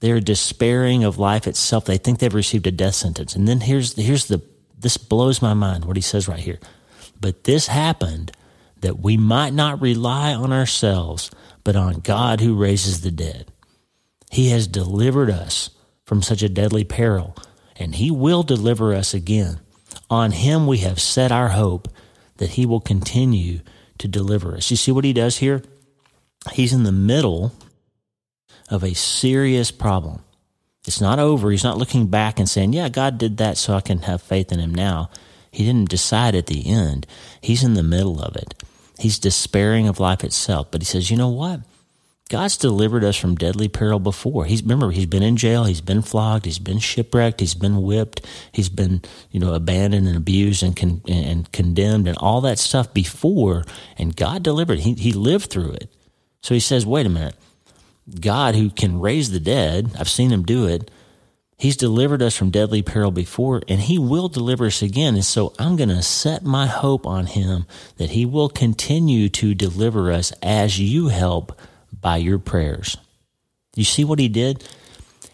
They're 0.00 0.20
despairing 0.20 1.04
of 1.04 1.18
life 1.18 1.46
itself. 1.46 1.84
They 1.84 1.98
think 1.98 2.18
they've 2.18 2.32
received 2.32 2.66
a 2.66 2.70
death 2.70 2.94
sentence. 2.94 3.36
And 3.36 3.46
then 3.46 3.60
here's 3.60 3.94
here's 3.94 4.26
the 4.26 4.42
this 4.78 4.96
blows 4.96 5.42
my 5.42 5.54
mind 5.54 5.84
what 5.84 5.96
he 5.96 6.02
says 6.02 6.28
right 6.28 6.38
here. 6.40 6.58
But 7.20 7.44
this 7.44 7.66
happened 7.66 8.32
that 8.80 9.00
we 9.00 9.16
might 9.16 9.52
not 9.52 9.80
rely 9.80 10.34
on 10.34 10.52
ourselves, 10.52 11.30
but 11.64 11.76
on 11.76 12.00
God 12.00 12.40
who 12.40 12.54
raises 12.54 13.00
the 13.00 13.10
dead. 13.10 13.50
He 14.30 14.50
has 14.50 14.66
delivered 14.66 15.30
us 15.30 15.70
from 16.04 16.22
such 16.22 16.42
a 16.42 16.48
deadly 16.48 16.84
peril 16.84 17.36
and 17.78 17.94
he 17.94 18.10
will 18.10 18.42
deliver 18.42 18.94
us 18.94 19.14
again. 19.14 19.60
On 20.10 20.32
him 20.32 20.66
we 20.66 20.78
have 20.78 21.00
set 21.00 21.30
our 21.30 21.48
hope 21.48 21.88
that 22.38 22.50
he 22.50 22.66
will 22.66 22.80
continue 22.80 23.60
to 23.98 24.08
deliver 24.08 24.56
us. 24.56 24.70
You 24.70 24.76
see 24.76 24.92
what 24.92 25.04
he 25.04 25.12
does 25.12 25.38
here? 25.38 25.62
He's 26.52 26.72
in 26.72 26.82
the 26.84 26.92
middle 26.92 27.52
of 28.70 28.82
a 28.82 28.94
serious 28.94 29.70
problem. 29.70 30.22
It's 30.86 31.00
not 31.00 31.18
over. 31.18 31.50
He's 31.50 31.64
not 31.64 31.78
looking 31.78 32.06
back 32.06 32.38
and 32.38 32.48
saying, 32.48 32.72
Yeah, 32.72 32.88
God 32.88 33.18
did 33.18 33.36
that 33.38 33.58
so 33.58 33.74
I 33.74 33.80
can 33.80 34.00
have 34.00 34.22
faith 34.22 34.52
in 34.52 34.58
him 34.58 34.74
now. 34.74 35.10
He 35.50 35.64
didn't 35.64 35.90
decide 35.90 36.34
at 36.34 36.46
the 36.46 36.68
end. 36.70 37.06
He's 37.40 37.62
in 37.62 37.74
the 37.74 37.82
middle 37.82 38.20
of 38.20 38.36
it. 38.36 38.54
He's 38.98 39.18
despairing 39.18 39.88
of 39.88 40.00
life 40.00 40.24
itself. 40.24 40.70
But 40.70 40.82
he 40.82 40.86
says, 40.86 41.10
You 41.10 41.16
know 41.16 41.28
what? 41.28 41.60
God's 42.28 42.58
delivered 42.58 43.04
us 43.04 43.16
from 43.16 43.36
deadly 43.36 43.68
peril 43.68 43.98
before. 43.98 44.44
He's 44.44 44.62
remember 44.62 44.90
he's 44.90 45.06
been 45.06 45.22
in 45.22 45.36
jail, 45.38 45.64
he's 45.64 45.80
been 45.80 46.02
flogged, 46.02 46.44
he's 46.44 46.58
been 46.58 46.78
shipwrecked, 46.78 47.40
he's 47.40 47.54
been 47.54 47.82
whipped, 47.82 48.26
he's 48.52 48.68
been 48.68 49.00
you 49.30 49.40
know 49.40 49.54
abandoned 49.54 50.06
and 50.06 50.16
abused 50.16 50.62
and 50.62 50.76
con- 50.76 51.00
and 51.08 51.50
condemned 51.52 52.06
and 52.06 52.18
all 52.18 52.42
that 52.42 52.58
stuff 52.58 52.92
before, 52.92 53.64
and 53.96 54.14
God 54.14 54.42
delivered. 54.42 54.80
He 54.80 54.92
he 54.92 55.12
lived 55.12 55.50
through 55.50 55.72
it. 55.72 55.90
So 56.42 56.54
he 56.54 56.60
says, 56.60 56.84
wait 56.86 57.06
a 57.06 57.10
minute, 57.10 57.34
God 58.20 58.54
who 58.54 58.70
can 58.70 59.00
raise 59.00 59.30
the 59.30 59.40
dead, 59.40 59.92
I've 59.98 60.08
seen 60.08 60.30
him 60.30 60.44
do 60.44 60.66
it. 60.66 60.90
He's 61.58 61.76
delivered 61.76 62.22
us 62.22 62.36
from 62.36 62.50
deadly 62.50 62.82
peril 62.82 63.10
before, 63.10 63.62
and 63.68 63.80
He 63.80 63.98
will 63.98 64.28
deliver 64.28 64.66
us 64.66 64.80
again. 64.80 65.14
And 65.14 65.24
so 65.24 65.52
I'm 65.58 65.76
going 65.76 65.88
to 65.88 66.02
set 66.02 66.44
my 66.44 66.66
hope 66.66 67.06
on 67.06 67.26
Him 67.26 67.66
that 67.96 68.10
He 68.10 68.24
will 68.24 68.48
continue 68.48 69.28
to 69.30 69.54
deliver 69.54 70.12
us 70.12 70.32
as 70.42 70.78
you 70.78 71.08
help 71.08 71.60
by 72.00 72.16
your 72.16 72.38
prayers. 72.38 72.96
You 73.78 73.84
see 73.84 74.04
what 74.04 74.18
he 74.18 74.28
did? 74.28 74.64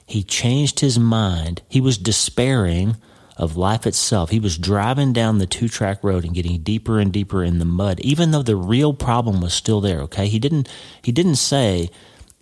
He 0.07 0.23
changed 0.23 0.81
his 0.81 0.99
mind. 0.99 1.63
He 1.69 1.81
was 1.81 1.97
despairing 1.97 2.97
of 3.37 3.57
life 3.57 3.87
itself. 3.87 4.31
He 4.31 4.39
was 4.39 4.59
driving 4.59 5.13
down 5.13 5.39
the 5.39 5.47
two 5.47 5.69
track 5.69 6.05
road 6.05 6.25
and 6.25 6.35
getting 6.35 6.63
deeper 6.63 6.99
and 7.01 7.13
deeper 7.13 7.43
in 7.43 7.59
the 7.59 7.65
mud, 7.65 8.01
even 8.01 8.31
though 8.31 8.43
the 8.43 8.55
real 8.55 8.93
problem 8.93 9.41
was 9.41 9.55
still 9.55 9.81
there. 9.81 10.01
Okay. 10.03 10.27
He 10.27 10.39
didn't, 10.39 10.69
he 11.03 11.11
didn't 11.11 11.37
say, 11.37 11.91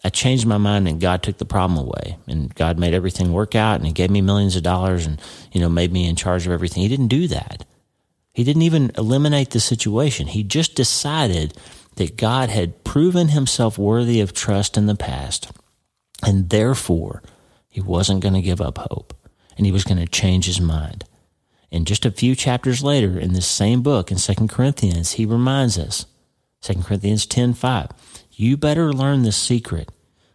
I 0.05 0.09
changed 0.09 0.47
my 0.47 0.59
mind 0.59 0.89
and 0.89 1.01
God 1.01 1.23
took 1.23 1.39
the 1.39 1.45
problem 1.45 1.79
away 1.79 2.19
and 2.27 2.53
God 2.55 2.79
made 2.79 2.95
everything 2.95 3.33
work 3.33 3.55
out 3.55 3.77
and 3.77 3.87
he 3.87 3.93
gave 3.93 4.11
me 4.11 4.21
millions 4.21 4.57
of 4.57 4.63
dollars 4.63 5.07
and, 5.07 5.21
you 5.53 5.61
know, 5.61 5.69
made 5.69 5.93
me 5.93 6.09
in 6.09 6.17
charge 6.17 6.47
of 6.47 6.53
everything. 6.53 6.83
He 6.83 6.89
didn't 6.89 7.09
do 7.09 7.29
that. 7.29 7.65
He 8.33 8.45
didn't 8.45 8.63
even 8.63 8.91
eliminate 8.97 9.51
the 9.51 9.61
situation. 9.61 10.27
He 10.27 10.43
just 10.43 10.75
decided 10.75 11.55
that 11.97 12.17
God 12.17 12.49
had 12.49 12.83
proven 12.83 13.29
himself 13.29 13.79
worthy 13.79 14.21
of 14.21 14.33
trust 14.33 14.77
in 14.77 14.87
the 14.87 14.97
past 14.97 15.53
and 16.25 16.51
therefore 16.51 17.23
he 17.69 17.81
wasn't 17.81 18.23
going 18.23 18.35
to 18.35 18.43
give 18.43 18.61
up 18.61 18.79
hope 18.79 19.15
and 19.57 19.67
he 19.67 19.73
was 19.73 19.85
going 19.85 19.99
to 19.99 20.07
change 20.07 20.47
his 20.47 20.61
mind. 20.61 21.05
And 21.71 21.87
just 21.87 22.05
a 22.05 22.11
few 22.11 22.35
chapters 22.35 22.83
later 22.83 23.19
in 23.19 23.33
this 23.33 23.47
same 23.47 23.83
book 23.83 24.11
in 24.11 24.19
2 24.19 24.49
Corinthians, 24.49 25.13
he 25.13 25.25
reminds 25.25 25.79
us, 25.79 26.07
2 26.61 26.83
Corinthians 26.83 27.27
10 27.27 27.55
5, 27.55 27.89
you 28.33 28.57
better 28.57 28.93
learn 28.93 29.23
the 29.23 29.33
secret 29.33 29.91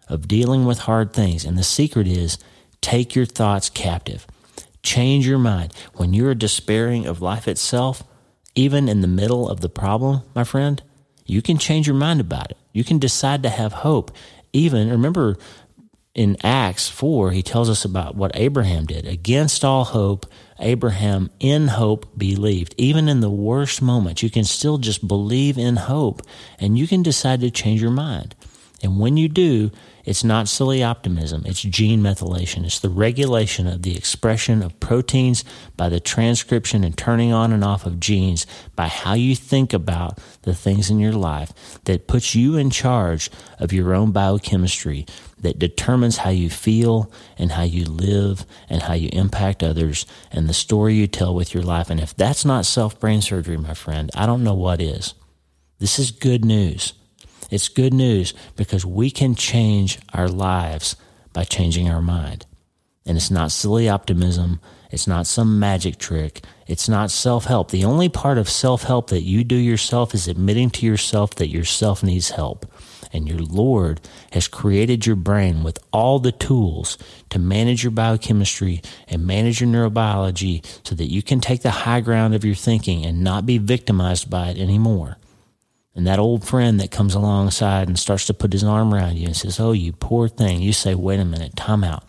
of 0.07 0.27
dealing 0.27 0.65
with 0.65 0.79
hard 0.79 1.13
things. 1.13 1.45
And 1.45 1.57
the 1.57 1.63
secret 1.63 2.07
is 2.07 2.37
take 2.81 3.15
your 3.15 3.25
thoughts 3.25 3.69
captive. 3.69 4.25
Change 4.83 5.27
your 5.27 5.39
mind. 5.39 5.73
When 5.95 6.13
you're 6.13 6.35
despairing 6.35 7.05
of 7.05 7.21
life 7.21 7.47
itself, 7.47 8.03
even 8.55 8.87
in 8.87 9.01
the 9.01 9.07
middle 9.07 9.49
of 9.49 9.61
the 9.61 9.69
problem, 9.69 10.21
my 10.33 10.43
friend, 10.43 10.81
you 11.25 11.41
can 11.41 11.57
change 11.57 11.87
your 11.87 11.95
mind 11.95 12.21
about 12.21 12.51
it. 12.51 12.57
You 12.71 12.83
can 12.83 12.99
decide 12.99 13.43
to 13.43 13.49
have 13.49 13.73
hope. 13.73 14.11
Even, 14.53 14.89
remember, 14.89 15.37
in 16.15 16.37
Acts 16.43 16.87
4, 16.87 17.31
he 17.31 17.43
tells 17.43 17.69
us 17.69 17.83
about 17.85 18.15
what 18.15 18.31
Abraham 18.33 18.85
did. 18.85 19.05
Against 19.05 19.63
all 19.65 19.83
hope, 19.83 20.25
Abraham 20.59 21.29
in 21.39 21.67
hope 21.67 22.07
believed. 22.17 22.75
Even 22.77 23.07
in 23.07 23.21
the 23.21 23.29
worst 23.29 23.81
moments, 23.81 24.23
you 24.23 24.29
can 24.29 24.43
still 24.43 24.77
just 24.77 25.07
believe 25.07 25.57
in 25.57 25.75
hope 25.75 26.21
and 26.59 26.77
you 26.77 26.87
can 26.87 27.03
decide 27.03 27.41
to 27.41 27.51
change 27.51 27.81
your 27.81 27.91
mind. 27.91 28.35
And 28.83 28.99
when 28.99 29.17
you 29.17 29.27
do, 29.27 29.71
it's 30.05 30.23
not 30.23 30.47
silly 30.47 30.83
optimism, 30.83 31.43
it's 31.45 31.61
gene 31.61 32.01
methylation. 32.01 32.63
It's 32.63 32.79
the 32.79 32.89
regulation 32.89 33.67
of 33.67 33.81
the 33.81 33.97
expression 33.97 34.61
of 34.61 34.79
proteins 34.79 35.43
by 35.75 35.89
the 35.89 35.99
transcription 35.99 36.83
and 36.83 36.97
turning 36.97 37.33
on 37.33 37.51
and 37.51 37.63
off 37.63 37.85
of 37.85 37.99
genes 37.99 38.45
by 38.75 38.87
how 38.87 39.15
you 39.15 39.35
think 39.35 39.73
about 39.73 40.19
the 40.43 40.53
things 40.53 40.89
in 40.89 40.99
your 40.99 41.13
life 41.13 41.51
that 41.85 42.07
puts 42.07 42.35
you 42.35 42.55
in 42.55 42.69
charge 42.69 43.29
of 43.59 43.73
your 43.73 43.93
own 43.93 44.11
biochemistry 44.11 45.05
that 45.41 45.59
determines 45.59 46.17
how 46.17 46.29
you 46.29 46.49
feel 46.49 47.11
and 47.37 47.51
how 47.51 47.63
you 47.63 47.85
live 47.85 48.45
and 48.69 48.81
how 48.81 48.93
you 48.93 49.09
impact 49.13 49.63
others 49.63 50.05
and 50.31 50.47
the 50.47 50.53
story 50.53 50.95
you 50.95 51.07
tell 51.07 51.33
with 51.33 51.53
your 51.53 51.63
life. 51.63 51.89
And 51.89 51.99
if 51.99 52.15
that's 52.15 52.45
not 52.45 52.65
self 52.65 52.99
brain 52.99 53.21
surgery, 53.21 53.57
my 53.57 53.73
friend, 53.73 54.09
I 54.15 54.25
don't 54.25 54.43
know 54.43 54.55
what 54.55 54.81
is. 54.81 55.13
This 55.79 55.99
is 55.99 56.11
good 56.11 56.43
news. 56.43 56.93
It's 57.49 57.69
good 57.69 57.93
news 57.93 58.33
because 58.55 58.85
we 58.85 59.11
can 59.11 59.35
change 59.35 59.99
our 60.13 60.27
lives 60.27 60.95
by 61.33 61.43
changing 61.43 61.89
our 61.89 62.01
mind. 62.01 62.45
And 63.05 63.15
it's 63.15 63.31
not 63.31 63.51
silly 63.51 63.87
optimism. 63.87 64.59
It's 64.91 65.07
not 65.07 65.27
some 65.27 65.59
magic 65.59 65.97
trick. 65.97 66.43
It's 66.65 66.89
not 66.89 67.11
self 67.11 67.45
help. 67.45 67.71
The 67.71 67.85
only 67.85 68.09
part 68.09 68.37
of 68.37 68.49
self 68.49 68.83
help 68.83 69.09
that 69.11 69.21
you 69.21 69.43
do 69.43 69.55
yourself 69.55 70.13
is 70.13 70.27
admitting 70.27 70.69
to 70.71 70.85
yourself 70.85 71.35
that 71.35 71.49
yourself 71.49 72.03
needs 72.03 72.31
help. 72.31 72.65
And 73.17 73.27
your 73.27 73.39
Lord 73.39 73.99
has 74.31 74.47
created 74.47 75.05
your 75.05 75.15
brain 75.15 75.63
with 75.63 75.79
all 75.91 76.19
the 76.19 76.31
tools 76.31 76.97
to 77.31 77.39
manage 77.39 77.83
your 77.83 77.91
biochemistry 77.91 78.81
and 79.07 79.25
manage 79.25 79.59
your 79.59 79.69
neurobiology 79.69 80.63
so 80.87 80.95
that 80.95 81.11
you 81.11 81.21
can 81.21 81.41
take 81.41 81.63
the 81.63 81.71
high 81.71 81.99
ground 81.99 82.35
of 82.35 82.45
your 82.45 82.55
thinking 82.55 83.05
and 83.05 83.23
not 83.23 83.45
be 83.45 83.57
victimized 83.57 84.29
by 84.29 84.49
it 84.49 84.57
anymore. 84.57 85.17
And 85.95 86.05
that 86.05 86.19
old 86.19 86.45
friend 86.45 86.79
that 86.79 86.91
comes 86.91 87.15
alongside 87.15 87.87
and 87.87 87.97
starts 87.97 88.25
to 88.25 88.33
put 88.35 88.53
his 88.53 88.63
arm 88.63 88.93
around 88.93 89.17
you 89.17 89.25
and 89.25 89.35
says, 89.35 89.59
Oh, 89.59 89.71
you 89.71 89.93
poor 89.93 90.27
thing. 90.27 90.61
You 90.61 90.71
say, 90.71 90.93
Wait 90.93 91.19
a 91.19 91.25
minute, 91.25 91.55
time 91.55 91.83
out. 91.83 92.03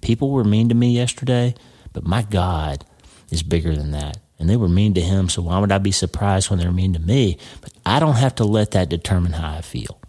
People 0.00 0.30
were 0.30 0.44
mean 0.44 0.70
to 0.70 0.74
me 0.74 0.92
yesterday, 0.92 1.54
but 1.92 2.06
my 2.06 2.22
God 2.22 2.86
is 3.30 3.42
bigger 3.42 3.76
than 3.76 3.90
that. 3.90 4.16
And 4.38 4.48
they 4.48 4.56
were 4.56 4.68
mean 4.68 4.94
to 4.94 5.00
him, 5.00 5.28
so 5.28 5.42
why 5.42 5.58
would 5.58 5.72
I 5.72 5.78
be 5.78 5.92
surprised 5.92 6.48
when 6.48 6.58
they're 6.58 6.72
mean 6.72 6.94
to 6.94 7.00
me? 7.00 7.38
But 7.60 7.72
I 7.84 7.98
don't 8.00 8.16
have 8.16 8.36
to 8.36 8.44
let 8.44 8.70
that 8.70 8.88
determine 8.88 9.32
how 9.32 9.52
I 9.52 9.60
feel. 9.60 10.00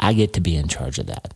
I 0.00 0.12
get 0.12 0.32
to 0.34 0.40
be 0.40 0.56
in 0.56 0.68
charge 0.68 0.98
of 0.98 1.06
that. 1.06 1.34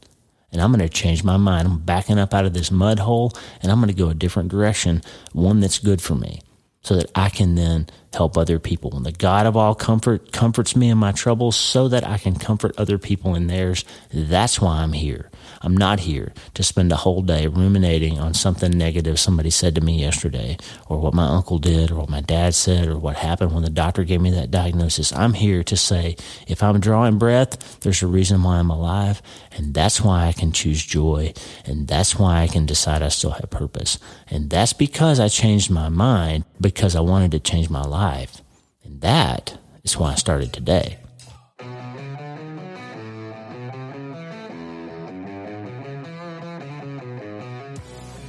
And 0.53 0.61
I'm 0.61 0.73
going 0.73 0.87
to 0.87 0.89
change 0.89 1.23
my 1.23 1.37
mind. 1.37 1.69
I'm 1.69 1.79
backing 1.79 2.19
up 2.19 2.35
out 2.35 2.45
of 2.45 2.55
this 2.55 2.71
mud 2.71 2.99
hole 2.99 3.33
and 3.63 3.71
I'm 3.71 3.79
going 3.79 3.89
to 3.89 3.95
go 3.95 4.09
a 4.09 4.15
different 4.15 4.49
direction, 4.51 5.03
one 5.33 5.61
that's 5.61 5.79
good 5.79 6.03
for 6.03 6.15
me 6.15 6.41
so 6.83 6.97
that 6.97 7.11
I 7.15 7.29
can 7.29 7.55
then 7.55 7.89
help 8.13 8.37
other 8.37 8.59
people. 8.59 8.97
And 8.97 9.05
the 9.05 9.13
God 9.13 9.47
of 9.47 9.57
all 9.57 9.75
comfort 9.75 10.33
comforts 10.33 10.75
me 10.75 10.89
in 10.89 10.99
my 10.99 11.13
troubles 11.13 11.57
so 11.57 11.89
that 11.89 12.07
I 12.07 12.19
can 12.19 12.37
comfort 12.37 12.75
other 12.79 12.99
people 12.99 13.35
in 13.35 13.47
theirs. 13.47 13.85
That's 14.13 14.61
why 14.61 14.79
I'm 14.79 14.93
here. 14.93 15.30
I'm 15.63 15.77
not 15.77 16.01
here 16.01 16.33
to 16.55 16.63
spend 16.63 16.93
a 16.93 16.97
whole 16.97 17.23
day 17.23 17.47
ruminating 17.47 18.19
on 18.19 18.35
something 18.35 18.71
negative 18.71 19.19
somebody 19.19 19.51
said 19.51 19.75
to 19.75 19.81
me 19.81 20.01
yesterday, 20.01 20.57
or 20.89 20.99
what 20.99 21.15
my 21.15 21.27
uncle 21.27 21.59
did, 21.59 21.91
or 21.91 21.97
what 21.97 22.09
my 22.09 22.21
dad 22.21 22.55
said, 22.55 22.89
or 22.89 22.99
what 22.99 23.17
happened 23.17 23.53
when 23.53 23.63
the 23.63 23.71
doctor 23.71 24.05
gave 24.05 24.21
me 24.21 24.31
that 24.31 24.51
diagnosis. 24.51 25.13
I'm 25.13 25.35
here 25.35 25.63
to 25.65 25.77
say, 25.77 26.17
if 26.47 26.63
I'm 26.63 26.81
drawing 26.81 27.19
breath, 27.19 27.81
there's 27.81 28.03
a 28.03 28.07
reason 28.07 28.43
why 28.43 28.59
I'm 28.59 28.71
alive, 28.71 29.23
and 29.53 29.75
that's 29.75 30.01
why 30.01 30.27
I 30.27 30.33
can 30.33 30.53
choose 30.53 30.85
joy, 30.85 31.33
and 31.65 31.89
that's 31.89 32.19
why 32.19 32.43
I 32.43 32.47
can 32.47 32.67
decide 32.67 33.03
I 33.03 33.09
still 33.09 33.31
have 33.31 33.51
purpose. 33.51 33.99
And 34.29 34.51
that's 34.51 34.73
because 34.73 35.21
I 35.21 35.29
changed 35.29 35.71
my 35.71 35.89
mind 35.89 36.45
because 36.61 36.97
I 36.97 37.01
wanted 37.01 37.33
to 37.33 37.41
change 37.41 37.71
my 37.71 37.83
life. 37.83 38.43
And 38.85 39.01
that 39.01 39.59
is 39.83 39.97
why 39.97 40.13
I 40.13 40.15
started 40.15 40.53
today. 40.53 40.99